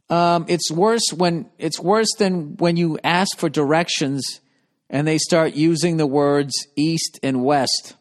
Um, 0.09 0.47
it's 0.49 0.71
worse 0.71 1.13
when 1.15 1.51
it's 1.59 1.81
worse 1.81 2.13
than 2.19 2.57
when 2.57 2.77
you 2.77 2.99
ask 3.03 3.37
for 3.39 3.49
directions 3.49 4.41
and 4.89 5.07
they 5.07 5.19
start 5.19 5.55
using 5.55 5.97
the 5.97 6.07
words 6.07 6.55
east 6.77 7.19
and 7.23 7.45
west. 7.45 7.97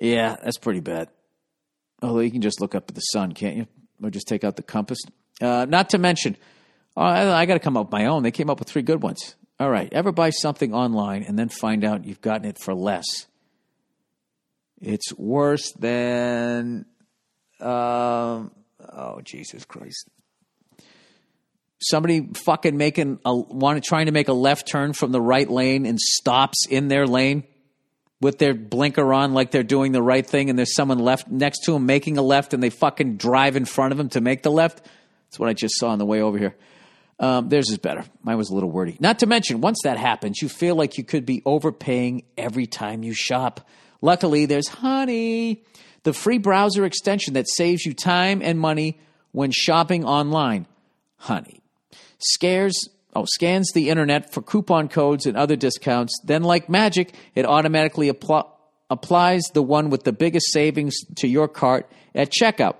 Yeah, 0.00 0.36
that's 0.42 0.58
pretty 0.58 0.80
bad. 0.80 1.08
Although 2.02 2.20
you 2.20 2.30
can 2.30 2.40
just 2.40 2.60
look 2.60 2.74
up 2.74 2.88
at 2.88 2.94
the 2.94 3.00
sun, 3.00 3.32
can't 3.32 3.56
you? 3.56 3.66
Or 4.02 4.10
just 4.10 4.28
take 4.28 4.44
out 4.44 4.56
the 4.56 4.62
compass. 4.62 4.98
Uh, 5.40 5.66
not 5.68 5.90
to 5.90 5.98
mention, 5.98 6.36
oh, 6.96 7.02
I, 7.02 7.40
I 7.40 7.46
got 7.46 7.54
to 7.54 7.60
come 7.60 7.76
up 7.76 7.86
with 7.86 7.92
my 7.92 8.06
own. 8.06 8.22
They 8.22 8.30
came 8.30 8.50
up 8.50 8.58
with 8.58 8.68
three 8.68 8.82
good 8.82 9.02
ones. 9.02 9.34
All 9.58 9.70
right, 9.70 9.92
ever 9.92 10.10
buy 10.10 10.30
something 10.30 10.72
online 10.72 11.22
and 11.22 11.38
then 11.38 11.50
find 11.50 11.84
out 11.84 12.06
you've 12.06 12.22
gotten 12.22 12.46
it 12.46 12.58
for 12.58 12.74
less? 12.74 13.04
It's 14.80 15.12
worse 15.14 15.72
than. 15.72 16.86
Um, 17.60 18.52
oh, 18.80 19.20
Jesus 19.22 19.66
Christ 19.66 20.08
somebody 21.82 22.28
fucking 22.34 22.76
making 22.76 23.18
a 23.24 23.34
want 23.34 23.82
trying 23.84 24.06
to 24.06 24.12
make 24.12 24.28
a 24.28 24.32
left 24.32 24.68
turn 24.68 24.92
from 24.92 25.12
the 25.12 25.20
right 25.20 25.48
lane 25.48 25.86
and 25.86 25.98
stops 25.98 26.66
in 26.68 26.88
their 26.88 27.06
lane 27.06 27.44
with 28.20 28.38
their 28.38 28.54
blinker 28.54 29.12
on 29.12 29.32
like 29.32 29.50
they're 29.50 29.62
doing 29.62 29.92
the 29.92 30.02
right 30.02 30.26
thing 30.26 30.50
and 30.50 30.58
there's 30.58 30.74
someone 30.74 30.98
left 30.98 31.28
next 31.28 31.64
to 31.64 31.72
them 31.72 31.86
making 31.86 32.18
a 32.18 32.22
left 32.22 32.52
and 32.52 32.62
they 32.62 32.70
fucking 32.70 33.16
drive 33.16 33.56
in 33.56 33.64
front 33.64 33.92
of 33.92 33.98
them 33.98 34.08
to 34.10 34.20
make 34.20 34.42
the 34.42 34.50
left? 34.50 34.84
That's 35.28 35.38
what 35.38 35.48
i 35.48 35.52
just 35.52 35.78
saw 35.78 35.88
on 35.88 35.98
the 35.98 36.06
way 36.06 36.20
over 36.20 36.36
here. 36.36 36.56
Um, 37.18 37.48
theirs 37.48 37.70
is 37.70 37.78
better. 37.78 38.04
Mine 38.22 38.38
was 38.38 38.50
a 38.50 38.54
little 38.54 38.70
wordy. 38.70 38.96
Not 38.98 39.18
to 39.20 39.26
mention 39.26 39.60
once 39.60 39.80
that 39.84 39.98
happens 39.98 40.40
you 40.42 40.48
feel 40.48 40.74
like 40.74 40.98
you 40.98 41.04
could 41.04 41.26
be 41.26 41.42
overpaying 41.44 42.24
every 42.36 42.66
time 42.66 43.02
you 43.02 43.14
shop. 43.14 43.66
Luckily 44.00 44.46
there's 44.46 44.68
honey 44.68 45.62
the 46.02 46.12
free 46.12 46.38
browser 46.38 46.84
extension 46.84 47.34
that 47.34 47.48
saves 47.48 47.84
you 47.84 47.94
time 47.94 48.40
and 48.42 48.58
money 48.58 48.98
when 49.32 49.50
shopping 49.50 50.04
online. 50.04 50.66
Honey. 51.16 51.62
Scares 52.18 52.88
oh, 53.14 53.24
scans 53.26 53.72
the 53.72 53.90
internet 53.90 54.32
for 54.32 54.42
coupon 54.42 54.88
codes 54.88 55.26
and 55.26 55.36
other 55.36 55.56
discounts. 55.56 56.18
Then, 56.24 56.42
like 56.42 56.68
magic, 56.68 57.14
it 57.34 57.46
automatically 57.46 58.10
appl- 58.10 58.48
applies 58.88 59.42
the 59.52 59.62
one 59.62 59.90
with 59.90 60.04
the 60.04 60.12
biggest 60.12 60.52
savings 60.52 60.94
to 61.16 61.28
your 61.28 61.48
cart 61.48 61.90
at 62.14 62.32
checkout. 62.32 62.76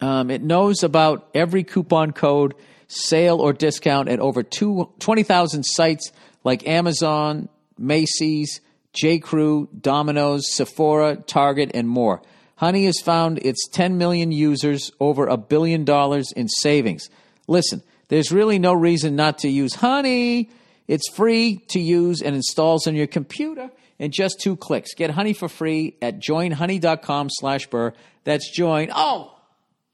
Um, 0.00 0.30
it 0.30 0.42
knows 0.42 0.82
about 0.82 1.28
every 1.34 1.64
coupon 1.64 2.12
code, 2.12 2.54
sale, 2.86 3.40
or 3.40 3.52
discount 3.52 4.08
at 4.08 4.20
over 4.20 4.42
20,000 4.42 5.62
sites 5.64 6.12
like 6.44 6.66
Amazon, 6.68 7.48
Macy's, 7.76 8.60
J. 8.92 9.18
Crew, 9.18 9.68
Domino's, 9.78 10.52
Sephora, 10.54 11.16
Target, 11.16 11.72
and 11.74 11.88
more. 11.88 12.22
Honey 12.56 12.86
has 12.86 13.00
found 13.00 13.38
its 13.38 13.68
10 13.68 13.98
million 13.98 14.32
users 14.32 14.90
over 14.98 15.26
a 15.26 15.36
billion 15.36 15.84
dollars 15.84 16.32
in 16.32 16.48
savings. 16.48 17.08
Listen, 17.46 17.82
there's 18.08 18.32
really 18.32 18.58
no 18.58 18.72
reason 18.72 19.16
not 19.16 19.38
to 19.38 19.48
use 19.48 19.74
honey. 19.74 20.50
It's 20.86 21.08
free 21.10 21.62
to 21.68 21.80
use 21.80 22.22
and 22.22 22.34
installs 22.34 22.86
on 22.86 22.94
your 22.94 23.06
computer 23.06 23.70
in 23.98 24.10
just 24.10 24.40
two 24.40 24.56
clicks. 24.56 24.94
Get 24.94 25.10
honey 25.10 25.34
for 25.34 25.48
free 25.48 25.96
at 26.00 26.18
joinhoney.com 26.18 27.28
slash 27.30 27.66
burr. 27.66 27.92
That's 28.24 28.50
join, 28.50 28.90
oh, 28.94 29.36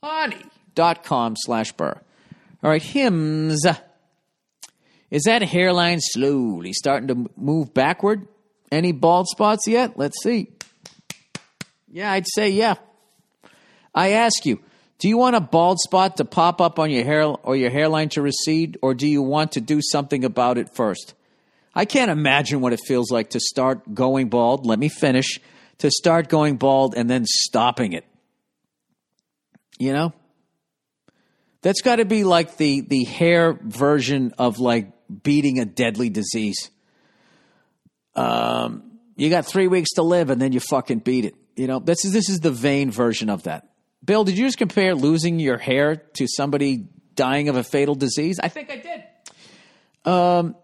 honey.com 0.03 1.35
slash 1.37 1.73
burr. 1.73 2.01
All 2.63 2.71
right, 2.71 2.83
Hims. 2.83 3.67
Is 5.11 5.23
that 5.25 5.43
hairline 5.43 6.01
slowly 6.01 6.73
starting 6.73 7.09
to 7.09 7.31
move 7.37 7.75
backward? 7.75 8.27
Any 8.73 8.93
bald 8.93 9.29
spots 9.29 9.69
yet? 9.69 9.97
Let's 9.97 10.23
see. 10.23 10.49
Yeah, 11.91 12.11
I'd 12.11 12.27
say 12.27 12.51
yeah. 12.51 12.75
I 13.95 14.11
ask 14.13 14.45
you, 14.45 14.61
do 15.05 15.11
you 15.11 15.19
want 15.19 15.37
a 15.37 15.41
bald 15.41 15.81
spot 15.81 16.17
to 16.17 16.25
pop 16.25 16.63
up 16.63 16.79
on 16.79 16.91
your 16.91 17.05
hair 17.05 17.25
or 17.25 17.55
your 17.55 17.69
hairline 17.69 18.09
to 18.09 18.23
recede, 18.23 18.79
or 18.81 18.95
do 18.95 19.07
you 19.07 19.21
want 19.21 19.53
to 19.53 19.61
do 19.61 19.83
something 19.83 20.25
about 20.25 20.57
it 20.57 20.75
first? 20.75 21.13
I 21.75 21.85
can't 21.85 22.11
imagine 22.11 22.63
what 22.63 22.73
it 22.73 22.81
feels 22.87 23.11
like 23.11 23.29
to 23.33 23.39
start 23.39 23.95
going 23.95 24.31
bald. 24.31 24.65
Let 24.65 24.79
me 24.79 24.89
finish. 24.89 25.41
To 25.81 25.91
start 25.91 26.31
going 26.31 26.57
bald 26.57 26.95
and 26.97 27.11
then 27.11 27.27
stopping 27.27 27.93
it. 27.93 28.07
You 29.79 29.93
know? 29.93 30.15
That's 31.61 31.83
got 31.83 31.97
to 31.97 32.07
be 32.07 32.25
like 32.25 32.57
the 32.57 32.81
the 32.81 33.05
hair 33.05 33.59
version 33.61 34.33
of 34.39 34.59
like 34.59 34.91
beating 35.23 35.59
a 35.59 35.67
deadly 35.67 36.09
disease. 36.09 36.71
Um, 38.17 39.01
you 39.17 39.29
got 39.29 39.45
three 39.45 39.69
weeks 39.69 39.91
to 39.97 40.03
live, 40.03 40.31
and 40.31 40.41
then 40.41 40.53
you 40.53 40.61
fucking 40.61 41.01
beat 41.01 41.27
it. 41.27 41.35
You 41.57 41.67
know, 41.67 41.79
this 41.79 42.07
is 42.07 42.15
this 42.15 42.31
is 42.31 42.41
the 42.41 42.51
vain 42.51 42.91
version 42.91 43.29
of 43.29 43.43
that. 43.43 43.69
Bill, 44.05 44.25
did 44.25 44.37
you 44.37 44.47
just 44.47 44.59
compare 44.59 44.95
losing 44.95 45.39
your 45.39 45.57
hair 45.57 45.97
to 45.97 46.27
somebody 46.27 46.89
dying 47.15 47.49
of 47.49 47.57
a 47.57 47.65
fatal 47.65 47.95
disease? 47.95 48.39
I 48.43 48.49
think 48.49 48.71
I 48.71 48.77
did. 48.77 49.05
Um, 50.11 50.57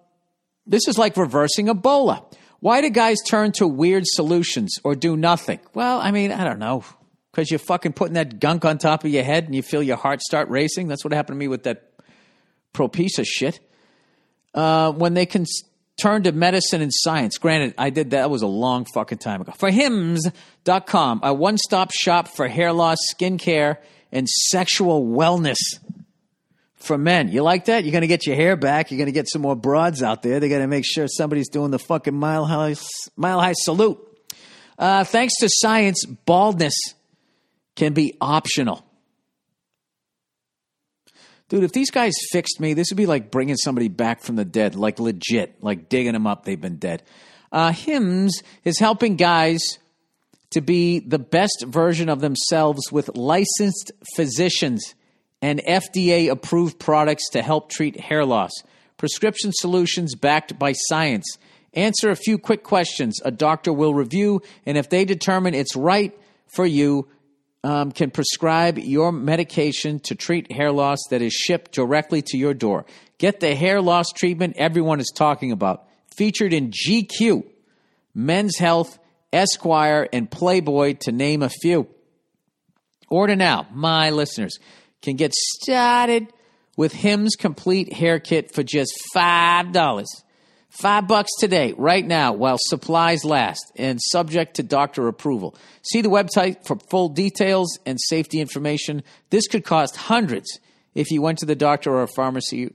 this 0.67 0.89
is 0.89 0.99
like 0.99 1.17
reversing 1.17 1.67
Ebola. 1.67 2.25
Why 2.61 2.83
do 2.83 2.91
guys 2.91 3.19
turn 3.27 3.53
to 3.53 3.67
weird 3.67 4.05
solutions 4.07 4.77
or 4.85 4.95
do 4.95 5.17
nothing? 5.17 5.61
Well, 5.73 6.01
I 6.01 6.11
mean, 6.11 6.33
I 6.33 6.45
don't 6.45 6.59
know. 6.59 6.85
Because 7.31 7.51
you're 7.51 7.61
fucking 7.61 7.93
putting 7.93 8.15
that 8.15 8.41
gunk 8.41 8.65
on 8.65 8.79
top 8.79 9.05
of 9.05 9.11
your 9.11 9.23
head 9.23 9.45
and 9.45 9.55
you 9.55 9.63
feel 9.63 9.83
your 9.83 9.97
heart 9.97 10.21
start 10.21 10.49
racing. 10.51 10.89
That's 10.89 11.05
what 11.05 11.15
happened 11.15 11.37
to 11.37 11.39
me 11.39 11.49
with 11.49 11.63
that 11.63 11.93
pro 12.73 12.89
piece 12.89 13.19
of 13.19 13.27
shit. 13.27 13.61
Uh, 14.53 14.91
when 14.93 15.15
they 15.15 15.27
can 15.27 15.47
turn 16.01 16.23
to 16.25 16.33
medicine 16.33 16.81
and 16.83 16.93
science. 16.95 17.39
Granted, 17.39 17.75
I 17.77 17.91
did 17.91 18.11
that, 18.11 18.19
that 18.19 18.31
was 18.31 18.43
a 18.43 18.47
long 18.47 18.87
fucking 18.95 19.19
time 19.19 19.41
ago. 19.41 19.53
For 19.57 19.71
hims.com, 19.71 21.21
a 21.23 21.35
one 21.35 21.59
stop 21.59 21.93
shop 21.93 22.29
for 22.29 22.49
hair 22.49 22.73
loss, 22.73 22.99
skincare, 23.15 23.77
and 24.13 24.29
sexual 24.29 25.05
wellness 25.07 25.59
for 26.77 26.99
men. 26.99 27.29
You 27.29 27.43
like 27.43 27.67
that? 27.67 27.85
You're 27.85 27.93
going 27.93 28.03
to 28.03 28.09
get 28.09 28.27
your 28.27 28.37
hair 28.37 28.57
back. 28.57 28.91
You're 28.91 28.99
going 28.99 29.07
to 29.07 29.13
get 29.13 29.29
some 29.29 29.43
more 29.43 29.57
broads 29.57 30.03
out 30.03 30.23
there. 30.23 30.41
They 30.41 30.49
got 30.49 30.59
to 30.59 30.67
make 30.67 30.85
sure 30.87 31.07
somebody's 31.09 31.49
doing 31.49 31.71
the 31.71 31.79
fucking 31.79 32.15
mile 32.15 32.47
high, 32.47 32.75
mile 33.17 33.41
high 33.41 33.53
salute. 33.53 33.99
Uh, 34.79 35.05
thanks 35.05 35.37
to 35.41 35.49
science, 35.51 36.05
baldness 36.07 36.75
can 37.77 37.93
be 37.93 38.17
optional. 38.21 38.85
Dude, 41.51 41.65
if 41.65 41.73
these 41.73 41.91
guys 41.91 42.15
fixed 42.31 42.61
me, 42.61 42.75
this 42.75 42.91
would 42.91 42.97
be 42.97 43.07
like 43.07 43.33
bringing 43.33 43.57
somebody 43.57 43.89
back 43.89 44.23
from 44.23 44.37
the 44.37 44.45
dead, 44.45 44.77
like 44.77 45.01
legit, 45.01 45.63
like 45.63 45.89
digging 45.89 46.13
them 46.13 46.27
up. 46.27 46.45
They've 46.45 46.61
been 46.61 46.77
dead. 46.77 47.03
Uh, 47.51 47.73
Hims 47.73 48.41
is 48.65 48.79
helping 48.79 49.17
guys 49.17 49.61
to 50.51 50.61
be 50.61 51.01
the 51.01 51.19
best 51.19 51.65
version 51.67 52.09
of 52.09 52.21
themselves 52.21 52.93
with 52.93 53.17
licensed 53.17 53.91
physicians 54.15 54.95
and 55.43 55.61
FDA 55.61 56.31
approved 56.31 56.79
products 56.79 57.29
to 57.31 57.43
help 57.43 57.69
treat 57.69 57.99
hair 57.99 58.25
loss. 58.25 58.53
Prescription 58.97 59.51
solutions 59.53 60.15
backed 60.15 60.57
by 60.57 60.73
science. 60.73 61.37
Answer 61.75 62.11
a 62.11 62.17
few 62.17 62.39
quick 62.39 62.63
questions 62.63 63.19
a 63.25 63.33
doctor 63.33 63.73
will 63.73 63.95
review, 63.95 64.41
and 64.67 64.79
if 64.79 64.89
they 64.89 65.05
determine 65.05 65.55
it's 65.55 65.75
right 65.75 66.17
for 66.55 66.65
you, 66.65 67.09
um, 67.63 67.93
can 67.93 68.11
prescribe 68.11 68.79
your 68.79 69.13
medication 69.13 70.01
to 70.01 70.15
treat 70.15 70.51
hair 70.51 70.73
loss 70.73 70.99
that 71.11 71.23
is 71.23 71.33
shipped 71.33 71.73
directly 71.73 72.23
to 72.23 72.39
your 72.39 72.55
door. 72.55 72.87
Get 73.19 73.41
the 73.41 73.55
hair 73.55 73.83
loss 73.83 74.07
treatment 74.15 74.57
everyone 74.57 75.01
is 75.01 75.13
talking 75.15 75.53
about. 75.53 75.87
Featured 76.17 76.53
in 76.53 76.71
GQ, 76.71 77.45
Men's 78.15 78.57
Health, 78.57 78.99
Esquire, 79.33 80.09
and 80.13 80.31
Playboy, 80.31 80.95
to 81.01 81.13
name 81.13 81.43
a 81.43 81.51
few. 81.51 81.87
Order 83.09 83.37
now, 83.37 83.67
my 83.73 84.11
listeners 84.11 84.59
can 85.03 85.17
get 85.17 85.35
started 85.35 86.33
with 86.77 86.93
Hims 86.93 87.37
Complete 87.39 87.93
Hair 87.93 88.21
Kit 88.21 88.55
for 88.55 88.63
just 88.63 88.93
$5. 89.15 90.05
Five 90.71 91.09
bucks 91.09 91.31
today, 91.41 91.75
right 91.77 92.07
now, 92.07 92.33
while 92.33 92.57
supplies 92.59 93.25
last, 93.25 93.73
and 93.77 93.99
subject 94.01 94.55
to 94.55 94.63
doctor 94.63 95.09
approval. 95.09 95.57
See 95.83 96.01
the 96.01 96.09
website 96.09 96.65
for 96.65 96.79
full 96.91 97.09
details 97.09 97.79
and 97.85 97.99
safety 98.01 98.41
information. 98.41 99.03
This 99.31 99.49
could 99.49 99.65
cost 99.65 99.97
hundreds 99.97 100.61
if 100.95 101.11
you 101.11 101.23
went 101.23 101.39
to 101.41 101.47
the 101.47 101.57
doctor 101.57 101.93
or 101.93 102.05
a 102.05 102.09
pharmacy 102.09 102.73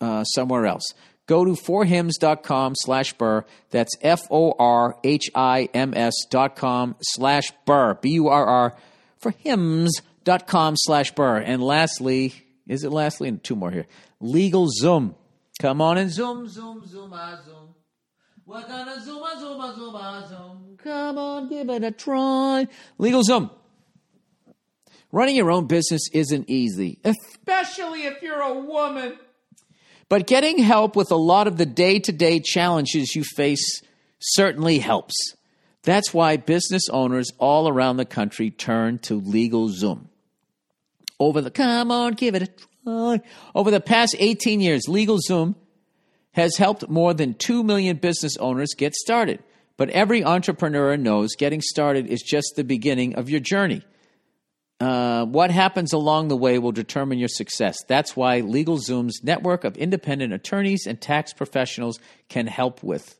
uh, 0.00 0.24
somewhere 0.24 0.66
else. 0.66 0.92
Go 1.26 1.44
to 1.44 1.52
forhims.com 1.52 2.74
slash 2.76 3.12
burr. 3.12 3.44
That's 3.70 3.94
F 4.02 4.22
O 4.30 4.54
R 4.58 4.96
H 5.04 5.30
I 5.34 5.68
M 5.72 5.94
S 5.94 6.14
dot 6.28 6.56
com 6.56 6.96
slash 7.00 7.52
burr. 7.64 7.94
B 7.94 8.10
U 8.10 8.28
R 8.28 8.44
R 8.44 8.76
for 9.18 9.30
hims.com 9.30 10.74
slash 10.76 11.12
burr. 11.12 11.38
And 11.38 11.62
lastly, 11.62 12.34
is 12.66 12.84
it 12.84 12.90
lastly? 12.90 13.28
And 13.28 13.42
two 13.42 13.56
more 13.56 13.70
here. 13.70 13.86
LegalZoom 14.22 15.14
Come 15.60 15.80
on 15.80 15.96
and 15.96 16.10
zoom, 16.10 16.48
zoom, 16.48 16.86
zoom, 16.86 17.12
ah, 17.14 17.38
zoom. 17.44 17.74
We're 18.44 18.66
gonna 18.66 19.00
zoom, 19.00 19.22
ah, 19.22 19.40
zoom, 19.40 19.60
ah, 19.60 19.74
zoom, 19.74 19.94
ah, 19.96 20.26
zoom. 20.28 20.76
Come 20.76 21.16
on, 21.18 21.48
give 21.48 21.70
it 21.70 21.82
a 21.82 21.90
try. 21.90 22.68
LegalZoom. 23.00 23.50
Running 25.12 25.36
your 25.36 25.50
own 25.50 25.66
business 25.66 26.10
isn't 26.12 26.50
easy, 26.50 26.98
especially 27.04 28.04
if 28.04 28.20
you're 28.20 28.40
a 28.40 28.52
woman. 28.52 29.16
But 30.10 30.26
getting 30.26 30.58
help 30.58 30.94
with 30.94 31.10
a 31.10 31.16
lot 31.16 31.46
of 31.46 31.56
the 31.56 31.66
day 31.66 32.00
to 32.00 32.12
day 32.12 32.38
challenges 32.38 33.16
you 33.16 33.24
face 33.24 33.82
certainly 34.18 34.78
helps. 34.78 35.14
That's 35.84 36.12
why 36.12 36.36
business 36.36 36.82
owners 36.90 37.30
all 37.38 37.66
around 37.66 37.96
the 37.96 38.04
country 38.04 38.50
turn 38.50 38.98
to 39.00 39.20
LegalZoom. 39.20 40.06
Over 41.18 41.40
the, 41.40 41.50
come 41.50 41.90
on, 41.90 42.12
give 42.12 42.34
it 42.34 42.42
a 42.42 42.46
try 42.46 42.66
over 42.86 43.70
the 43.70 43.80
past 43.80 44.16
18 44.18 44.60
years, 44.60 44.84
LegalZoom 44.88 45.54
has 46.32 46.56
helped 46.56 46.88
more 46.88 47.14
than 47.14 47.34
2 47.34 47.64
million 47.64 47.96
business 47.96 48.36
owners 48.36 48.74
get 48.76 48.94
started. 48.94 49.42
But 49.76 49.90
every 49.90 50.24
entrepreneur 50.24 50.96
knows 50.96 51.34
getting 51.34 51.60
started 51.60 52.06
is 52.06 52.22
just 52.22 52.54
the 52.56 52.64
beginning 52.64 53.14
of 53.16 53.28
your 53.28 53.40
journey. 53.40 53.82
Uh, 54.78 55.24
what 55.24 55.50
happens 55.50 55.92
along 55.94 56.28
the 56.28 56.36
way 56.36 56.58
will 56.58 56.72
determine 56.72 57.18
your 57.18 57.28
success. 57.28 57.78
That's 57.88 58.14
why 58.14 58.42
LegalZoom's 58.42 59.22
network 59.24 59.64
of 59.64 59.76
independent 59.76 60.34
attorneys 60.34 60.86
and 60.86 61.00
tax 61.00 61.32
professionals 61.32 61.98
can 62.28 62.46
help 62.46 62.82
with. 62.82 63.18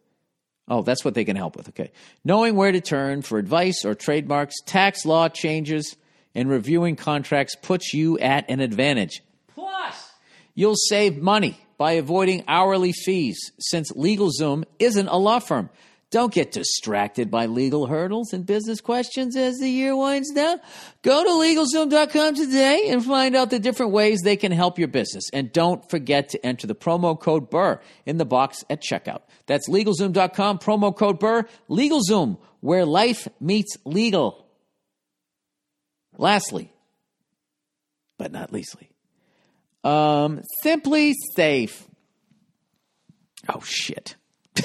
Oh, 0.69 0.83
that's 0.83 1.05
what 1.05 1.14
they 1.14 1.25
can 1.25 1.37
help 1.37 1.57
with. 1.57 1.69
Okay. 1.71 1.93
Knowing 2.25 2.57
where 2.57 2.73
to 2.73 2.81
turn 2.81 3.23
for 3.23 3.39
advice 3.39 3.85
or 3.85 3.95
trademarks, 3.95 4.55
tax 4.67 5.07
law 5.07 5.29
changes, 5.29 5.97
and 6.35 6.51
reviewing 6.51 6.97
contracts 6.97 7.57
puts 7.57 7.95
you 7.95 8.19
at 8.19 8.51
an 8.51 8.61
advantage. 8.61 9.23
Plus, 9.57 10.13
you'll 10.55 10.77
save 10.77 11.17
money 11.17 11.59
by 11.79 11.93
avoiding 11.93 12.45
hourly 12.47 12.93
fees 12.93 13.39
since 13.59 13.91
LegalZoom 13.93 14.65
isn't 14.79 15.09
a 15.09 15.17
law 15.17 15.39
firm. 15.39 15.71
Don't 16.11 16.33
get 16.33 16.53
distracted 16.53 17.31
by 17.31 17.47
legal 17.47 17.87
hurdles 17.87 18.35
and 18.35 18.45
business 18.45 18.83
questions 18.83 19.35
as 19.35 19.57
the 19.57 19.69
year 19.69 19.97
winds 19.97 20.31
down. 20.31 20.59
Go 21.03 21.25
to 21.25 21.31
LegalZoom.com 21.31 22.35
today 22.35 22.91
and 22.91 23.05
find 23.05 23.35
out 23.35 23.49
the 23.49 23.59
different 23.59 23.93
ways 23.93 24.21
they 24.21 24.37
can 24.37 24.53
help 24.53 24.79
your 24.79 24.89
business. 24.89 25.25
And 25.33 25.51
don't 25.51 25.89
forget 25.91 26.29
to 26.31 26.47
enter 26.47 26.67
the 26.67 26.75
promo 26.75 27.19
code 27.19 27.49
BURR 27.49 27.81
in 28.05 28.19
the 28.19 28.27
box 28.27 28.63
at 28.69 28.83
checkout. 28.83 29.23
That's 29.47 29.71
LegalZoom.com, 29.71 30.59
promo 30.59 30.95
code 30.95 31.19
BURR. 31.19 31.49
LegalZoom, 31.69 32.39
where 32.61 32.85
life 32.85 33.27
meets 33.41 33.79
legal. 33.87 34.47
Lastly, 36.19 36.73
but 38.17 38.33
not 38.33 38.53
leastly, 38.53 38.91
um, 39.87 40.43
simply 40.62 41.14
safe. 41.34 41.87
Oh 43.49 43.61
shit. 43.61 44.16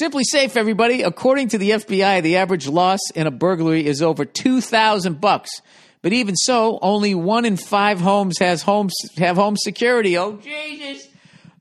SimpliSafe, 0.00 0.56
everybody. 0.56 1.02
According 1.02 1.48
to 1.48 1.58
the 1.58 1.70
FBI, 1.70 2.22
the 2.22 2.36
average 2.36 2.66
loss 2.66 3.00
in 3.14 3.26
a 3.26 3.30
burglary 3.30 3.84
is 3.84 4.00
over 4.00 4.24
two 4.24 4.62
thousand 4.62 5.20
bucks. 5.20 5.50
But 6.00 6.14
even 6.14 6.34
so, 6.36 6.78
only 6.80 7.14
one 7.14 7.44
in 7.44 7.56
five 7.56 8.00
homes 8.00 8.38
has 8.38 8.62
homes 8.62 8.94
have 9.18 9.36
home 9.36 9.56
security. 9.56 10.16
Oh 10.16 10.38
Jesus! 10.38 11.06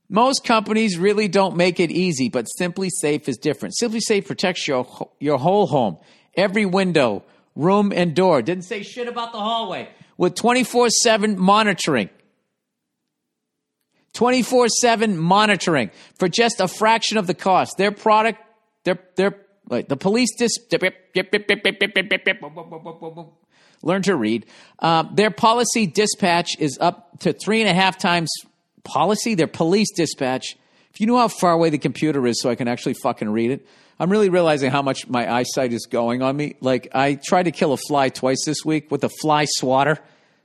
Most 0.09 0.45
companies 0.45 0.97
really 0.97 1.27
don't 1.27 1.57
make 1.57 1.79
it 1.79 1.91
easy, 1.91 2.29
but 2.29 2.45
SimpliSafe 2.59 3.27
is 3.27 3.37
different. 3.37 3.75
SimpliSafe 3.81 4.25
protects 4.25 4.65
your 4.67 5.09
your 5.19 5.37
whole 5.37 5.67
home, 5.67 5.97
every 6.37 6.65
window, 6.65 7.23
room, 7.55 7.91
and 7.93 8.15
door. 8.15 8.41
Didn't 8.41 8.63
say 8.63 8.83
shit 8.83 9.09
about 9.09 9.33
the 9.33 9.39
hallway 9.39 9.89
with 10.17 10.35
24 10.35 10.89
7 10.89 11.37
monitoring. 11.37 12.09
24 14.13 14.67
7 14.69 15.17
monitoring 15.17 15.91
for 16.15 16.29
just 16.29 16.59
a 16.59 16.67
fraction 16.67 17.17
of 17.17 17.27
the 17.27 17.33
cost. 17.33 17.77
Their 17.77 17.91
product, 17.91 18.39
their, 18.83 18.99
their, 19.15 19.39
like 19.69 19.87
the 19.87 19.97
police 19.97 20.29
dis, 20.37 20.57
learn 23.81 24.01
to 24.03 24.15
read. 24.15 24.45
Um, 24.79 25.11
their 25.13 25.31
policy 25.31 25.87
dispatch 25.87 26.51
is 26.59 26.77
up 26.79 27.19
to 27.19 27.33
three 27.33 27.61
and 27.61 27.69
a 27.69 27.73
half 27.73 27.97
times 27.97 28.29
policy. 28.83 29.35
Their 29.35 29.47
police 29.47 29.91
dispatch. 29.95 30.57
If 30.91 31.01
you 31.01 31.07
know 31.07 31.17
how 31.17 31.27
far 31.27 31.53
away 31.53 31.69
the 31.69 31.79
computer 31.79 32.25
is 32.27 32.39
so 32.39 32.49
I 32.49 32.55
can 32.55 32.67
actually 32.67 32.93
fucking 32.93 33.29
read 33.29 33.51
it, 33.51 33.67
I'm 33.99 34.09
really 34.09 34.29
realizing 34.29 34.71
how 34.71 34.81
much 34.81 35.07
my 35.07 35.31
eyesight 35.31 35.71
is 35.71 35.85
going 35.85 36.21
on 36.21 36.35
me. 36.35 36.55
Like, 36.61 36.89
I 36.93 37.15
tried 37.15 37.43
to 37.43 37.51
kill 37.51 37.73
a 37.73 37.77
fly 37.77 38.09
twice 38.09 38.43
this 38.45 38.65
week 38.65 38.91
with 38.91 39.03
a 39.03 39.09
fly 39.21 39.45
swatter, 39.47 39.99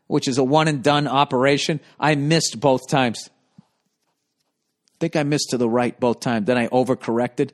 which 0.06 0.28
is 0.28 0.38
a 0.38 0.44
one 0.44 0.68
and 0.68 0.82
done 0.82 1.08
operation. 1.08 1.80
I 1.98 2.14
missed 2.14 2.60
both 2.60 2.88
times. 2.88 3.28
I 3.58 4.96
think 5.00 5.16
I 5.16 5.22
missed 5.22 5.50
to 5.50 5.58
the 5.58 5.68
right 5.68 5.98
both 5.98 6.20
times. 6.20 6.46
Then 6.46 6.58
I 6.58 6.68
overcorrected. 6.68 7.50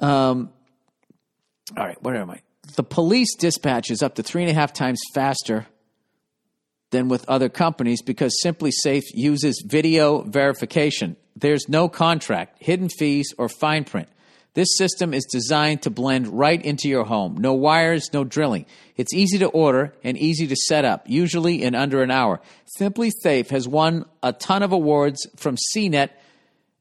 Um, 0.00 0.50
all 1.76 1.84
right, 1.84 2.00
where 2.02 2.16
am 2.16 2.30
I? 2.30 2.40
The 2.76 2.82
police 2.82 3.34
dispatch 3.36 3.90
is 3.90 4.02
up 4.02 4.14
to 4.16 4.22
three 4.22 4.42
and 4.42 4.50
a 4.50 4.54
half 4.54 4.72
times 4.72 5.00
faster 5.14 5.66
than 6.90 7.08
with 7.08 7.28
other 7.28 7.48
companies 7.48 8.02
because 8.02 8.38
SimpliSafe 8.44 9.04
uses 9.12 9.62
video 9.66 10.22
verification. 10.22 11.16
There's 11.34 11.68
no 11.68 11.88
contract, 11.88 12.62
hidden 12.62 12.88
fees, 12.88 13.34
or 13.36 13.48
fine 13.48 13.84
print. 13.84 14.08
This 14.56 14.78
system 14.78 15.12
is 15.12 15.26
designed 15.26 15.82
to 15.82 15.90
blend 15.90 16.28
right 16.28 16.64
into 16.64 16.88
your 16.88 17.04
home. 17.04 17.36
No 17.36 17.52
wires, 17.52 18.08
no 18.14 18.24
drilling. 18.24 18.64
It's 18.96 19.12
easy 19.12 19.36
to 19.40 19.48
order 19.48 19.92
and 20.02 20.16
easy 20.16 20.46
to 20.46 20.56
set 20.56 20.86
up, 20.86 21.04
usually 21.06 21.62
in 21.62 21.74
under 21.74 22.02
an 22.02 22.10
hour. 22.10 22.40
SimpliSafe 22.80 23.50
has 23.50 23.68
won 23.68 24.06
a 24.22 24.32
ton 24.32 24.62
of 24.62 24.72
awards 24.72 25.28
from 25.36 25.58
CNET 25.76 26.08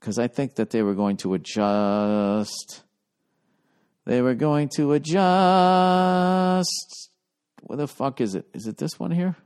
because 0.00 0.18
I 0.18 0.26
think 0.28 0.54
that 0.56 0.70
they 0.70 0.82
were 0.82 0.94
going 0.94 1.18
to 1.18 1.34
adjust. 1.34 2.82
They 4.06 4.22
were 4.22 4.34
going 4.34 4.70
to 4.76 4.94
adjust. 4.94 6.66
What 7.62 7.76
the 7.76 7.86
fuck 7.86 8.20
is 8.22 8.34
it? 8.34 8.46
Is 8.54 8.66
it 8.66 8.78
this 8.78 8.98
one 8.98 9.10
here? 9.10 9.36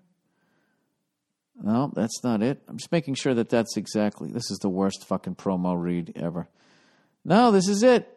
No, 1.60 1.92
that's 1.94 2.22
not 2.22 2.42
it. 2.42 2.62
I'm 2.68 2.78
just 2.78 2.92
making 2.92 3.14
sure 3.14 3.34
that 3.34 3.48
that's 3.48 3.76
exactly. 3.76 4.30
This 4.30 4.50
is 4.50 4.58
the 4.58 4.68
worst 4.68 5.06
fucking 5.06 5.34
promo 5.34 5.80
read 5.80 6.12
ever. 6.16 6.48
No, 7.24 7.50
this 7.50 7.68
is 7.68 7.82
it. 7.82 8.08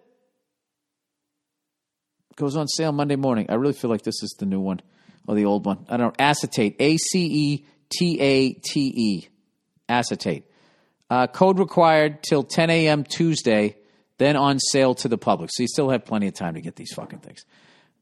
Goes 2.36 2.56
on 2.56 2.68
sale 2.68 2.92
Monday 2.92 3.16
morning. 3.16 3.48
I 3.50 3.56
really 3.56 3.74
feel 3.74 3.90
like 3.90 4.04
this 4.04 4.22
is 4.22 4.36
the 4.38 4.46
new 4.46 4.60
one 4.60 4.82
or 5.28 5.34
the 5.36 5.46
old 5.46 5.66
one. 5.66 5.86
I 5.90 5.98
don't 5.98 6.08
know. 6.08 6.24
Acetate. 6.24 6.76
A 6.80 6.98
C 6.98 7.26
E 7.26 7.66
T 7.90 8.20
A 8.20 8.54
T 8.54 8.94
E. 8.96 9.28
Acetate. 9.90 10.46
Uh, 11.10 11.28
code 11.28 11.60
required 11.60 12.22
till 12.22 12.44
10 12.44 12.70
a.m. 12.70 13.04
Tuesday, 13.04 13.78
then 14.18 14.36
on 14.36 14.60
sale 14.60 14.94
to 14.96 15.08
the 15.08 15.18
public. 15.18 15.50
So 15.54 15.64
you 15.64 15.68
still 15.68 15.90
have 15.90 16.06
plenty 16.06 16.28
of 16.28 16.34
time 16.34 16.56
to 16.56 16.62
get 16.62 16.76
these 16.76 16.94
fucking 16.94 17.20
things. 17.20 17.46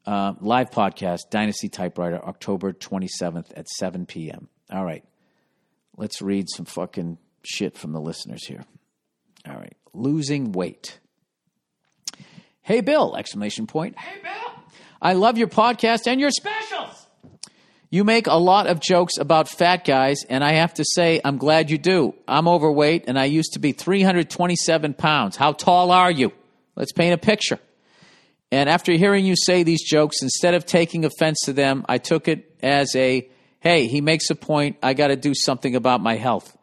Uh, 0.06 0.34
live 0.40 0.72
podcast, 0.72 1.30
Dynasty 1.32 1.70
Typewriter, 1.70 2.24
October 2.24 2.74
27th 2.74 3.52
at 3.56 3.68
7 3.68 4.06
p.m. 4.06 4.48
All 4.72 4.86
right. 4.86 5.04
Let's 5.98 6.22
read 6.22 6.50
some 6.50 6.66
fucking 6.66 7.18
shit 7.44 7.78
from 7.78 7.92
the 7.92 8.02
listeners 8.02 8.46
here. 8.46 8.66
All 9.48 9.56
right. 9.56 9.76
Losing 9.94 10.52
weight. 10.52 11.00
Hey, 12.62 12.82
Bill! 12.82 13.16
Exclamation 13.16 13.68
point. 13.68 13.98
Hey, 13.98 14.22
Bill! 14.22 14.64
I 15.02 15.14
love 15.14 15.38
your 15.38 15.48
podcast 15.48 16.08
and 16.08 16.20
your 16.20 16.32
specials. 16.32 17.05
You 17.96 18.04
make 18.04 18.28
a 18.28 18.36
lot 18.36 18.68
of 18.68 18.82
jokes 18.82 19.14
about 19.18 19.48
fat 19.48 19.86
guys, 19.86 20.26
and 20.28 20.44
I 20.44 20.56
have 20.56 20.74
to 20.74 20.84
say, 20.84 21.22
I'm 21.24 21.38
glad 21.38 21.72
you 21.72 21.78
do. 21.78 22.14
I'm 22.28 22.46
overweight, 22.46 23.06
and 23.08 23.18
I 23.18 23.24
used 23.24 23.54
to 23.54 23.60
be 23.60 23.72
327 23.72 24.96
pounds. 24.96 25.38
How 25.38 25.54
tall 25.54 25.92
are 25.92 26.12
you? 26.12 26.34
Let's 26.76 26.92
paint 26.92 27.14
a 27.14 27.18
picture. 27.18 27.58
And 28.52 28.68
after 28.68 28.92
hearing 28.92 29.26
you 29.26 29.38
say 29.38 29.64
these 29.64 29.82
jokes, 29.82 30.22
instead 30.22 30.56
of 30.56 30.66
taking 30.66 31.06
offense 31.06 31.38
to 31.46 31.54
them, 31.54 31.86
I 31.88 32.00
took 32.00 32.28
it 32.28 32.58
as 32.62 32.94
a, 32.98 33.30
hey, 33.62 33.88
he 33.88 34.02
makes 34.02 34.30
a 34.30 34.36
point. 34.36 34.76
I 34.84 34.94
got 34.94 35.08
to 35.08 35.16
do 35.16 35.34
something 35.34 35.74
about 35.74 36.02
my 36.02 36.18
health. 36.18 36.54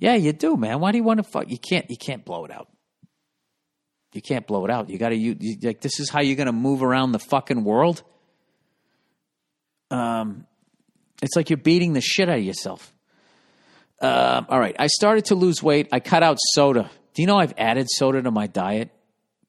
Yeah, 0.00 0.16
you 0.16 0.32
do, 0.32 0.56
man. 0.56 0.80
Why 0.80 0.90
do 0.90 0.98
you 0.98 1.04
want 1.04 1.18
to 1.18 1.30
fuck? 1.30 1.48
You 1.48 1.58
can't. 1.58 1.88
You 1.88 1.98
can't 1.98 2.24
blow 2.24 2.46
it 2.46 2.50
out. 2.50 2.66
You 4.12 4.22
can't 4.22 4.44
blow 4.44 4.64
it 4.64 4.72
out. 4.72 4.90
You 4.90 4.98
got 4.98 5.10
to. 5.10 5.16
You, 5.16 5.36
you 5.38 5.56
like 5.62 5.82
this 5.82 6.00
is 6.00 6.10
how 6.10 6.20
you're 6.20 6.34
going 6.34 6.46
to 6.46 6.52
move 6.52 6.82
around 6.82 7.12
the 7.12 7.20
fucking 7.20 7.62
world. 7.62 8.02
Um, 9.92 10.46
it's 11.22 11.36
like 11.36 11.50
you're 11.50 11.56
beating 11.56 11.92
the 11.92 12.00
shit 12.00 12.28
out 12.28 12.38
of 12.38 12.44
yourself. 12.44 12.92
Um, 14.00 14.46
all 14.48 14.58
right, 14.58 14.74
I 14.78 14.86
started 14.86 15.26
to 15.26 15.34
lose 15.34 15.62
weight. 15.62 15.88
I 15.92 16.00
cut 16.00 16.22
out 16.22 16.38
soda. 16.54 16.90
Do 17.14 17.22
you 17.22 17.26
know 17.26 17.38
I've 17.38 17.54
added 17.58 17.88
soda 17.90 18.22
to 18.22 18.30
my 18.30 18.46
diet 18.46 18.90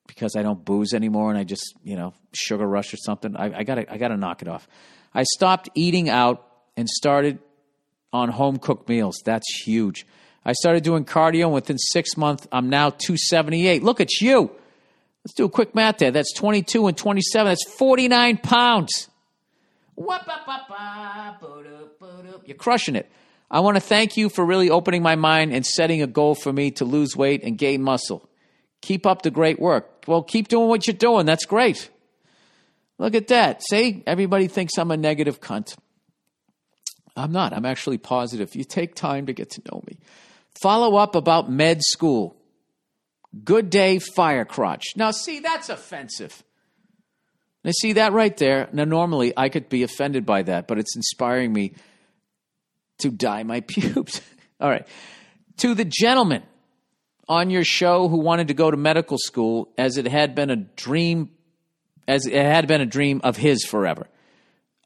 because 0.07 0.35
I 0.35 0.43
don't 0.43 0.63
booze 0.63 0.93
anymore 0.93 1.29
and 1.29 1.39
I 1.39 1.43
just 1.43 1.73
you 1.83 1.95
know 1.95 2.13
sugar 2.33 2.67
rush 2.67 2.93
or 2.93 2.97
something. 2.97 3.35
I, 3.35 3.59
I 3.59 3.63
gotta 3.63 3.91
I 3.91 3.97
gotta 3.97 4.17
knock 4.17 4.41
it 4.41 4.47
off. 4.47 4.67
I 5.13 5.23
stopped 5.23 5.69
eating 5.75 6.09
out 6.09 6.45
and 6.75 6.89
started 6.89 7.39
on 8.13 8.29
home 8.29 8.57
cooked 8.57 8.89
meals. 8.89 9.21
That's 9.25 9.47
huge. 9.63 10.05
I 10.43 10.53
started 10.53 10.83
doing 10.83 11.05
cardio, 11.05 11.45
and 11.45 11.53
within 11.53 11.77
six 11.77 12.17
months, 12.17 12.47
I'm 12.51 12.69
now 12.69 12.89
278. 12.89 13.83
Look 13.83 14.01
at 14.01 14.19
you. 14.21 14.51
Let's 15.23 15.35
do 15.35 15.45
a 15.45 15.49
quick 15.49 15.75
math 15.75 15.99
there. 15.99 16.09
That's 16.09 16.33
22 16.33 16.87
and 16.87 16.97
27. 16.97 17.51
That's 17.51 17.63
49 17.77 18.37
pounds. 18.37 19.07
You're 22.45 22.57
crushing 22.57 22.95
it. 22.95 23.11
I 23.49 23.59
want 23.59 23.75
to 23.75 23.81
thank 23.81 24.15
you 24.15 24.29
for 24.29 24.45
really 24.45 24.69
opening 24.69 25.01
my 25.01 25.15
mind 25.15 25.53
and 25.53 25.65
setting 25.65 26.01
a 26.01 26.07
goal 26.07 26.35
for 26.35 26.53
me 26.53 26.71
to 26.71 26.85
lose 26.85 27.15
weight 27.15 27.43
and 27.43 27.57
gain 27.57 27.81
muscle. 27.81 28.29
Keep 28.81 29.05
up 29.05 29.21
the 29.21 29.31
great 29.31 29.59
work. 29.59 30.05
Well, 30.07 30.23
keep 30.23 30.47
doing 30.47 30.69
what 30.69 30.87
you're 30.87 30.95
doing. 30.95 31.25
That's 31.25 31.45
great. 31.45 31.89
Look 32.97 33.13
at 33.15 33.27
that. 33.27 33.61
See, 33.63 34.03
everybody 34.07 34.47
thinks 34.47 34.77
I'm 34.77 34.91
a 34.91 34.97
negative 34.97 35.41
cunt. 35.41 35.75
I'm 37.15 37.31
not. 37.31 37.53
I'm 37.53 37.65
actually 37.65 37.97
positive. 37.97 38.55
You 38.55 38.63
take 38.63 38.95
time 38.95 39.25
to 39.25 39.33
get 39.33 39.49
to 39.51 39.61
know 39.69 39.83
me. 39.87 39.99
Follow 40.61 40.95
up 40.95 41.15
about 41.15 41.51
med 41.51 41.81
school. 41.83 42.37
Good 43.43 43.69
day, 43.69 43.99
fire 43.99 44.45
crotch. 44.45 44.85
Now, 44.95 45.11
see, 45.11 45.39
that's 45.39 45.69
offensive. 45.69 46.43
Now, 47.63 47.71
see 47.79 47.93
that 47.93 48.13
right 48.13 48.35
there. 48.37 48.69
Now, 48.73 48.85
normally 48.85 49.33
I 49.37 49.49
could 49.49 49.69
be 49.69 49.83
offended 49.83 50.25
by 50.25 50.43
that, 50.43 50.67
but 50.67 50.79
it's 50.79 50.95
inspiring 50.95 51.53
me 51.53 51.73
to 52.99 53.09
dye 53.09 53.43
my 53.43 53.59
pubes. 53.67 54.21
All 54.59 54.69
right. 54.69 54.87
To 55.57 55.75
the 55.75 55.85
gentleman 55.85 56.43
on 57.27 57.49
your 57.49 57.63
show 57.63 58.07
who 58.07 58.19
wanted 58.19 58.47
to 58.49 58.53
go 58.53 58.71
to 58.71 58.77
medical 58.77 59.17
school 59.17 59.69
as 59.77 59.97
it 59.97 60.07
had 60.07 60.35
been 60.35 60.49
a 60.49 60.55
dream, 60.55 61.29
as 62.07 62.25
it 62.25 62.33
had 62.33 62.67
been 62.67 62.81
a 62.81 62.85
dream 62.85 63.21
of 63.23 63.37
his 63.37 63.63
forever. 63.63 64.07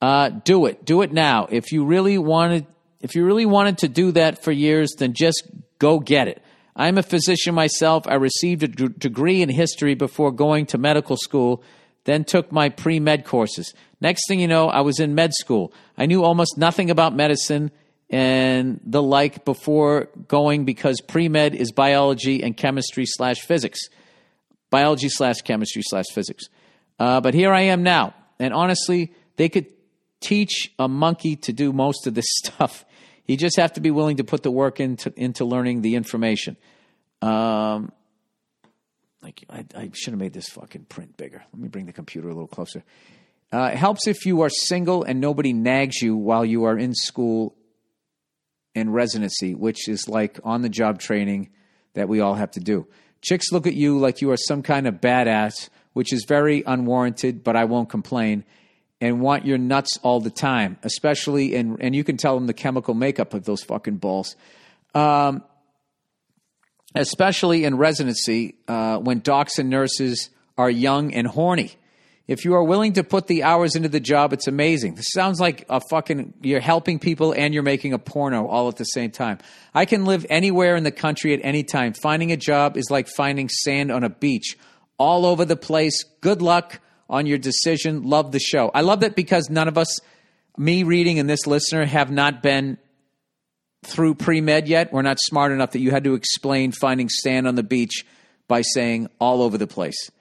Uh, 0.01 0.29
do 0.29 0.65
it. 0.65 0.85
Do 0.85 1.01
it 1.01 1.11
now. 1.11 1.47
If 1.49 1.71
you 1.71 1.85
really 1.85 2.17
wanted, 2.17 2.67
if 3.01 3.15
you 3.15 3.25
really 3.25 3.45
wanted 3.45 3.79
to 3.79 3.87
do 3.87 4.11
that 4.11 4.43
for 4.43 4.51
years, 4.51 4.93
then 4.97 5.13
just 5.13 5.43
go 5.79 5.99
get 5.99 6.27
it. 6.27 6.41
I'm 6.75 6.97
a 6.97 7.03
physician 7.03 7.55
myself. 7.55 8.05
I 8.05 8.15
received 8.15 8.63
a 8.63 8.67
d- 8.67 8.89
degree 8.89 9.41
in 9.41 9.49
history 9.49 9.95
before 9.95 10.31
going 10.31 10.65
to 10.67 10.77
medical 10.77 11.15
school, 11.15 11.63
then 12.05 12.23
took 12.23 12.51
my 12.51 12.69
pre 12.69 12.99
med 12.99 13.25
courses. 13.25 13.73
Next 13.99 14.27
thing 14.27 14.39
you 14.39 14.47
know, 14.47 14.69
I 14.69 14.81
was 14.81 14.99
in 14.99 15.13
med 15.13 15.33
school. 15.33 15.73
I 15.97 16.05
knew 16.05 16.23
almost 16.23 16.57
nothing 16.57 16.89
about 16.89 17.15
medicine 17.15 17.71
and 18.09 18.79
the 18.85 19.01
like 19.01 19.45
before 19.45 20.09
going 20.27 20.65
because 20.65 21.01
pre 21.01 21.27
med 21.27 21.53
is 21.55 21.71
biology 21.71 22.41
and 22.41 22.55
chemistry 22.55 23.05
slash 23.05 23.41
physics. 23.41 23.79
Biology 24.69 25.09
slash 25.09 25.41
chemistry 25.43 25.81
slash 25.83 26.05
physics. 26.13 26.45
Uh, 26.99 27.21
but 27.21 27.33
here 27.33 27.51
I 27.51 27.61
am 27.61 27.83
now. 27.83 28.13
And 28.39 28.53
honestly, 28.53 29.13
they 29.37 29.49
could 29.49 29.67
teach 30.21 30.73
a 30.79 30.87
monkey 30.87 31.35
to 31.35 31.53
do 31.53 31.73
most 31.73 32.07
of 32.07 32.13
this 32.13 32.25
stuff. 32.43 32.85
You 33.25 33.37
just 33.37 33.57
have 33.57 33.73
to 33.73 33.81
be 33.81 33.89
willing 33.89 34.17
to 34.17 34.23
put 34.23 34.43
the 34.43 34.51
work 34.51 34.79
into 34.79 35.11
into 35.17 35.45
learning 35.45 35.81
the 35.81 35.95
information. 35.95 36.57
Um, 37.23 37.91
like 39.25 39.43
I, 39.49 39.65
I 39.75 39.89
should 39.93 40.13
have 40.13 40.19
made 40.19 40.33
this 40.33 40.49
fucking 40.49 40.85
print 40.85 41.17
bigger. 41.17 41.43
Let 41.51 41.59
me 41.59 41.67
bring 41.67 41.87
the 41.87 41.93
computer 41.93 42.29
a 42.29 42.33
little 42.33 42.47
closer. 42.47 42.83
Uh, 43.51 43.71
it 43.73 43.77
helps 43.77 44.07
if 44.07 44.25
you 44.25 44.41
are 44.41 44.49
single 44.49 45.03
and 45.03 45.19
nobody 45.19 45.51
nags 45.51 45.99
you 45.99 46.15
while 46.15 46.45
you 46.45 46.65
are 46.65 46.77
in 46.77 46.93
school 46.93 47.55
and 48.75 48.93
residency, 48.93 49.55
which 49.55 49.89
is 49.89 50.07
like 50.07 50.39
on 50.43 50.61
the 50.61 50.69
job 50.69 50.99
training 50.99 51.49
that 51.95 52.07
we 52.07 52.19
all 52.19 52.35
have 52.35 52.51
to 52.51 52.59
do. 52.59 52.85
Chicks 53.21 53.51
look 53.51 53.65
at 53.65 53.73
you 53.73 53.97
like 53.97 54.21
you 54.21 54.29
are 54.29 54.37
some 54.37 54.61
kind 54.61 54.85
of 54.85 54.95
badass, 54.95 55.69
which 55.93 56.13
is 56.13 56.25
very 56.27 56.61
unwarranted, 56.67 57.43
but 57.43 57.55
I 57.55 57.65
won't 57.65 57.89
complain, 57.89 58.43
and 59.01 59.21
want 59.21 59.45
your 59.45 59.57
nuts 59.57 59.97
all 60.03 60.19
the 60.19 60.29
time, 60.29 60.77
especially 60.83 61.55
in, 61.55 61.77
and 61.81 61.95
you 61.95 62.03
can 62.03 62.17
tell 62.17 62.35
them 62.35 62.45
the 62.45 62.53
chemical 62.53 62.93
makeup 62.93 63.33
of 63.33 63.45
those 63.45 63.63
fucking 63.63 63.97
balls. 63.97 64.35
Um, 64.93 65.43
especially 66.95 67.65
in 67.65 67.77
residency 67.77 68.55
uh, 68.67 68.97
when 68.97 69.19
docs 69.19 69.59
and 69.59 69.69
nurses 69.69 70.29
are 70.57 70.69
young 70.69 71.13
and 71.13 71.27
horny. 71.27 71.75
If 72.27 72.43
you 72.43 72.55
are 72.55 72.63
willing 72.63 72.93
to 72.93 73.03
put 73.03 73.27
the 73.27 73.43
hours 73.43 73.75
into 73.75 73.89
the 73.89 73.99
job, 73.99 74.33
it's 74.33 74.47
amazing. 74.47 74.95
This 74.95 75.11
sounds 75.11 75.39
like 75.39 75.65
a 75.69 75.79
fucking, 75.79 76.33
you're 76.41 76.59
helping 76.59 76.97
people 76.97 77.33
and 77.33 77.53
you're 77.53 77.61
making 77.61 77.93
a 77.93 77.99
porno 77.99 78.47
all 78.47 78.67
at 78.67 78.77
the 78.77 78.85
same 78.85 79.11
time. 79.11 79.37
I 79.75 79.85
can 79.85 80.05
live 80.05 80.25
anywhere 80.27 80.75
in 80.75 80.83
the 80.83 80.91
country 80.91 81.35
at 81.35 81.41
any 81.43 81.63
time. 81.63 81.93
Finding 81.93 82.31
a 82.31 82.37
job 82.37 82.77
is 82.77 82.89
like 82.89 83.07
finding 83.07 83.47
sand 83.47 83.91
on 83.91 84.03
a 84.03 84.09
beach, 84.09 84.57
all 84.97 85.25
over 85.25 85.45
the 85.45 85.55
place. 85.55 86.03
Good 86.21 86.41
luck 86.41 86.79
on 87.07 87.27
your 87.27 87.37
decision. 87.37 88.03
Love 88.03 88.31
the 88.31 88.39
show. 88.39 88.71
I 88.73 88.81
love 88.81 89.01
that 89.01 89.15
because 89.15 89.51
none 89.51 89.67
of 89.67 89.77
us, 89.77 89.99
me 90.57 90.81
reading 90.81 91.19
and 91.19 91.29
this 91.29 91.45
listener, 91.45 91.85
have 91.85 92.09
not 92.09 92.41
been 92.41 92.79
through 93.85 94.15
pre 94.15 94.41
med 94.41 94.67
yet. 94.67 94.91
We're 94.91 95.01
not 95.01 95.17
smart 95.19 95.51
enough 95.51 95.71
that 95.71 95.79
you 95.79 95.91
had 95.91 96.03
to 96.03 96.13
explain 96.13 96.71
finding 96.71 97.09
sand 97.09 97.47
on 97.47 97.55
the 97.55 97.63
beach 97.63 98.05
by 98.47 98.61
saying 98.61 99.09
all 99.19 99.41
over 99.41 99.57
the 99.57 99.67
place. 99.67 100.11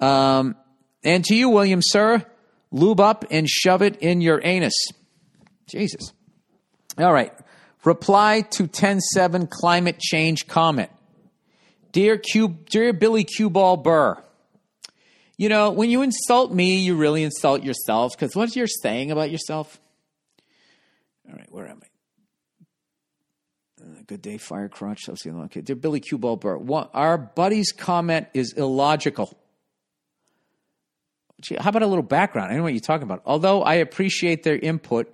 Um, 0.00 0.56
and 1.04 1.24
to 1.26 1.34
you, 1.34 1.48
William, 1.48 1.80
sir, 1.82 2.24
lube 2.70 3.00
up 3.00 3.24
and 3.30 3.48
shove 3.48 3.82
it 3.82 3.96
in 3.96 4.20
your 4.20 4.40
anus. 4.42 4.74
Jesus. 5.66 6.12
All 6.98 7.12
right. 7.12 7.32
Reply 7.84 8.42
to 8.42 8.64
107 8.64 9.48
climate 9.48 9.98
change 9.98 10.46
comment. 10.46 10.90
Dear 11.90 12.16
Q, 12.16 12.58
dear 12.70 12.92
Billy 12.92 13.24
Q 13.24 13.50
Ball 13.50 13.76
Burr. 13.76 14.22
You 15.36 15.48
know, 15.48 15.70
when 15.70 15.90
you 15.90 16.02
insult 16.02 16.52
me, 16.52 16.78
you 16.78 16.96
really 16.96 17.24
insult 17.24 17.62
yourself 17.64 18.12
because 18.12 18.36
what 18.36 18.54
you're 18.54 18.66
saying 18.66 19.10
about 19.10 19.30
yourself. 19.30 19.80
All 21.28 21.34
right, 21.34 21.50
where 21.50 21.66
am 21.66 21.80
I? 21.82 21.91
Good 24.06 24.22
day, 24.22 24.38
Fire 24.38 24.68
Crotch. 24.68 25.06
Let's 25.06 25.22
see. 25.22 25.30
Okay, 25.30 25.60
dear 25.60 25.76
Billy 25.76 26.00
Q 26.00 26.18
Ball 26.18 26.36
Burr. 26.36 26.58
Our 26.92 27.18
buddy's 27.18 27.72
comment 27.72 28.26
is 28.34 28.52
illogical. 28.54 29.38
Gee, 31.40 31.56
how 31.56 31.70
about 31.70 31.82
a 31.82 31.86
little 31.86 32.02
background? 32.02 32.52
I 32.52 32.56
know 32.56 32.62
what 32.62 32.72
you're 32.72 32.80
talking 32.80 33.04
about. 33.04 33.22
Although 33.26 33.62
I 33.62 33.74
appreciate 33.74 34.42
their 34.42 34.56
input, 34.56 35.12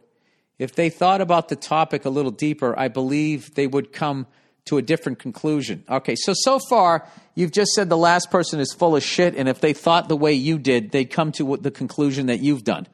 if 0.59 0.75
they 0.75 0.91
thought 0.91 1.21
about 1.21 1.49
the 1.49 1.57
topic 1.57 2.05
a 2.05 2.11
little 2.11 2.31
deeper, 2.31 2.79
I 2.79 2.89
believe 2.89 3.55
they 3.55 3.67
would 3.67 3.93
come 3.93 4.27
to 4.67 4.79
a 4.79 4.83
different 4.83 5.19
conclusion. 5.19 5.85
Okay, 5.89 6.15
so 6.15 6.33
so 6.35 6.59
far 6.59 7.07
you've 7.35 7.53
just 7.53 7.73
said 7.73 7.89
the 7.89 7.97
last 7.97 8.31
person 8.31 8.61
is 8.61 8.73
full 8.73 8.97
of 8.97 9.03
shit, 9.03 9.35
and 9.37 9.49
if 9.49 9.61
they 9.61 9.73
thought 9.73 10.09
the 10.09 10.17
way 10.17 10.33
you 10.33 10.59
did, 10.59 10.93
they'd 10.93 11.11
come 11.11 11.33
to 11.33 11.57
the 11.57 11.71
conclusion 11.71 12.27
that 12.27 12.41
you've 12.41 12.65
done. 12.65 12.87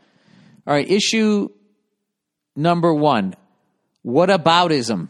All 0.67 0.75
right, 0.75 0.89
issue 0.89 1.51
number 2.57 2.93
one: 2.95 3.35
whataboutism? 4.05 5.09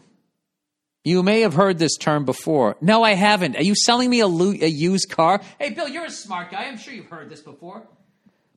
You 1.04 1.22
may 1.22 1.42
have 1.42 1.54
heard 1.54 1.78
this 1.78 1.96
term 1.96 2.24
before. 2.24 2.76
No, 2.80 3.02
I 3.02 3.12
haven't. 3.12 3.56
Are 3.56 3.62
you 3.62 3.74
selling 3.74 4.10
me 4.10 4.20
a, 4.20 4.26
lo- 4.26 4.50
a 4.52 4.66
used 4.68 5.10
car? 5.10 5.40
Hey, 5.58 5.70
Bill, 5.70 5.86
you're 5.86 6.06
a 6.06 6.10
smart 6.10 6.50
guy. 6.50 6.64
I'm 6.64 6.78
sure 6.78 6.94
you've 6.94 7.06
heard 7.06 7.28
this 7.28 7.42
before 7.42 7.82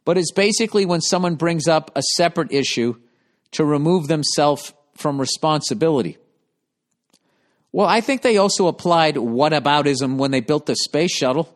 but 0.08 0.18
it's 0.18 0.32
basically 0.32 0.86
when 0.86 1.02
someone 1.02 1.36
brings 1.36 1.68
up 1.68 1.92
a 1.94 2.02
separate 2.16 2.50
issue 2.54 2.96
to 3.52 3.66
remove 3.66 4.08
themselves 4.08 4.72
from 4.96 5.20
responsibility. 5.20 6.18
Well, 7.74 7.88
I 7.88 8.00
think 8.00 8.22
they 8.22 8.38
also 8.38 8.68
applied 8.68 9.16
whataboutism 9.16 10.16
when 10.16 10.32
they 10.32 10.40
built 10.40 10.66
the 10.66 10.78
space 10.78 11.12
shuttle. 11.12 11.54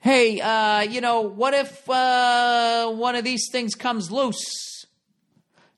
Hey, 0.00 0.38
uh, 0.38 0.82
you 0.82 1.00
know, 1.00 1.22
what 1.22 1.54
if 1.54 1.88
uh, 1.88 2.90
one 2.90 3.14
of 3.16 3.24
these 3.24 3.48
things 3.50 3.74
comes 3.74 4.10
loose? 4.10 4.84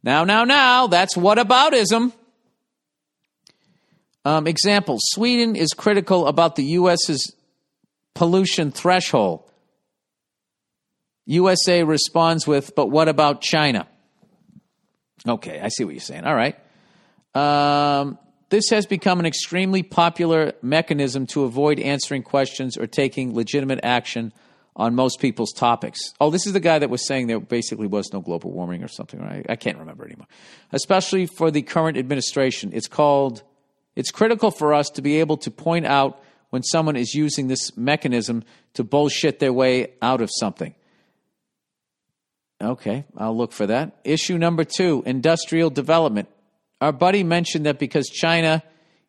Now, 0.03 0.25
now, 0.25 0.43
now, 0.43 0.89
that's 0.89 1.15
whataboutism. 1.15 2.13
Um, 4.25 4.47
example 4.47 4.99
Sweden 5.01 5.57
is 5.57 5.71
critical 5.71 6.27
about 6.27 6.57
the 6.57 6.65
U.S.'s 6.65 7.35
pollution 8.15 8.71
threshold. 8.71 9.45
USA 11.27 11.85
responds 11.85 12.47
with, 12.47 12.75
but 12.75 12.91
what 12.91 13.09
about 13.09 13.43
China? 13.43 13.87
Okay, 15.27 15.61
I 15.61 15.69
see 15.69 15.85
what 15.85 15.95
you're 15.95 16.01
saying. 16.01 16.25
All 16.25 16.35
right. 16.35 16.59
Um, 17.35 18.19
this 18.51 18.71
has 18.71 18.87
become 18.87 19.21
an 19.21 19.27
extremely 19.27 19.83
popular 19.83 20.55
mechanism 20.63 21.27
to 21.29 21.45
avoid 21.45 21.79
answering 21.79 22.23
questions 22.23 22.77
or 22.77 22.87
taking 22.87 23.35
legitimate 23.35 23.81
action 23.83 24.33
on 24.75 24.95
most 24.95 25.21
people's 25.21 25.53
topics. 25.53 26.01
Oh, 26.21 26.31
this 26.31 26.47
is 26.47 26.53
the 26.53 26.61
guy 26.61 26.79
that 26.79 26.89
was 26.89 27.07
saying 27.07 27.27
there 27.27 27.41
basically 27.41 27.89
was 27.89 28.11
no 28.13 28.21
global 28.21 28.53
warming 28.53 28.83
or 28.83 28.89
something, 28.89 29.21
right? 29.21 29.45
I 29.49 29.57
can't 29.57 29.77
remember 29.77 30.05
anymore. 30.05 30.29
Especially 30.73 31.27
for 31.27 31.51
the 31.51 31.63
current 31.63 31.99
administration. 31.99 32.71
It's 32.73 32.87
called, 32.87 33.43
it's 33.99 34.13
critical 34.13 34.53
for 34.53 34.75
us 34.75 34.91
to 34.91 35.03
be 35.03 35.19
able 35.19 35.39
to 35.39 35.51
point 35.51 35.85
out 35.85 36.23
when 36.51 36.63
someone 36.63 36.95
is 36.95 37.15
using 37.15 37.49
this 37.49 37.77
mechanism 37.77 38.45
to 38.75 38.85
bullshit 38.85 39.41
their 39.41 39.53
way 39.53 39.89
out 40.01 40.21
of 40.21 40.31
something. 40.39 40.73
Okay, 42.63 43.07
I'll 43.17 43.37
look 43.37 43.51
for 43.51 43.67
that. 43.67 43.99
Issue 44.05 44.39
number 44.39 44.63
two 44.63 45.03
industrial 45.05 45.71
development. 45.71 46.29
Our 46.81 46.93
buddy 46.93 47.25
mentioned 47.25 47.67
that 47.67 47.81
because 47.81 48.09
China, 48.09 48.63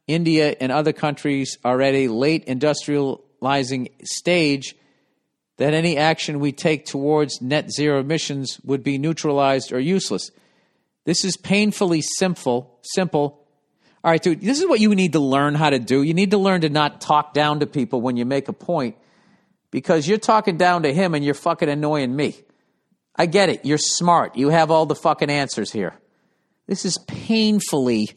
India, 0.07 0.55
and 0.59 0.71
other 0.71 0.91
countries 0.91 1.59
are 1.63 1.79
at 1.83 1.93
a 1.93 2.07
late 2.07 2.47
industrializing 2.47 3.91
stage, 4.03 4.75
that 5.57 5.75
any 5.75 5.97
action 5.97 6.39
we 6.39 6.51
take 6.51 6.87
towards 6.87 7.43
net 7.43 7.71
zero 7.71 7.99
emissions 7.99 8.59
would 8.63 8.81
be 8.83 8.97
neutralized 8.97 9.71
or 9.71 9.79
useless. 9.79 10.31
This 11.05 11.23
is 11.23 11.37
painfully 11.37 12.01
simple. 12.01 12.79
Simple. 12.81 13.38
All 14.04 14.12
right, 14.12 14.22
dude, 14.22 14.41
this 14.41 14.60
is 14.60 14.68
what 14.68 14.80
you 14.80 14.95
need 14.95 15.14
to 15.14 15.20
learn 15.20 15.56
how 15.56 15.70
to 15.70 15.80
do. 15.80 16.02
You 16.04 16.14
need 16.14 16.32
to 16.32 16.38
learn 16.38 16.62
to 16.62 16.70
not 16.70 17.02
talk 17.02 17.34
down 17.34 17.60
to 17.60 17.68
people 17.68 18.02
when 18.02 18.16
you 18.16 18.26
make 18.26 18.47
a 18.47 18.54
point 18.54 18.95
because 19.72 20.08
you're 20.08 20.18
talking 20.18 20.58
down 20.58 20.84
to 20.84 20.93
him 20.93 21.14
and 21.14 21.24
you're 21.24 21.34
fucking 21.34 21.68
annoying 21.68 22.16
me. 22.16 22.36
I 23.16 23.26
get 23.26 23.50
it. 23.50 23.66
You're 23.66 23.78
smart. 23.78 24.38
You 24.38 24.50
have 24.50 24.72
all 24.72 24.86
the 24.86 24.95
fucking 24.95 25.30
answers 25.30 25.72
here. 25.72 25.93
This 26.68 26.86
is 26.86 26.97
painfully. 27.08 28.10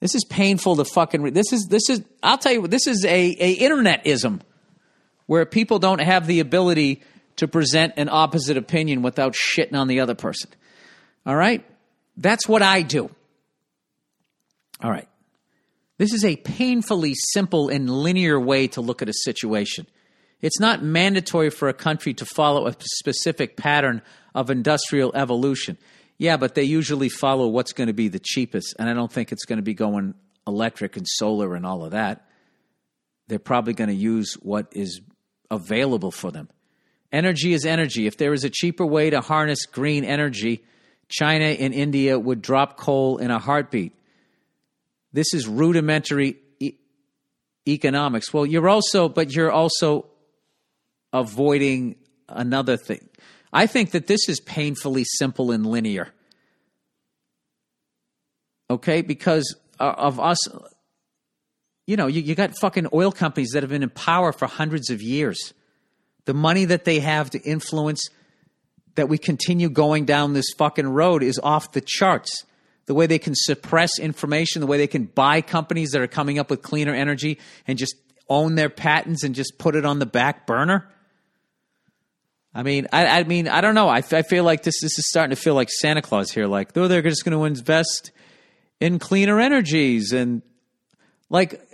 This 0.00 0.14
is 0.14 0.24
painful 0.24 0.76
to 0.76 0.86
fucking. 0.86 1.20
Re- 1.20 1.30
this 1.30 1.52
is 1.52 1.66
this 1.66 1.90
is. 1.90 2.02
I'll 2.22 2.38
tell 2.38 2.52
you. 2.52 2.66
This 2.66 2.86
is 2.86 3.04
a 3.04 3.36
a 3.38 3.56
internetism, 3.58 4.40
where 5.26 5.44
people 5.44 5.78
don't 5.78 6.00
have 6.00 6.26
the 6.26 6.40
ability 6.40 7.02
to 7.36 7.46
present 7.46 7.94
an 7.98 8.08
opposite 8.08 8.56
opinion 8.56 9.02
without 9.02 9.34
shitting 9.34 9.74
on 9.74 9.88
the 9.88 10.00
other 10.00 10.14
person. 10.14 10.50
All 11.26 11.36
right, 11.36 11.62
that's 12.16 12.48
what 12.48 12.62
I 12.62 12.80
do. 12.80 13.10
All 14.82 14.90
right, 14.90 15.08
this 15.98 16.12
is 16.12 16.24
a 16.24 16.36
painfully 16.36 17.14
simple 17.14 17.68
and 17.68 17.90
linear 17.90 18.40
way 18.40 18.68
to 18.68 18.80
look 18.80 19.02
at 19.02 19.08
a 19.08 19.14
situation. 19.14 19.86
It's 20.40 20.58
not 20.58 20.82
mandatory 20.82 21.50
for 21.50 21.68
a 21.68 21.74
country 21.74 22.14
to 22.14 22.24
follow 22.24 22.66
a 22.66 22.74
specific 22.80 23.56
pattern 23.56 24.00
of 24.34 24.48
industrial 24.48 25.14
evolution. 25.14 25.76
Yeah, 26.16 26.36
but 26.36 26.54
they 26.54 26.62
usually 26.64 27.08
follow 27.08 27.48
what's 27.48 27.72
going 27.72 27.88
to 27.88 27.92
be 27.92 28.08
the 28.08 28.18
cheapest, 28.18 28.74
and 28.78 28.88
I 28.88 28.94
don't 28.94 29.12
think 29.12 29.32
it's 29.32 29.44
going 29.44 29.58
to 29.58 29.62
be 29.62 29.74
going 29.74 30.14
electric 30.46 30.96
and 30.96 31.06
solar 31.06 31.54
and 31.54 31.66
all 31.66 31.84
of 31.84 31.90
that. 31.92 32.26
They're 33.28 33.38
probably 33.38 33.74
going 33.74 33.88
to 33.88 33.94
use 33.94 34.34
what 34.34 34.68
is 34.72 35.00
available 35.50 36.10
for 36.10 36.30
them. 36.30 36.48
Energy 37.12 37.52
is 37.52 37.66
energy. 37.66 38.06
If 38.06 38.16
there 38.16 38.32
is 38.32 38.44
a 38.44 38.50
cheaper 38.50 38.86
way 38.86 39.10
to 39.10 39.20
harness 39.20 39.66
green 39.66 40.04
energy, 40.04 40.64
China 41.08 41.44
and 41.44 41.74
India 41.74 42.18
would 42.18 42.40
drop 42.40 42.76
coal 42.76 43.18
in 43.18 43.30
a 43.30 43.38
heartbeat. 43.38 43.92
This 45.12 45.34
is 45.34 45.48
rudimentary 45.48 46.36
economics. 47.66 48.32
Well, 48.32 48.46
you're 48.46 48.68
also, 48.68 49.08
but 49.08 49.34
you're 49.34 49.50
also 49.50 50.06
avoiding 51.12 51.96
another 52.28 52.76
thing. 52.76 53.08
I 53.52 53.66
think 53.66 53.90
that 53.92 54.06
this 54.06 54.28
is 54.28 54.40
painfully 54.40 55.04
simple 55.04 55.50
and 55.50 55.66
linear. 55.66 56.08
Okay, 58.70 59.02
because 59.02 59.56
uh, 59.80 59.94
of 59.96 60.20
us, 60.20 60.38
you 61.86 61.96
know, 61.96 62.06
you, 62.06 62.20
you 62.20 62.36
got 62.36 62.56
fucking 62.56 62.86
oil 62.92 63.10
companies 63.10 63.50
that 63.50 63.64
have 63.64 63.70
been 63.70 63.82
in 63.82 63.90
power 63.90 64.32
for 64.32 64.46
hundreds 64.46 64.90
of 64.90 65.02
years. 65.02 65.52
The 66.26 66.34
money 66.34 66.66
that 66.66 66.84
they 66.84 67.00
have 67.00 67.30
to 67.30 67.40
influence 67.40 68.08
that 68.94 69.08
we 69.08 69.18
continue 69.18 69.68
going 69.68 70.04
down 70.04 70.32
this 70.32 70.52
fucking 70.56 70.86
road 70.86 71.24
is 71.24 71.40
off 71.42 71.72
the 71.72 71.80
charts. 71.80 72.44
The 72.90 72.94
way 72.94 73.06
they 73.06 73.20
can 73.20 73.34
suppress 73.36 74.00
information, 74.00 74.58
the 74.58 74.66
way 74.66 74.76
they 74.76 74.88
can 74.88 75.04
buy 75.04 75.42
companies 75.42 75.90
that 75.90 76.00
are 76.00 76.08
coming 76.08 76.40
up 76.40 76.50
with 76.50 76.60
cleaner 76.60 76.92
energy 76.92 77.38
and 77.68 77.78
just 77.78 77.94
own 78.28 78.56
their 78.56 78.68
patents 78.68 79.22
and 79.22 79.32
just 79.32 79.58
put 79.58 79.76
it 79.76 79.84
on 79.84 80.00
the 80.00 80.06
back 80.06 80.44
burner. 80.44 80.90
I 82.52 82.64
mean, 82.64 82.88
I, 82.92 83.20
I 83.20 83.22
mean, 83.22 83.46
I 83.46 83.60
don't 83.60 83.76
know. 83.76 83.88
I, 83.88 83.98
I 83.98 84.22
feel 84.22 84.42
like 84.42 84.64
this 84.64 84.80
this 84.80 84.98
is 84.98 85.06
starting 85.08 85.30
to 85.30 85.40
feel 85.40 85.54
like 85.54 85.68
Santa 85.70 86.02
Claus 86.02 86.32
here. 86.32 86.48
Like, 86.48 86.72
though 86.72 86.88
they're 86.88 87.00
just 87.00 87.24
going 87.24 87.38
to 87.38 87.44
invest 87.44 88.10
in 88.80 88.98
cleaner 88.98 89.38
energies 89.38 90.12
and 90.12 90.42
like, 91.28 91.64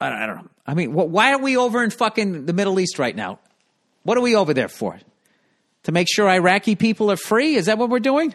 I 0.00 0.08
don't, 0.08 0.18
I 0.18 0.26
don't 0.26 0.36
know. 0.36 0.50
I 0.66 0.72
mean, 0.72 0.92
wh- 0.92 1.10
why 1.10 1.34
are 1.34 1.40
we 1.42 1.58
over 1.58 1.84
in 1.84 1.90
fucking 1.90 2.46
the 2.46 2.54
Middle 2.54 2.80
East 2.80 2.98
right 2.98 3.14
now? 3.14 3.38
What 4.02 4.16
are 4.16 4.22
we 4.22 4.34
over 4.34 4.54
there 4.54 4.68
for? 4.68 4.98
To 5.82 5.92
make 5.92 6.08
sure 6.10 6.26
Iraqi 6.26 6.74
people 6.74 7.10
are 7.10 7.18
free? 7.18 7.56
Is 7.56 7.66
that 7.66 7.76
what 7.76 7.90
we're 7.90 8.00
doing? 8.00 8.34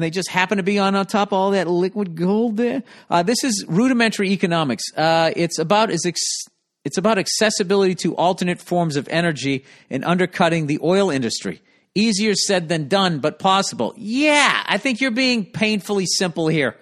And 0.00 0.04
they 0.06 0.08
just 0.10 0.30
happen 0.30 0.56
to 0.56 0.62
be 0.62 0.78
on, 0.78 0.94
on 0.94 1.04
top 1.04 1.28
of 1.28 1.34
all 1.34 1.50
that 1.50 1.68
liquid 1.68 2.14
gold 2.14 2.56
there. 2.56 2.82
Uh, 3.10 3.22
this 3.22 3.44
is 3.44 3.66
rudimentary 3.68 4.30
economics. 4.30 4.82
Uh, 4.96 5.30
it's 5.36 5.58
about 5.58 5.90
as 5.90 6.06
ex- 6.06 6.46
it's 6.86 6.96
about 6.96 7.18
accessibility 7.18 7.94
to 7.96 8.16
alternate 8.16 8.62
forms 8.62 8.96
of 8.96 9.06
energy 9.10 9.66
and 9.90 10.02
undercutting 10.06 10.68
the 10.68 10.78
oil 10.82 11.10
industry. 11.10 11.60
Easier 11.94 12.34
said 12.34 12.70
than 12.70 12.88
done, 12.88 13.18
but 13.18 13.38
possible. 13.38 13.92
Yeah, 13.98 14.62
I 14.66 14.78
think 14.78 15.02
you're 15.02 15.10
being 15.10 15.44
painfully 15.44 16.06
simple 16.06 16.48
here. 16.48 16.78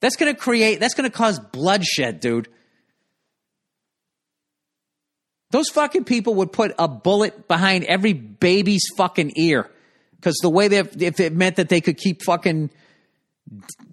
That's 0.00 0.16
going 0.16 0.34
to 0.34 0.40
create, 0.40 0.80
that's 0.80 0.94
going 0.94 1.10
to 1.10 1.14
cause 1.14 1.38
bloodshed, 1.38 2.20
dude. 2.20 2.48
Those 5.50 5.68
fucking 5.68 6.04
people 6.04 6.36
would 6.36 6.52
put 6.52 6.74
a 6.78 6.88
bullet 6.88 7.48
behind 7.48 7.84
every 7.84 8.14
baby's 8.14 8.84
fucking 8.96 9.34
ear 9.36 9.70
because 10.26 10.38
the 10.42 10.50
way 10.50 10.66
they, 10.66 10.80
if 10.80 11.20
it 11.20 11.32
meant 11.34 11.54
that 11.54 11.68
they 11.68 11.80
could 11.80 11.96
keep 11.96 12.20
fucking 12.20 12.68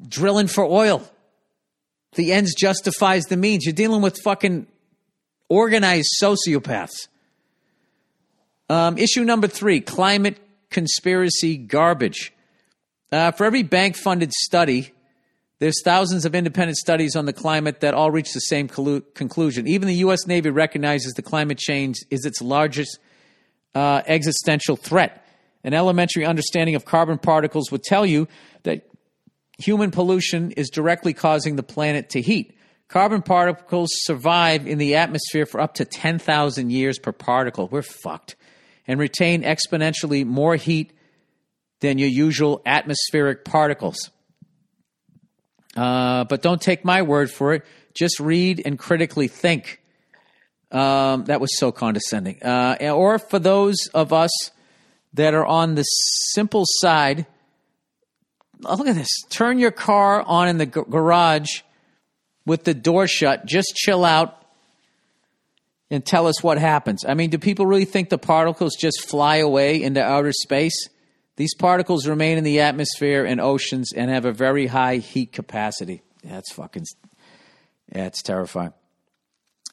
drilling 0.08 0.48
for 0.48 0.64
oil. 0.64 1.08
The 2.16 2.34
ends 2.34 2.56
justifies 2.56 3.26
the 3.26 3.38
means. 3.38 3.66
You're 3.68 3.74
dealing 3.74 4.02
with 4.02 4.18
fucking 4.24 4.66
organized 5.48 6.10
sociopaths. 6.20 7.08
Um, 8.68 8.98
issue 8.98 9.24
number 9.24 9.46
three 9.46 9.80
climate 9.80 10.40
conspiracy 10.72 11.56
garbage. 11.56 12.34
Uh, 13.12 13.30
for 13.30 13.46
every 13.46 13.62
bank 13.62 13.96
funded 13.96 14.32
study, 14.34 14.92
there's 15.60 15.84
thousands 15.84 16.26
of 16.26 16.34
independent 16.34 16.78
studies 16.78 17.16
on 17.16 17.28
the 17.28 17.34
climate 17.34 17.82
that 17.82 17.94
all 17.94 18.10
reach 18.10 18.34
the 18.34 18.40
same 18.40 18.68
conclusion. 18.68 19.68
Even 19.68 19.88
the 19.88 19.98
U.S. 19.98 20.26
Navy 20.26 20.50
recognizes 20.50 21.14
the 21.14 21.22
climate 21.22 21.60
change 21.60 21.98
is 22.10 22.26
its 22.26 22.42
largest 22.42 22.98
uh, 23.76 24.02
existential 24.08 24.76
threat. 24.76 25.23
An 25.64 25.74
elementary 25.74 26.26
understanding 26.26 26.76
of 26.76 26.86
carbon 26.86 27.18
particles 27.18 27.72
would 27.72 27.84
tell 27.84 28.06
you 28.06 28.28
that 28.64 28.90
human 29.58 29.92
pollution 29.92 30.52
is 30.52 30.70
directly 30.70 31.14
causing 31.14 31.56
the 31.56 31.64
planet 31.64 32.10
to 32.12 32.22
heat. 32.22 32.58
Carbon 32.90 33.22
particles 33.22 33.90
survive 34.04 34.68
in 34.68 34.78
the 34.78 34.96
atmosphere 34.96 35.46
for 35.46 35.62
up 35.62 35.76
to 35.76 35.86
10,000 35.86 36.70
years 36.70 37.00
per 37.00 37.12
particle. 37.12 37.68
We're 37.68 37.82
fucked. 37.82 38.36
And 38.86 39.00
retain 39.00 39.44
exponentially 39.44 40.26
more 40.26 40.58
heat 40.58 40.92
than 41.80 41.98
your 41.98 42.10
usual 42.10 42.62
atmospheric 42.66 43.46
particles. 43.46 44.12
Uh, 45.76 46.26
but 46.26 46.42
don't 46.42 46.62
take 46.62 46.84
my 46.84 47.02
word 47.02 47.32
for 47.32 47.54
it. 47.54 47.66
Just 47.94 48.20
read 48.20 48.62
and 48.66 48.78
critically 48.78 49.28
think. 49.28 49.82
Um, 50.72 51.26
that 51.26 51.40
was 51.40 51.58
so 51.58 51.72
condescending. 51.72 52.42
Uh, 52.44 52.76
or 52.94 53.20
for 53.20 53.40
those 53.40 53.88
of 53.94 54.12
us 54.12 54.32
that 55.14 55.34
are 55.34 55.46
on 55.46 55.76
the 55.76 55.84
simple 55.84 56.64
side, 56.66 57.26
oh, 58.66 58.76
look 58.76 58.88
at 58.88 58.96
this. 58.96 59.10
Turn 59.30 59.60
your 59.60 59.72
car 59.72 60.22
on 60.22 60.48
in 60.48 60.58
the 60.58 60.66
g- 60.66 60.82
garage 60.90 61.62
with 62.46 62.64
the 62.64 62.74
door 62.74 63.08
shut. 63.08 63.46
Just 63.46 63.76
chill 63.76 64.04
out 64.04 64.44
and 65.92 66.06
tell 66.06 66.28
us 66.28 66.42
what 66.42 66.58
happens. 66.58 67.06
I 67.08 67.14
mean, 67.14 67.30
do 67.30 67.38
people 67.38 67.66
really 67.66 67.86
think 67.86 68.10
the 68.10 68.18
particles 68.18 68.76
just 68.76 69.08
fly 69.08 69.38
away 69.38 69.82
into 69.82 70.04
outer 70.04 70.32
space? 70.32 70.90
These 71.36 71.56
particles 71.56 72.08
remain 72.08 72.38
in 72.38 72.44
the 72.44 72.62
atmosphere 72.62 73.26
and 73.26 73.42
oceans 73.42 73.92
and 73.94 74.10
have 74.10 74.26
a 74.26 74.32
very 74.32 74.68
high 74.68 74.98
heat 74.98 75.32
capacity. 75.32 76.02
That's 76.24 76.52
fucking, 76.54 76.86
yeah, 77.94 78.10
terrifying. 78.10 78.74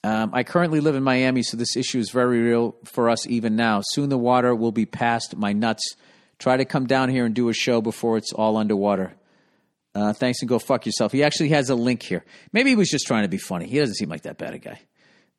Um, 0.03 0.31
I 0.33 0.45
currently 0.45 0.81
live 0.81 0.95
in 0.95 1.03
Miami, 1.03 1.43
so 1.43 1.57
this 1.57 1.77
issue 1.77 1.99
is 1.99 2.11
very 2.11 2.41
real 2.41 2.75
for 2.85 3.11
us 3.11 3.27
even 3.27 3.55
now. 3.55 3.83
Soon 3.85 4.09
the 4.09 4.19
water 4.19 4.55
will 4.55 4.73
be 4.73 4.87
past 4.87 5.37
my 5.37 5.53
nuts. 5.53 5.83
Try 6.39 6.57
to 6.57 6.65
come 6.65 6.87
down 6.87 7.11
here 7.11 7.27
and 7.27 7.35
do 7.35 7.51
a 7.51 7.53
show 7.53 7.83
before 7.83 8.17
it's 8.17 8.33
all 8.33 8.57
underwater. 8.57 9.15
Uh, 9.95 10.13
thanks 10.13 10.41
and 10.41 10.49
go 10.49 10.59
fuck 10.59 10.87
yourself. 10.87 11.13
He 11.13 11.23
actually 11.23 11.51
has 11.51 11.69
a 11.69 11.75
link 11.75 12.03
here. 12.03 12.25
Maybe 12.53 12.71
he 12.71 12.77
was 12.77 12.89
just 12.89 13.07
trying 13.07 13.25
to 13.25 13.29
be 13.29 13.39
funny. 13.39 13.67
He 13.67 13.79
doesn't 13.79 13.97
seem 13.97 14.09
like 14.09 14.23
that 14.23 14.39
bad 14.39 14.55
a 14.55 14.59
guy. 14.59 14.81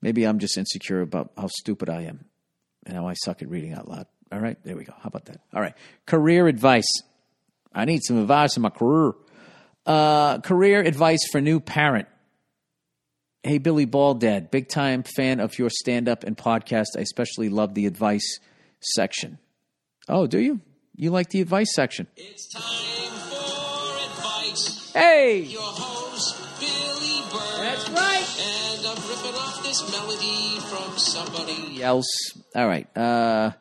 Maybe 0.01 0.25
I'm 0.25 0.39
just 0.39 0.57
insecure 0.57 1.01
about 1.01 1.31
how 1.37 1.47
stupid 1.47 1.89
I 1.89 2.03
am 2.03 2.25
and 2.85 2.95
how 2.95 3.07
I 3.07 3.13
suck 3.13 3.41
at 3.41 3.49
reading 3.49 3.73
out 3.73 3.87
loud. 3.87 4.05
All 4.31 4.39
right, 4.39 4.57
there 4.63 4.75
we 4.75 4.83
go. 4.83 4.93
How 4.93 5.07
about 5.07 5.25
that? 5.25 5.41
All 5.53 5.61
right, 5.61 5.73
career 6.05 6.47
advice. 6.47 6.89
I 7.73 7.85
need 7.85 8.01
some 8.03 8.17
advice 8.17 8.57
in 8.57 8.63
my 8.63 8.69
career. 8.69 9.13
Uh, 9.85 10.39
career 10.39 10.81
advice 10.81 11.27
for 11.31 11.41
new 11.41 11.59
parent. 11.59 12.07
Hey, 13.43 13.57
Billy 13.57 13.85
Ball 13.85 14.13
Dad, 14.13 14.51
big 14.51 14.69
time 14.69 15.01
fan 15.01 15.39
of 15.39 15.57
your 15.57 15.71
stand 15.71 16.07
up 16.07 16.23
and 16.23 16.37
podcast. 16.37 16.89
I 16.95 17.01
especially 17.01 17.49
love 17.49 17.73
the 17.73 17.87
advice 17.87 18.39
section. 18.81 19.39
Oh, 20.07 20.27
do 20.27 20.39
you? 20.39 20.61
You 20.95 21.09
like 21.09 21.29
the 21.29 21.41
advice 21.41 21.73
section? 21.73 22.05
It's 22.15 22.47
time 22.53 23.11
for 23.31 23.97
advice. 24.05 24.91
Hey! 24.93 25.39
Your 25.39 25.61
host, 25.63 26.37
Billy 26.59 27.21
Bird. 27.31 27.65
That's 27.65 27.89
right. 27.89 28.27
And 28.77 28.85
I'm 28.85 29.09
ripping 29.09 29.35
off 29.39 29.63
this 29.63 29.91
melody 29.91 30.59
from 30.59 30.97
somebody. 30.99 31.81
else. 31.81 32.33
All 32.55 32.67
right. 32.67 32.95
Uh, 32.95 33.51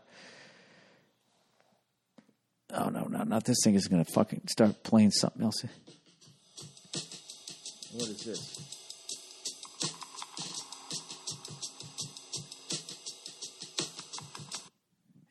oh 2.75 2.91
no, 2.91 3.05
no, 3.05 3.23
not 3.23 3.45
this 3.45 3.57
thing 3.65 3.77
is 3.77 3.89
going 3.89 4.05
to 4.05 4.13
fucking 4.13 4.43
start 4.47 4.83
playing 4.83 5.13
something 5.13 5.43
else. 5.43 5.65
What 7.93 8.09
is 8.09 8.25
this? 8.25 8.70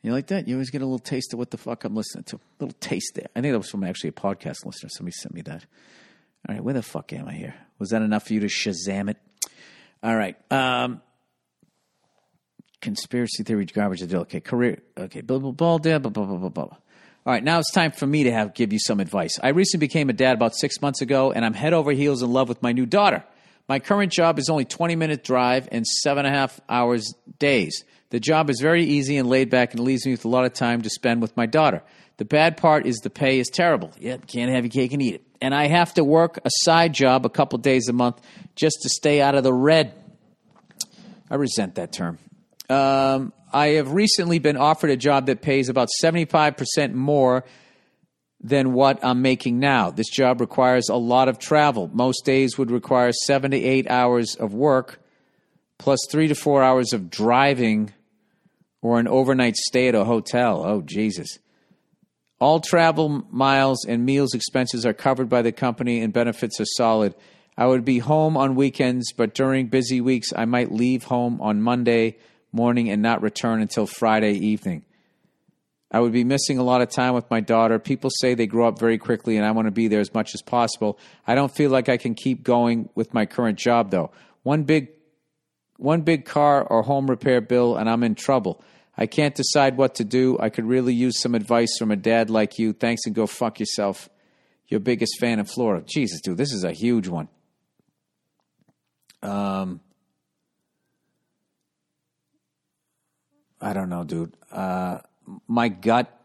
You 0.02 0.12
like 0.12 0.28
that? 0.28 0.48
You 0.48 0.54
always 0.54 0.70
get 0.70 0.80
a 0.80 0.86
little 0.86 0.98
taste 0.98 1.32
of 1.32 1.38
what 1.38 1.50
the 1.50 1.58
fuck 1.58 1.84
I'm 1.84 1.94
listening 1.94 2.24
to. 2.24 2.36
A 2.36 2.40
little 2.58 2.76
taste 2.80 3.14
there. 3.14 3.26
I 3.36 3.40
think 3.40 3.52
that 3.52 3.58
was 3.58 3.70
from 3.70 3.84
actually 3.84 4.10
a 4.10 4.12
podcast 4.12 4.64
listener. 4.64 4.88
Somebody 4.88 5.12
sent 5.12 5.34
me 5.34 5.42
that. 5.42 5.66
All 6.48 6.54
right, 6.54 6.64
where 6.64 6.74
the 6.74 6.82
fuck 6.82 7.12
am 7.12 7.28
I 7.28 7.32
here? 7.32 7.54
Was 7.78 7.90
that 7.90 8.00
enough 8.00 8.26
for 8.26 8.32
you 8.32 8.40
to 8.40 8.46
Shazam 8.46 9.10
it? 9.10 9.18
All 10.02 10.16
right. 10.16 10.36
Um, 10.50 11.02
conspiracy 12.80 13.42
theory 13.42 13.66
garbage. 13.66 14.02
Okay, 14.02 14.40
career. 14.40 14.82
Okay, 14.96 15.20
blah 15.20 15.38
blah 15.38 15.50
blah 15.50 15.78
blah 15.78 15.98
blah 15.98 16.10
blah 16.10 16.24
blah 16.24 16.48
blah. 16.48 16.64
All 16.64 17.34
right, 17.34 17.44
now 17.44 17.58
it's 17.58 17.70
time 17.70 17.92
for 17.92 18.06
me 18.06 18.24
to 18.24 18.32
have 18.32 18.54
give 18.54 18.72
you 18.72 18.78
some 18.78 18.98
advice. 18.98 19.38
I 19.42 19.48
recently 19.50 19.86
became 19.86 20.08
a 20.08 20.14
dad 20.14 20.32
about 20.32 20.54
six 20.54 20.80
months 20.80 21.02
ago, 21.02 21.32
and 21.32 21.44
I'm 21.44 21.52
head 21.52 21.74
over 21.74 21.92
heels 21.92 22.22
in 22.22 22.32
love 22.32 22.48
with 22.48 22.62
my 22.62 22.72
new 22.72 22.86
daughter. 22.86 23.22
My 23.68 23.78
current 23.78 24.10
job 24.10 24.38
is 24.38 24.48
only 24.48 24.64
20 24.64 24.96
minute 24.96 25.22
drive 25.22 25.68
and 25.70 25.86
seven 25.86 26.24
and 26.24 26.34
a 26.34 26.38
half 26.38 26.58
hours 26.68 27.14
days. 27.38 27.84
The 28.10 28.20
job 28.20 28.50
is 28.50 28.60
very 28.60 28.84
easy 28.84 29.16
and 29.16 29.28
laid 29.28 29.50
back 29.50 29.72
and 29.72 29.82
leaves 29.82 30.04
me 30.04 30.12
with 30.12 30.24
a 30.24 30.28
lot 30.28 30.44
of 30.44 30.52
time 30.52 30.82
to 30.82 30.90
spend 30.90 31.22
with 31.22 31.36
my 31.36 31.46
daughter. 31.46 31.82
The 32.16 32.24
bad 32.24 32.56
part 32.56 32.84
is 32.86 32.98
the 32.98 33.08
pay 33.08 33.38
is 33.38 33.48
terrible. 33.48 33.92
Yep, 33.98 34.26
can't 34.26 34.52
have 34.52 34.64
your 34.64 34.70
cake 34.70 34.92
and 34.92 35.00
eat 35.00 35.14
it. 35.14 35.22
And 35.40 35.54
I 35.54 35.68
have 35.68 35.94
to 35.94 36.04
work 36.04 36.38
a 36.44 36.50
side 36.50 36.92
job 36.92 37.24
a 37.24 37.30
couple 37.30 37.58
days 37.58 37.88
a 37.88 37.92
month 37.92 38.20
just 38.56 38.78
to 38.82 38.88
stay 38.90 39.22
out 39.22 39.36
of 39.36 39.44
the 39.44 39.54
red. 39.54 39.94
I 41.30 41.36
resent 41.36 41.76
that 41.76 41.92
term. 41.92 42.18
Um, 42.68 43.32
I 43.52 43.68
have 43.68 43.92
recently 43.92 44.38
been 44.38 44.56
offered 44.56 44.90
a 44.90 44.96
job 44.96 45.26
that 45.26 45.40
pays 45.40 45.68
about 45.68 45.88
75% 46.02 46.92
more 46.92 47.44
than 48.42 48.72
what 48.72 49.04
I'm 49.04 49.22
making 49.22 49.58
now. 49.60 49.90
This 49.90 50.08
job 50.08 50.40
requires 50.40 50.88
a 50.88 50.96
lot 50.96 51.28
of 51.28 51.38
travel. 51.38 51.88
Most 51.92 52.24
days 52.24 52.58
would 52.58 52.70
require 52.70 53.12
seven 53.12 53.52
to 53.52 53.56
eight 53.56 53.88
hours 53.88 54.34
of 54.34 54.52
work, 54.52 55.00
plus 55.78 56.00
three 56.10 56.28
to 56.28 56.34
four 56.34 56.62
hours 56.62 56.92
of 56.92 57.10
driving 57.10 57.92
or 58.82 58.98
an 58.98 59.08
overnight 59.08 59.56
stay 59.56 59.88
at 59.88 59.94
a 59.94 60.04
hotel. 60.04 60.64
Oh, 60.64 60.82
Jesus. 60.82 61.38
All 62.40 62.60
travel 62.60 63.26
miles 63.30 63.84
and 63.84 64.06
meals 64.06 64.34
expenses 64.34 64.86
are 64.86 64.94
covered 64.94 65.28
by 65.28 65.42
the 65.42 65.52
company 65.52 66.00
and 66.00 66.12
benefits 66.12 66.58
are 66.60 66.66
solid. 66.76 67.14
I 67.56 67.66
would 67.66 67.84
be 67.84 67.98
home 67.98 68.36
on 68.38 68.54
weekends, 68.54 69.12
but 69.12 69.34
during 69.34 69.66
busy 69.66 70.00
weeks, 70.00 70.32
I 70.34 70.46
might 70.46 70.72
leave 70.72 71.04
home 71.04 71.40
on 71.42 71.60
Monday 71.60 72.16
morning 72.52 72.88
and 72.90 73.02
not 73.02 73.22
return 73.22 73.60
until 73.60 73.86
Friday 73.86 74.32
evening. 74.32 74.84
I 75.92 76.00
would 76.00 76.12
be 76.12 76.24
missing 76.24 76.58
a 76.58 76.62
lot 76.62 76.82
of 76.82 76.88
time 76.88 77.14
with 77.14 77.30
my 77.30 77.40
daughter. 77.40 77.78
People 77.78 78.10
say 78.10 78.34
they 78.34 78.46
grow 78.46 78.68
up 78.68 78.78
very 78.78 78.96
quickly, 78.96 79.36
and 79.36 79.44
I 79.44 79.50
want 79.50 79.66
to 79.66 79.72
be 79.72 79.88
there 79.88 80.00
as 80.00 80.14
much 80.14 80.34
as 80.34 80.40
possible. 80.40 80.98
I 81.26 81.34
don't 81.34 81.52
feel 81.54 81.70
like 81.70 81.88
I 81.88 81.96
can 81.96 82.14
keep 82.14 82.44
going 82.44 82.88
with 82.94 83.12
my 83.12 83.26
current 83.26 83.58
job, 83.58 83.90
though. 83.90 84.12
One 84.42 84.62
big, 84.62 84.88
one 85.80 86.02
big 86.02 86.24
car 86.24 86.62
or 86.62 86.82
home 86.82 87.08
repair 87.08 87.40
bill, 87.40 87.76
and 87.76 87.88
I'm 87.88 88.02
in 88.02 88.14
trouble. 88.14 88.62
I 88.96 89.06
can't 89.06 89.34
decide 89.34 89.76
what 89.76 89.94
to 89.96 90.04
do. 90.04 90.38
I 90.38 90.50
could 90.50 90.66
really 90.66 90.92
use 90.94 91.20
some 91.20 91.34
advice 91.34 91.76
from 91.78 91.90
a 91.90 91.96
dad 91.96 92.28
like 92.28 92.58
you. 92.58 92.72
Thanks, 92.72 93.06
and 93.06 93.14
go 93.14 93.26
fuck 93.26 93.58
yourself. 93.60 94.08
Your 94.68 94.80
biggest 94.80 95.18
fan 95.18 95.38
in 95.38 95.46
Florida. 95.46 95.84
Jesus, 95.86 96.20
dude, 96.20 96.36
this 96.36 96.52
is 96.52 96.64
a 96.64 96.72
huge 96.72 97.08
one. 97.08 97.28
Um, 99.22 99.80
I 103.60 103.72
don't 103.72 103.88
know, 103.88 104.04
dude. 104.04 104.34
Uh, 104.52 104.98
my 105.48 105.68
gut 105.68 106.16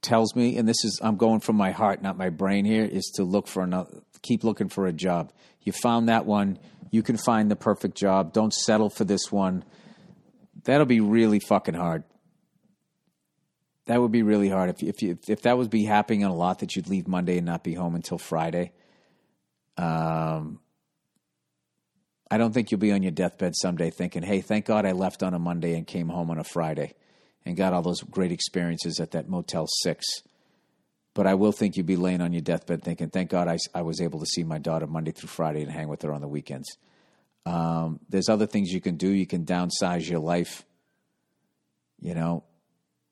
tells 0.00 0.34
me, 0.34 0.56
and 0.56 0.68
this 0.68 0.84
is 0.84 1.00
I'm 1.02 1.16
going 1.16 1.40
from 1.40 1.56
my 1.56 1.70
heart, 1.70 2.02
not 2.02 2.16
my 2.16 2.30
brain 2.30 2.64
here, 2.64 2.84
is 2.84 3.12
to 3.16 3.24
look 3.24 3.46
for 3.46 3.62
another 3.62 4.00
keep 4.24 4.42
looking 4.42 4.68
for 4.68 4.86
a 4.86 4.92
job. 4.92 5.32
You 5.62 5.72
found 5.72 6.08
that 6.08 6.26
one, 6.26 6.58
you 6.94 7.02
can 7.02 7.16
find 7.16 7.50
the 7.50 7.56
perfect 7.56 7.96
job. 7.96 8.32
Don't 8.32 8.52
settle 8.52 8.88
for 8.88 9.04
this 9.04 9.32
one. 9.32 9.64
That'll 10.62 10.86
be 10.86 11.00
really 11.00 11.40
fucking 11.40 11.74
hard. 11.74 12.04
That 13.86 14.00
would 14.00 14.12
be 14.12 14.22
really 14.22 14.48
hard 14.48 14.70
if 14.70 14.82
if 14.82 15.02
you, 15.02 15.18
if 15.28 15.42
that 15.42 15.58
would 15.58 15.70
be 15.70 15.84
happening 15.84 16.24
a 16.24 16.34
lot 16.34 16.60
that 16.60 16.76
you'd 16.76 16.88
leave 16.88 17.08
Monday 17.08 17.36
and 17.36 17.46
not 17.46 17.64
be 17.64 17.74
home 17.74 17.94
until 17.94 18.16
Friday. 18.16 18.72
Um, 19.76 20.60
I 22.30 22.38
don't 22.38 22.54
think 22.54 22.70
you'll 22.70 22.80
be 22.80 22.92
on 22.92 23.02
your 23.02 23.12
deathbed 23.12 23.54
someday 23.56 23.90
thinking, 23.90 24.22
"Hey, 24.22 24.40
thank 24.40 24.64
God 24.64 24.86
I 24.86 24.92
left 24.92 25.22
on 25.22 25.34
a 25.34 25.38
Monday 25.38 25.74
and 25.76 25.86
came 25.86 26.08
home 26.08 26.30
on 26.30 26.38
a 26.38 26.44
Friday." 26.44 26.94
and 27.44 27.56
got 27.56 27.72
all 27.72 27.82
those 27.82 28.00
great 28.00 28.32
experiences 28.32 28.98
at 29.00 29.10
that 29.10 29.28
Motel 29.28 29.66
6. 29.82 30.22
But 31.14 31.26
I 31.26 31.34
will 31.34 31.52
think 31.52 31.76
you'd 31.76 31.86
be 31.86 31.96
laying 31.96 32.20
on 32.20 32.32
your 32.32 32.42
deathbed 32.42 32.82
thinking, 32.82 33.08
thank 33.08 33.30
God 33.30 33.46
I, 33.46 33.58
I 33.72 33.82
was 33.82 34.00
able 34.00 34.20
to 34.20 34.26
see 34.26 34.42
my 34.42 34.58
daughter 34.58 34.86
Monday 34.86 35.12
through 35.12 35.28
Friday 35.28 35.62
and 35.62 35.70
hang 35.70 35.88
with 35.88 36.02
her 36.02 36.12
on 36.12 36.20
the 36.20 36.28
weekends. 36.28 36.76
Um, 37.46 38.00
there's 38.08 38.28
other 38.28 38.46
things 38.46 38.70
you 38.72 38.80
can 38.80 38.96
do. 38.96 39.08
You 39.08 39.26
can 39.26 39.44
downsize 39.44 40.08
your 40.08 40.18
life. 40.18 40.64
You 42.00 42.14
know, 42.14 42.44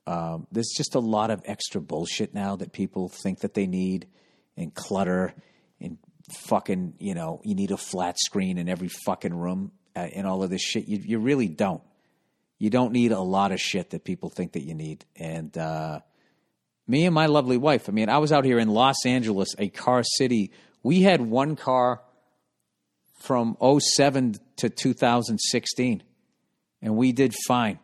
um, 0.07 0.49
there's 0.51 0.73
just 0.77 0.97
a 0.97 1.01
lot 1.01 1.31
of 1.31 1.43
extra 1.45 1.81
bullshit 1.81 2.35
now 2.35 2.57
that 2.57 2.73
people 2.73 3.09
think 3.09 3.41
that 3.41 3.55
they 3.55 3.67
need 3.67 4.09
and 4.57 4.75
clutter 4.75 5.35
and 5.81 5.99
fucking, 6.47 6.95
you 6.99 7.15
know, 7.15 7.41
you 7.45 7.55
need 7.55 7.71
a 7.71 7.77
flat 7.77 8.19
screen 8.19 8.59
in 8.59 8.69
every 8.69 8.89
fucking 9.07 9.35
room 9.35 9.71
uh, 9.95 10.01
and 10.01 10.27
all 10.27 10.43
of 10.43 10.51
this 10.51 10.63
shit. 10.63 10.89
You, 10.89 10.99
you 10.99 11.19
really 11.19 11.49
don't 11.49 11.83
you 12.63 12.71
don't 12.71 12.93
need 12.93 13.11
a 13.11 13.21
lot 13.21 13.51
of 13.51 13.61
shit 13.61 13.91
that 13.91 14.05
people 14.05 14.31
think 14.31 14.53
that 14.53 14.63
you 14.63 14.73
need. 14.73 15.05
And 15.17 15.59
uh, 15.59 15.99
me 16.87 17.07
and 17.07 17.15
my 17.15 17.27
lovely 17.27 17.57
wife, 17.57 17.89
I 17.89 17.93
mean, 17.93 18.09
I 18.09 18.19
was 18.19 18.33
out 18.33 18.45
here 18.45 18.59
in 18.59 18.69
Los 18.69 19.07
Angeles, 19.07 19.55
a 19.59 19.69
car 19.69 20.03
city. 20.03 20.51
We 20.83 21.03
had 21.03 21.21
one 21.21 21.57
car 21.57 22.03
from 23.21 23.57
07 23.61 24.35
to 24.57 24.69
2016, 24.69 26.03
and 26.83 26.97
we 26.97 27.13
did 27.13 27.35
fine. 27.47 27.79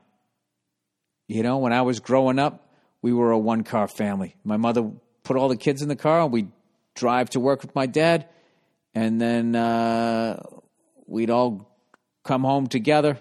You 1.28 1.42
know, 1.42 1.58
when 1.58 1.72
I 1.72 1.82
was 1.82 2.00
growing 2.00 2.38
up, 2.38 2.72
we 3.02 3.12
were 3.12 3.30
a 3.30 3.38
one 3.38 3.62
car 3.62 3.86
family. 3.86 4.34
My 4.42 4.56
mother 4.56 4.90
put 5.22 5.36
all 5.36 5.48
the 5.48 5.56
kids 5.56 5.82
in 5.82 5.88
the 5.88 5.96
car, 5.96 6.22
and 6.22 6.32
we'd 6.32 6.50
drive 6.94 7.30
to 7.30 7.40
work 7.40 7.62
with 7.62 7.74
my 7.74 7.86
dad, 7.86 8.28
and 8.94 9.20
then 9.20 9.54
uh, 9.54 10.42
we'd 11.06 11.30
all 11.30 11.70
come 12.24 12.42
home 12.42 12.66
together. 12.66 13.18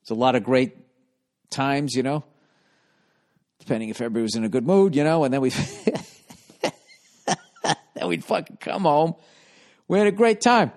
It's 0.00 0.10
a 0.10 0.14
lot 0.14 0.34
of 0.34 0.44
great 0.44 0.76
times, 1.50 1.94
you 1.94 2.02
know, 2.02 2.24
depending 3.62 3.88
if 3.88 4.00
everybody 4.00 4.22
was 4.22 4.34
in 4.34 4.44
a 4.44 4.48
good 4.48 4.66
mood, 4.66 4.96
you 4.96 5.04
know, 5.04 5.22
and 5.24 5.32
then 5.32 5.40
we 5.40 5.50
then 7.94 8.08
we'd 8.08 8.24
fucking 8.24 8.58
come 8.58 8.82
home. 8.82 9.14
We 9.86 9.98
had 9.98 10.08
a 10.08 10.12
great 10.12 10.40
time. 10.40 10.72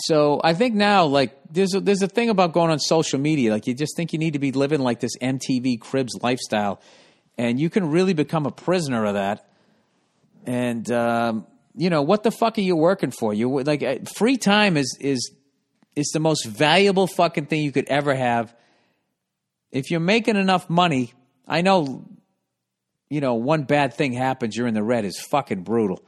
So 0.00 0.40
I 0.42 0.54
think 0.54 0.74
now, 0.74 1.04
like, 1.06 1.36
there's 1.50 1.74
a, 1.74 1.80
there's 1.80 2.02
a 2.02 2.08
thing 2.08 2.28
about 2.28 2.52
going 2.52 2.70
on 2.70 2.78
social 2.78 3.18
media. 3.18 3.52
Like, 3.52 3.66
you 3.66 3.74
just 3.74 3.96
think 3.96 4.12
you 4.12 4.18
need 4.18 4.32
to 4.34 4.38
be 4.38 4.52
living 4.52 4.80
like 4.80 5.00
this 5.00 5.16
MTV 5.18 5.80
Cribs 5.80 6.14
lifestyle, 6.22 6.80
and 7.38 7.58
you 7.60 7.70
can 7.70 7.90
really 7.90 8.12
become 8.14 8.46
a 8.46 8.50
prisoner 8.50 9.04
of 9.04 9.14
that. 9.14 9.48
And 10.46 10.88
um, 10.90 11.46
you 11.76 11.90
know, 11.90 12.02
what 12.02 12.22
the 12.22 12.30
fuck 12.30 12.58
are 12.58 12.62
you 12.62 12.76
working 12.76 13.10
for? 13.10 13.34
You 13.34 13.62
like 13.62 13.82
uh, 13.82 13.98
free 14.16 14.36
time 14.36 14.76
is 14.76 14.96
is 15.00 15.32
is 15.96 16.10
the 16.12 16.20
most 16.20 16.44
valuable 16.44 17.06
fucking 17.06 17.46
thing 17.46 17.62
you 17.62 17.72
could 17.72 17.88
ever 17.88 18.14
have 18.14 18.54
if 19.74 19.90
you're 19.90 20.00
making 20.00 20.36
enough 20.36 20.70
money, 20.70 21.12
I 21.46 21.62
know, 21.62 22.04
you 23.08 23.20
know, 23.20 23.34
one 23.34 23.64
bad 23.64 23.94
thing 23.94 24.12
happens, 24.12 24.56
you're 24.56 24.66
in 24.66 24.74
the 24.74 24.82
red 24.82 25.04
is 25.04 25.18
fucking 25.20 25.62
brutal. 25.62 26.04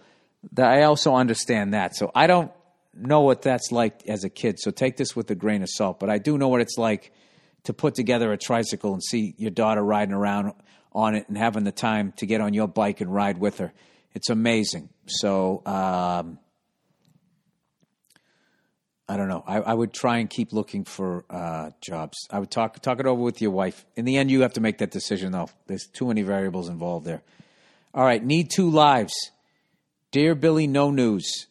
I 0.57 0.83
also 0.83 1.15
understand 1.15 1.75
that. 1.75 1.97
So 1.97 2.11
I 2.15 2.27
don't 2.27 2.51
know 2.95 3.23
what 3.23 3.43
that's 3.43 3.73
like 3.73 4.07
as 4.07 4.25
a 4.25 4.31
kid. 4.31 4.59
So 4.59 4.71
take 4.71 4.97
this 4.97 5.15
with 5.15 5.31
a 5.31 5.35
grain 5.35 5.63
of 5.63 5.69
salt. 5.71 6.01
But 6.01 6.11
I 6.11 6.19
do 6.19 6.39
know 6.39 6.49
what 6.49 6.61
it's 6.61 6.79
like 6.79 7.13
to 7.65 7.73
put 7.73 7.95
together 7.95 8.33
a 8.33 8.39
tricycle 8.39 8.93
and 8.93 9.03
see 9.03 9.35
your 9.39 9.51
daughter 9.51 9.83
riding 9.83 10.15
around 10.15 10.53
on 10.93 11.15
it 11.15 11.29
and 11.29 11.37
having 11.37 11.65
the 11.65 11.73
time 11.73 12.13
to 12.17 12.27
get 12.27 12.41
on 12.41 12.55
your 12.55 12.69
bike 12.69 13.01
and 13.01 13.13
ride 13.13 13.39
with 13.39 13.59
her. 13.59 13.73
It's 14.15 14.31
amazing. 14.31 14.89
So, 15.07 15.63
um, 15.67 16.39
I 19.09 19.17
don't 19.17 19.29
know. 19.29 19.45
I, 19.47 19.59
I, 19.59 19.73
would 19.73 19.93
try 19.93 20.19
and 20.19 20.29
keep 20.29 20.53
looking 20.53 20.85
for 20.85 21.25
uh, 21.31 21.71
jobs. 21.81 22.17
I 22.31 22.41
would 22.41 22.51
talk 22.51 22.81
talk 22.81 22.99
it 22.99 23.07
over 23.07 23.23
with 23.23 23.41
your 23.41 23.53
wife. 23.53 23.87
In 23.95 24.05
the 24.05 24.17
end, 24.17 24.33
you 24.33 24.41
have 24.41 24.55
to 24.55 24.61
make 24.61 24.79
that 24.79 24.91
decision, 24.91 25.31
though. 25.31 25.49
There's 25.69 25.87
too 25.87 26.07
many 26.07 26.23
variables 26.23 26.69
involved 26.69 27.07
there. 27.07 27.23
All 27.95 28.05
right, 28.05 28.23
need 28.23 28.51
two 28.51 28.69
lives. 28.69 29.15
Dear 30.11 30.35
Billy, 30.35 30.67
no 30.67 30.91
news. 30.91 31.47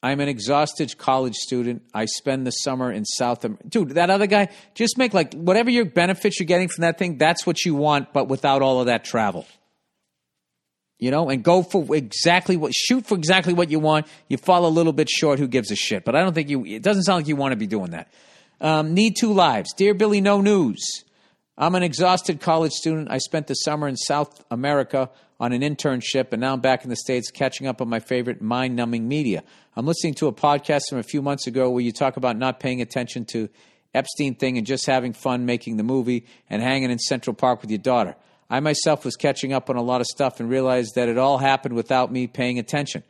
I'm 0.00 0.20
an 0.20 0.28
exhausted 0.28 0.96
college 0.96 1.34
student. 1.34 1.82
I 1.92 2.04
spend 2.04 2.46
the 2.46 2.52
summer 2.52 2.92
in 2.92 3.04
South 3.04 3.44
America. 3.44 3.68
Dude, 3.68 3.90
that 3.90 4.10
other 4.10 4.28
guy, 4.28 4.50
just 4.74 4.96
make 4.96 5.12
like 5.12 5.34
whatever 5.34 5.70
your 5.70 5.86
benefits 5.86 6.38
you're 6.38 6.46
getting 6.46 6.68
from 6.68 6.82
that 6.82 6.98
thing, 6.98 7.18
that's 7.18 7.44
what 7.44 7.64
you 7.64 7.74
want, 7.74 8.12
but 8.12 8.28
without 8.28 8.62
all 8.62 8.78
of 8.78 8.86
that 8.86 9.04
travel 9.04 9.46
you 10.98 11.10
know, 11.10 11.28
and 11.28 11.42
go 11.42 11.62
for 11.62 11.94
exactly 11.94 12.56
what, 12.56 12.74
shoot 12.74 13.06
for 13.06 13.16
exactly 13.16 13.52
what 13.52 13.70
you 13.70 13.78
want. 13.78 14.06
You 14.28 14.38
fall 14.38 14.66
a 14.66 14.68
little 14.68 14.92
bit 14.92 15.08
short, 15.08 15.38
who 15.38 15.48
gives 15.48 15.70
a 15.70 15.76
shit? 15.76 16.04
But 16.04 16.16
I 16.16 16.22
don't 16.22 16.34
think 16.34 16.48
you, 16.48 16.64
it 16.64 16.82
doesn't 16.82 17.04
sound 17.04 17.20
like 17.20 17.28
you 17.28 17.36
want 17.36 17.52
to 17.52 17.56
be 17.56 17.66
doing 17.66 17.90
that. 17.90 18.08
Um, 18.60 18.94
need 18.94 19.16
two 19.18 19.32
lives. 19.32 19.72
Dear 19.74 19.92
Billy, 19.92 20.20
no 20.20 20.40
news. 20.40 21.04
I'm 21.58 21.74
an 21.74 21.82
exhausted 21.82 22.40
college 22.40 22.72
student. 22.72 23.10
I 23.10 23.18
spent 23.18 23.46
the 23.46 23.54
summer 23.54 23.88
in 23.88 23.96
South 23.96 24.44
America 24.50 25.10
on 25.38 25.52
an 25.52 25.60
internship, 25.60 26.32
and 26.32 26.40
now 26.40 26.54
I'm 26.54 26.60
back 26.60 26.84
in 26.84 26.90
the 26.90 26.96
States 26.96 27.30
catching 27.30 27.66
up 27.66 27.82
on 27.82 27.88
my 27.88 28.00
favorite 28.00 28.40
mind 28.40 28.76
numbing 28.76 29.06
media. 29.06 29.42
I'm 29.74 29.86
listening 29.86 30.14
to 30.14 30.28
a 30.28 30.32
podcast 30.32 30.82
from 30.88 30.98
a 30.98 31.02
few 31.02 31.20
months 31.20 31.46
ago 31.46 31.70
where 31.70 31.82
you 31.82 31.92
talk 31.92 32.16
about 32.16 32.38
not 32.38 32.60
paying 32.60 32.80
attention 32.80 33.26
to 33.26 33.50
Epstein 33.94 34.34
thing 34.34 34.56
and 34.56 34.66
just 34.66 34.86
having 34.86 35.12
fun 35.12 35.44
making 35.44 35.76
the 35.76 35.82
movie 35.82 36.26
and 36.48 36.62
hanging 36.62 36.90
in 36.90 36.98
Central 36.98 37.34
Park 37.34 37.60
with 37.60 37.70
your 37.70 37.78
daughter. 37.78 38.16
I 38.48 38.60
myself 38.60 39.04
was 39.04 39.16
catching 39.16 39.52
up 39.52 39.70
on 39.70 39.76
a 39.76 39.82
lot 39.82 40.00
of 40.00 40.06
stuff 40.06 40.40
and 40.40 40.48
realized 40.48 40.94
that 40.94 41.08
it 41.08 41.18
all 41.18 41.38
happened 41.38 41.74
without 41.74 42.12
me 42.12 42.26
paying 42.26 42.58
attention. 42.58 43.02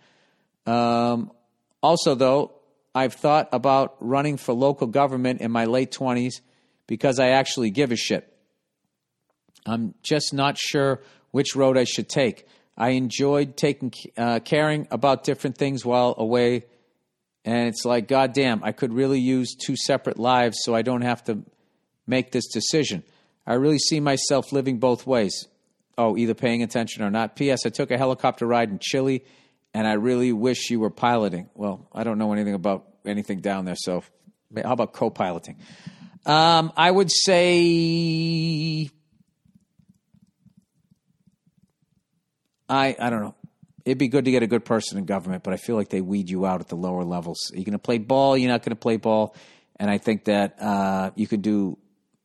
Um, 0.67 1.31
also, 1.83 2.15
though, 2.15 2.53
I've 2.95 3.13
thought 3.13 3.49
about 3.53 3.97
running 4.01 4.39
for 4.39 4.55
local 4.55 4.87
government 4.87 5.41
in 5.43 5.51
my 5.51 5.67
late 5.67 5.93
20s 5.93 6.41
because 6.87 7.19
I 7.19 7.29
actually 7.31 7.71
give 7.71 7.93
a 7.93 7.97
shit. 7.97 8.33
I'm 9.67 9.95
just 10.03 10.33
not 10.33 10.57
sure 10.57 11.03
which 11.31 11.55
road 11.55 11.77
I 11.77 11.85
should 11.85 12.09
take. 12.09 12.47
I 12.77 12.91
enjoyed 12.91 13.57
taking 13.57 13.93
uh, 14.17 14.41
caring 14.41 14.87
about 14.91 15.25
different 15.25 15.59
things 15.59 15.85
while 15.85 16.15
away, 16.17 16.67
and 17.45 17.69
it's 17.69 17.85
like, 17.85 18.07
goddamn, 18.07 18.63
I 18.63 18.73
could 18.73 18.93
really 18.93 19.21
use 19.21 19.55
two 19.55 19.77
separate 19.77 20.19
lives 20.19 20.59
so 20.63 20.75
I 20.75 20.83
don't 20.83 21.03
have 21.03 21.25
to 21.25 21.43
make 22.07 22.33
this 22.33 22.47
decision. 22.49 23.03
I 23.47 23.55
really 23.55 23.79
see 23.79 24.01
myself 24.01 24.53
living 24.53 24.79
both 24.79 25.07
ways. 25.07 25.47
Oh, 25.99 26.17
either 26.17 26.35
paying 26.35 26.63
attention 26.63 27.03
or 27.03 27.11
not. 27.11 27.37
P.S. 27.37 27.65
I 27.65 27.71
took 27.71 27.91
a 27.91 27.97
helicopter 27.97 28.47
ride 28.47 28.71
in 28.71 28.79
Chile, 28.79 29.25
and 29.73 29.87
I 29.87 29.95
really 29.95 30.33
wish 30.33 30.71
you 30.71 30.81
were 30.81 30.91
piloting. 30.91 31.49
Well, 31.55 31.89
I 31.93 32.05
don't 32.05 32.19
know 32.19 32.33
anything 32.33 32.55
about 32.55 32.87
anything 33.07 33.41
down 33.41 33.65
there, 33.65 33.77
so 33.77 34.03
how 34.63 34.73
about 34.73 34.93
co 34.93 35.11
piloting? 35.11 35.57
Um, 36.27 36.73
I 36.77 36.91
would 36.91 37.11
say. 37.11 38.91
I, 42.69 42.97
I 42.99 43.11
don't 43.11 43.23
know. 43.23 43.35
It'd 43.85 43.99
be 43.99 44.09
good 44.09 44.25
to 44.25 44.33
get 44.33 44.43
a 44.43 44.49
good 44.49 44.65
person 44.65 44.99
in 44.99 45.05
government, 45.05 45.45
but 45.45 45.55
I 45.55 45.57
feel 45.57 45.77
like 45.77 45.89
they 45.89 46.01
weed 46.01 46.29
you 46.29 46.45
out 46.45 46.61
at 46.61 46.67
the 46.67 46.75
lower 46.75 47.05
levels. 47.05 47.53
You're 47.55 47.63
going 47.63 47.73
to 47.73 47.79
play 47.79 47.99
ball, 47.99 48.37
you're 48.37 48.51
not 48.51 48.63
going 48.63 48.71
to 48.71 48.77
play 48.77 48.97
ball. 48.97 49.37
And 49.77 49.89
I 49.89 49.99
think 49.99 50.25
that 50.25 50.61
uh, 50.61 51.13
you 51.15 51.29
can 51.29 51.41
do 51.41 51.79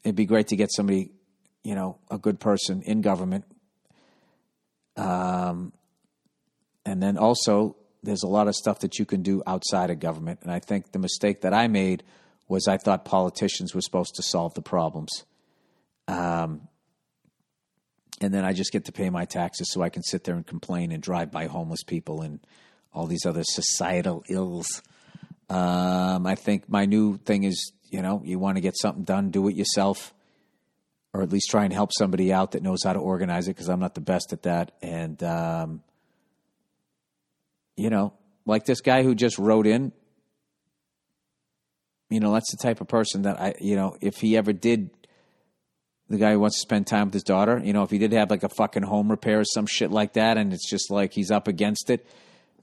it'd 0.04 0.16
be 0.16 0.26
great 0.26 0.48
to 0.48 0.56
get 0.56 0.72
somebody, 0.72 1.12
you 1.64 1.76
know, 1.76 2.00
a 2.10 2.18
good 2.18 2.40
person 2.40 2.82
in 2.82 3.02
government. 3.02 3.46
Um, 4.98 5.74
and 6.86 7.02
then 7.02 7.18
also, 7.18 7.76
there's 8.04 8.24
a 8.24 8.28
lot 8.28 8.48
of 8.48 8.56
stuff 8.56 8.80
that 8.80 8.98
you 8.98 9.06
can 9.06 9.22
do 9.22 9.44
outside 9.46 9.90
of 9.90 10.00
government. 10.00 10.40
And 10.42 10.52
I 10.52 10.60
think 10.60 10.92
the 10.92 11.00
mistake 11.00 11.42
that 11.42 11.54
I 11.54 11.68
made 11.68 12.04
was 12.48 12.68
I 12.68 12.78
thought 12.78 13.06
politicians 13.06 13.74
were 13.74 13.82
supposed 13.82 14.16
to 14.16 14.24
solve 14.24 14.54
the 14.56 14.62
problems. 14.62 15.26
Um, 16.08 16.68
and 18.20 18.34
then 18.34 18.44
I 18.44 18.54
just 18.54 18.72
get 18.72 18.86
to 18.86 18.92
pay 18.92 19.10
my 19.10 19.26
taxes 19.26 19.72
so 19.72 19.82
I 19.82 19.90
can 19.90 20.04
sit 20.04 20.24
there 20.24 20.36
and 20.36 20.46
complain 20.46 20.92
and 20.92 21.02
drive 21.02 21.32
by 21.32 21.48
homeless 21.48 21.84
people 21.84 22.22
and 22.22 22.40
all 22.94 23.08
these 23.08 23.26
other 23.26 23.44
societal 23.44 24.24
ills. 24.30 24.82
Um, 25.50 26.26
I 26.28 26.36
think 26.36 26.70
my 26.70 26.86
new 26.86 27.18
thing 27.18 27.44
is, 27.44 27.72
you 27.92 28.02
know, 28.02 28.22
you 28.24 28.40
want 28.40 28.56
to 28.56 28.62
get 28.62 28.78
something 28.78 29.04
done, 29.04 29.30
do 29.30 29.48
it 29.50 29.56
yourself, 29.56 30.14
or 31.14 31.22
at 31.22 31.32
least 31.32 31.50
try 31.52 31.66
and 31.66 31.74
help 31.74 31.92
somebody 31.94 32.32
out 32.32 32.52
that 32.52 32.64
knows 32.64 32.84
how 32.84 32.94
to 32.94 33.00
organize 33.00 33.48
it 33.48 33.56
because 33.56 33.70
I'm 33.70 33.82
not 33.82 33.96
the 33.96 34.02
best 34.02 34.32
at 34.32 34.44
that. 34.44 34.72
And, 34.82 35.22
um, 35.22 35.84
you 37.76 37.90
know, 37.90 38.14
like 38.46 38.66
this 38.66 38.82
guy 38.82 39.04
who 39.04 39.14
just 39.14 39.38
wrote 39.38 39.68
in, 39.68 39.92
you 42.10 42.22
know, 42.22 42.34
that's 42.34 42.52
the 42.52 42.58
type 42.58 42.80
of 42.82 42.88
person 42.88 43.24
that 43.24 43.40
I, 43.40 43.56
you 43.60 43.76
know, 43.76 43.98
if 44.02 44.18
he 44.18 44.38
ever 44.38 44.54
did, 44.54 44.90
the 46.10 46.18
guy 46.18 46.32
who 46.34 46.40
wants 46.40 46.58
to 46.58 46.62
spend 46.62 46.88
time 46.88 47.08
with 47.08 47.14
his 47.14 47.24
daughter, 47.24 47.62
you 47.64 47.74
know, 47.74 47.84
if 47.84 47.90
he 47.90 47.98
did 47.98 48.14
have 48.14 48.30
like 48.30 48.44
a 48.44 48.50
fucking 48.50 48.84
home 48.84 49.10
repair 49.10 49.40
or 49.42 49.46
some 49.46 49.66
shit 49.66 49.92
like 49.92 50.14
that, 50.14 50.38
and 50.38 50.54
it's 50.54 50.70
just 50.70 50.92
like 50.92 51.14
he's 51.14 51.32
up 51.32 51.48
against 51.48 51.90
it. 51.90 52.06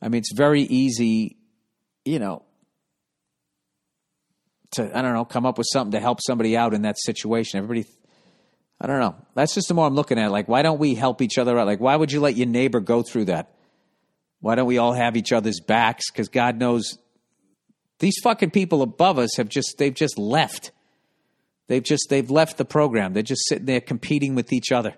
I 0.00 0.08
mean, 0.08 0.18
it's 0.20 0.32
very 0.34 0.62
easy, 0.62 1.36
you 2.04 2.18
know, 2.18 2.42
to 4.72 4.96
I 4.96 5.02
don't 5.02 5.14
know, 5.14 5.24
come 5.24 5.46
up 5.46 5.58
with 5.58 5.66
something 5.72 5.92
to 5.92 6.00
help 6.00 6.18
somebody 6.26 6.56
out 6.56 6.74
in 6.74 6.82
that 6.82 6.98
situation. 6.98 7.58
Everybody, 7.58 7.88
I 8.80 8.86
don't 8.86 9.00
know. 9.00 9.16
That's 9.34 9.54
just 9.54 9.68
the 9.68 9.74
more 9.74 9.86
I'm 9.86 9.94
looking 9.94 10.18
at. 10.18 10.26
it. 10.26 10.30
Like, 10.30 10.48
why 10.48 10.62
don't 10.62 10.78
we 10.78 10.94
help 10.94 11.22
each 11.22 11.38
other 11.38 11.58
out? 11.58 11.66
Like, 11.66 11.80
why 11.80 11.96
would 11.96 12.12
you 12.12 12.20
let 12.20 12.36
your 12.36 12.46
neighbor 12.46 12.80
go 12.80 13.02
through 13.02 13.26
that? 13.26 13.54
Why 14.40 14.54
don't 14.54 14.66
we 14.66 14.78
all 14.78 14.92
have 14.92 15.16
each 15.16 15.32
other's 15.32 15.60
backs? 15.60 16.10
Because 16.10 16.28
God 16.28 16.56
knows 16.58 16.98
these 17.98 18.16
fucking 18.22 18.50
people 18.50 18.82
above 18.82 19.18
us 19.18 19.36
have 19.36 19.48
just 19.48 19.76
they've 19.78 19.94
just 19.94 20.18
left. 20.18 20.70
They've 21.66 21.82
just 21.82 22.06
they've 22.08 22.30
left 22.30 22.56
the 22.56 22.64
program. 22.64 23.12
They're 23.12 23.22
just 23.22 23.46
sitting 23.48 23.66
there 23.66 23.80
competing 23.80 24.34
with 24.34 24.52
each 24.52 24.72
other, 24.72 24.94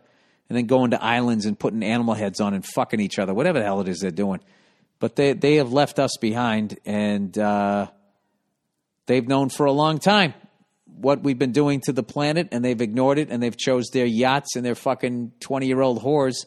and 0.49 0.59
then 0.59 0.67
going 0.67 0.91
to 0.91 1.03
islands 1.03 1.47
and 1.47 1.59
putting 1.59 1.83
animal 1.83 2.15
heads 2.15 2.41
on 2.41 2.55
and 2.55 2.65
fucking 2.65 3.01
each 3.01 3.19
other, 3.19 3.33
whatever 3.35 3.59
the 3.59 3.65
hell 3.65 3.81
it 3.81 3.89
is 3.89 4.01
they're 4.01 4.11
doing. 4.11 4.41
But 4.99 5.17
they 5.17 5.33
they 5.33 5.57
have 5.57 5.73
left 5.73 5.99
us 5.99 6.17
behind, 6.21 6.79
and 6.85 7.37
uh, 7.39 7.89
they've 9.11 9.27
known 9.27 9.49
for 9.49 9.67
a 9.67 9.73
long 9.73 9.99
time 9.99 10.35
what 10.87 11.23
we've 11.23 11.39
been 11.39 11.53
doing 11.53 11.81
to 11.81 11.93
the 11.93 12.03
planet, 12.03 12.49
and 12.53 12.65
they've 12.65 12.81
ignored 12.81 13.19
it, 13.19 13.29
and 13.31 13.43
they've 13.43 13.57
chose 13.57 13.89
their 13.93 14.07
yachts 14.07 14.55
and 14.55 14.65
their 14.65 14.75
fucking 14.75 15.33
twenty 15.41 15.67
year 15.67 15.81
old 15.81 16.03
whores 16.03 16.47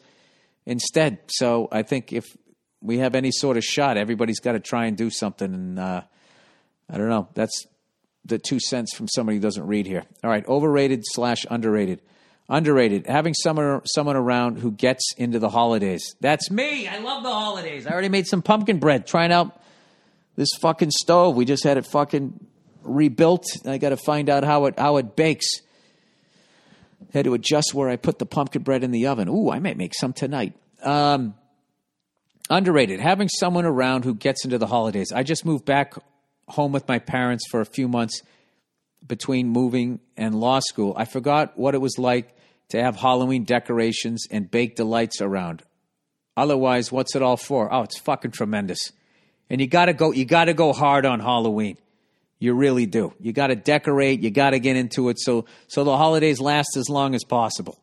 instead. 0.65 1.19
So 1.27 1.67
I 1.71 1.83
think 1.83 2.13
if 2.13 2.37
we 2.81 2.99
have 2.99 3.15
any 3.15 3.31
sort 3.31 3.57
of 3.57 3.63
shot, 3.63 3.97
everybody's 3.97 4.39
got 4.39 4.53
to 4.53 4.59
try 4.59 4.85
and 4.85 4.95
do 4.95 5.09
something. 5.09 5.53
And 5.53 5.79
uh, 5.79 6.03
I 6.89 6.97
don't 6.97 7.09
know. 7.09 7.27
That's 7.33 7.65
the 8.25 8.39
two 8.39 8.59
cents 8.59 8.95
from 8.95 9.07
somebody 9.09 9.37
who 9.37 9.41
doesn't 9.41 9.67
read 9.67 9.85
here. 9.85 10.03
All 10.23 10.29
right, 10.29 10.47
overrated 10.47 11.03
slash 11.03 11.45
underrated. 11.49 12.01
Underrated. 12.47 13.07
Having 13.07 13.33
someone 13.33 13.81
someone 13.85 14.15
around 14.15 14.59
who 14.59 14.71
gets 14.71 15.13
into 15.17 15.39
the 15.39 15.49
holidays. 15.49 16.15
That's 16.21 16.49
me. 16.51 16.87
I 16.87 16.99
love 16.99 17.23
the 17.23 17.31
holidays. 17.31 17.87
I 17.87 17.91
already 17.91 18.09
made 18.09 18.27
some 18.27 18.41
pumpkin 18.41 18.79
bread. 18.79 19.07
Trying 19.07 19.31
out 19.31 19.59
this 20.35 20.49
fucking 20.61 20.91
stove. 20.91 21.35
We 21.35 21.45
just 21.45 21.63
had 21.63 21.77
it 21.77 21.85
fucking 21.87 22.47
rebuilt. 22.83 23.45
I 23.65 23.77
got 23.77 23.89
to 23.89 23.97
find 23.97 24.29
out 24.29 24.43
how 24.43 24.65
it 24.65 24.77
how 24.77 24.97
it 24.97 25.15
bakes. 25.15 25.47
Had 27.13 27.25
to 27.25 27.33
adjust 27.33 27.73
where 27.73 27.89
I 27.89 27.95
put 27.95 28.17
the 28.17 28.25
pumpkin 28.25 28.63
bread 28.63 28.83
in 28.83 28.91
the 28.91 29.07
oven. 29.07 29.27
Ooh, 29.29 29.51
I 29.51 29.59
might 29.59 29.77
make 29.77 29.93
some 29.93 30.13
tonight. 30.13 30.53
Um, 30.81 31.35
underrated. 32.49 32.99
Having 32.99 33.29
someone 33.29 33.65
around 33.65 34.03
who 34.03 34.15
gets 34.15 34.45
into 34.45 34.57
the 34.57 34.67
holidays. 34.67 35.11
I 35.11 35.23
just 35.23 35.45
moved 35.45 35.65
back 35.65 35.93
home 36.47 36.71
with 36.71 36.87
my 36.87 36.99
parents 36.99 37.45
for 37.49 37.61
a 37.61 37.65
few 37.65 37.87
months 37.87 38.21
between 39.05 39.47
moving 39.47 39.99
and 40.17 40.33
law 40.35 40.59
school. 40.59 40.93
I 40.97 41.05
forgot 41.05 41.57
what 41.57 41.75
it 41.75 41.81
was 41.81 41.97
like 41.97 42.35
to 42.69 42.81
have 42.81 42.95
Halloween 42.95 43.43
decorations 43.43 44.25
and 44.31 44.49
baked 44.49 44.77
delights 44.77 45.21
around. 45.21 45.63
Otherwise, 46.35 46.91
what's 46.91 47.15
it 47.15 47.21
all 47.21 47.37
for? 47.37 47.71
Oh, 47.71 47.83
it's 47.83 47.99
fucking 47.99 48.31
tremendous. 48.31 48.79
And 49.49 49.61
you 49.61 49.67
got 49.67 49.85
to 49.85 49.93
go 49.93 50.11
you 50.11 50.25
got 50.25 50.45
to 50.45 50.53
go 50.53 50.73
hard 50.73 51.05
on 51.05 51.19
Halloween. 51.19 51.77
You 52.43 52.55
really 52.55 52.85
do. 52.85 53.13
You 53.21 53.31
got 53.31 53.47
to 53.47 53.55
decorate, 53.55 54.19
you 54.19 54.29
got 54.29 54.49
to 54.49 54.59
get 54.59 54.75
into 54.75 55.07
it 55.07 55.17
so 55.17 55.45
so 55.69 55.85
the 55.85 55.95
holidays 55.95 56.41
last 56.41 56.75
as 56.75 56.89
long 56.89 57.15
as 57.15 57.23
possible. 57.23 57.79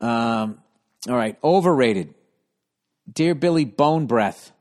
Um 0.00 0.58
all 1.08 1.16
right, 1.16 1.36
overrated. 1.42 2.14
Dear 3.12 3.34
Billy 3.34 3.64
Bone 3.64 4.06
Breath. 4.06 4.52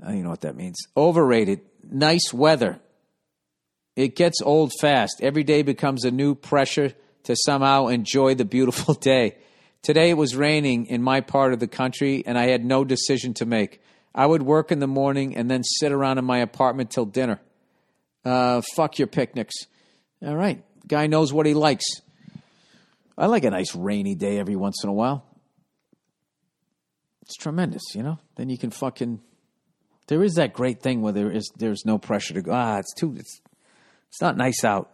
I 0.00 0.12
don't 0.12 0.22
know 0.22 0.30
what 0.30 0.42
that 0.42 0.54
means. 0.54 0.76
Overrated. 0.96 1.60
Nice 1.82 2.32
weather. 2.32 2.78
It 3.96 4.14
gets 4.14 4.40
old 4.42 4.70
fast. 4.80 5.20
Every 5.20 5.42
day 5.42 5.62
becomes 5.62 6.04
a 6.04 6.12
new 6.12 6.36
pressure 6.36 6.94
to 7.24 7.34
somehow 7.34 7.88
enjoy 7.88 8.36
the 8.36 8.44
beautiful 8.44 8.94
day. 9.14 9.38
Today 9.82 10.10
it 10.10 10.16
was 10.16 10.36
raining 10.36 10.86
in 10.86 11.02
my 11.02 11.20
part 11.20 11.52
of 11.52 11.58
the 11.58 11.66
country, 11.66 12.22
and 12.24 12.38
I 12.38 12.46
had 12.46 12.64
no 12.64 12.84
decision 12.84 13.34
to 13.34 13.44
make. 13.44 13.80
I 14.14 14.24
would 14.24 14.42
work 14.42 14.70
in 14.70 14.78
the 14.78 14.86
morning 14.86 15.36
and 15.36 15.50
then 15.50 15.64
sit 15.64 15.90
around 15.90 16.18
in 16.18 16.24
my 16.24 16.38
apartment 16.38 16.92
till 16.92 17.04
dinner. 17.04 17.40
Uh, 18.24 18.60
fuck 18.74 18.98
your 18.98 19.08
picnics. 19.08 19.54
All 20.24 20.36
right. 20.36 20.62
Guy 20.86 21.06
knows 21.06 21.32
what 21.32 21.46
he 21.46 21.54
likes. 21.54 21.84
I 23.16 23.26
like 23.26 23.44
a 23.44 23.50
nice 23.50 23.74
rainy 23.74 24.14
day 24.14 24.38
every 24.38 24.56
once 24.56 24.82
in 24.82 24.88
a 24.88 24.92
while. 24.92 25.24
It's 27.22 27.36
tremendous, 27.36 27.82
you 27.94 28.02
know? 28.02 28.18
Then 28.36 28.48
you 28.48 28.56
can 28.56 28.70
fucking. 28.70 29.20
There 30.06 30.22
is 30.22 30.34
that 30.34 30.54
great 30.54 30.80
thing 30.80 31.02
where 31.02 31.12
there 31.12 31.30
is 31.30 31.50
there's 31.56 31.84
no 31.84 31.98
pressure 31.98 32.34
to 32.34 32.42
go. 32.42 32.52
Ah, 32.52 32.78
it's 32.78 32.94
too. 32.94 33.14
It's 33.18 33.40
it's 34.08 34.22
not 34.22 34.38
nice 34.38 34.64
out, 34.64 34.90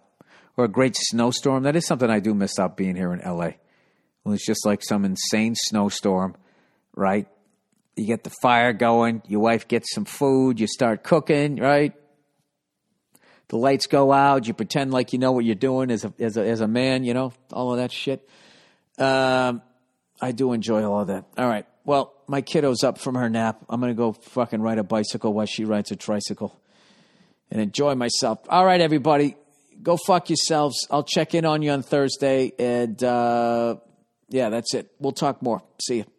or 0.57 0.65
a 0.65 0.69
great 0.69 0.97
snowstorm. 0.97 1.63
That 1.63 1.77
is 1.77 1.87
something 1.87 2.11
I 2.11 2.19
do 2.19 2.35
miss 2.35 2.59
out 2.59 2.77
being 2.77 2.97
here 2.97 3.13
in 3.13 3.21
LA. 3.21 3.51
When 4.25 4.35
it's 4.35 4.45
just 4.45 4.67
like 4.67 4.83
some 4.83 5.05
insane 5.05 5.55
snowstorm, 5.55 6.35
right? 6.97 7.29
You 7.95 8.07
get 8.07 8.25
the 8.25 8.33
fire 8.43 8.73
going. 8.73 9.23
Your 9.29 9.41
wife 9.41 9.69
gets 9.69 9.95
some 9.95 10.05
food. 10.05 10.59
You 10.59 10.67
start 10.67 11.05
cooking, 11.05 11.57
right? 11.57 11.95
The 13.55 13.59
lights 13.59 13.87
go 13.87 14.13
out. 14.13 14.49
You 14.49 14.53
pretend 14.53 14.91
like 14.91 15.13
you 15.13 15.21
know 15.21 15.31
what 15.31 15.45
you're 15.45 15.55
doing 15.55 15.93
as 15.93 16.05
a 16.05 16.13
as 16.19 16.37
a, 16.37 16.45
as 16.45 16.61
a 16.61 16.67
man. 16.67 17.05
You 17.05 17.15
know 17.15 17.33
all 17.53 17.71
of 17.71 17.77
that 17.77 17.93
shit. 17.93 18.29
Um, 18.99 19.63
I 20.21 20.33
do 20.33 20.55
enjoy 20.55 20.83
all 20.83 21.03
of 21.03 21.07
that. 21.07 21.27
All 21.39 21.47
right. 21.47 21.65
Well, 21.85 22.13
my 22.27 22.41
kiddo's 22.41 22.83
up 22.83 22.99
from 22.99 23.15
her 23.15 23.31
nap. 23.31 23.65
I'm 23.69 23.79
going 23.79 23.93
to 23.93 23.97
go 23.97 24.11
fucking 24.11 24.61
ride 24.61 24.79
a 24.79 24.83
bicycle 24.83 25.33
while 25.33 25.47
she 25.47 25.65
rides 25.65 25.93
a 25.93 25.97
tricycle 25.97 26.61
and 27.49 27.61
enjoy 27.61 27.95
myself. 27.95 28.41
All 28.49 28.67
right, 28.67 28.81
everybody. 28.81 29.37
Go 29.81 29.99
fuck 30.05 30.31
yourselves. 30.31 30.89
I'll 30.91 31.05
check 31.05 31.33
in 31.33 31.45
on 31.45 31.63
you 31.63 31.71
on 31.71 31.85
Thursday. 31.85 32.51
And 32.59 33.01
uh, 33.05 33.77
yeah, 34.31 34.49
that's 34.49 34.75
it. 34.75 34.91
We'll 34.99 35.13
talk 35.13 35.43
more. 35.43 35.63
See 35.81 35.99
you. 35.99 36.14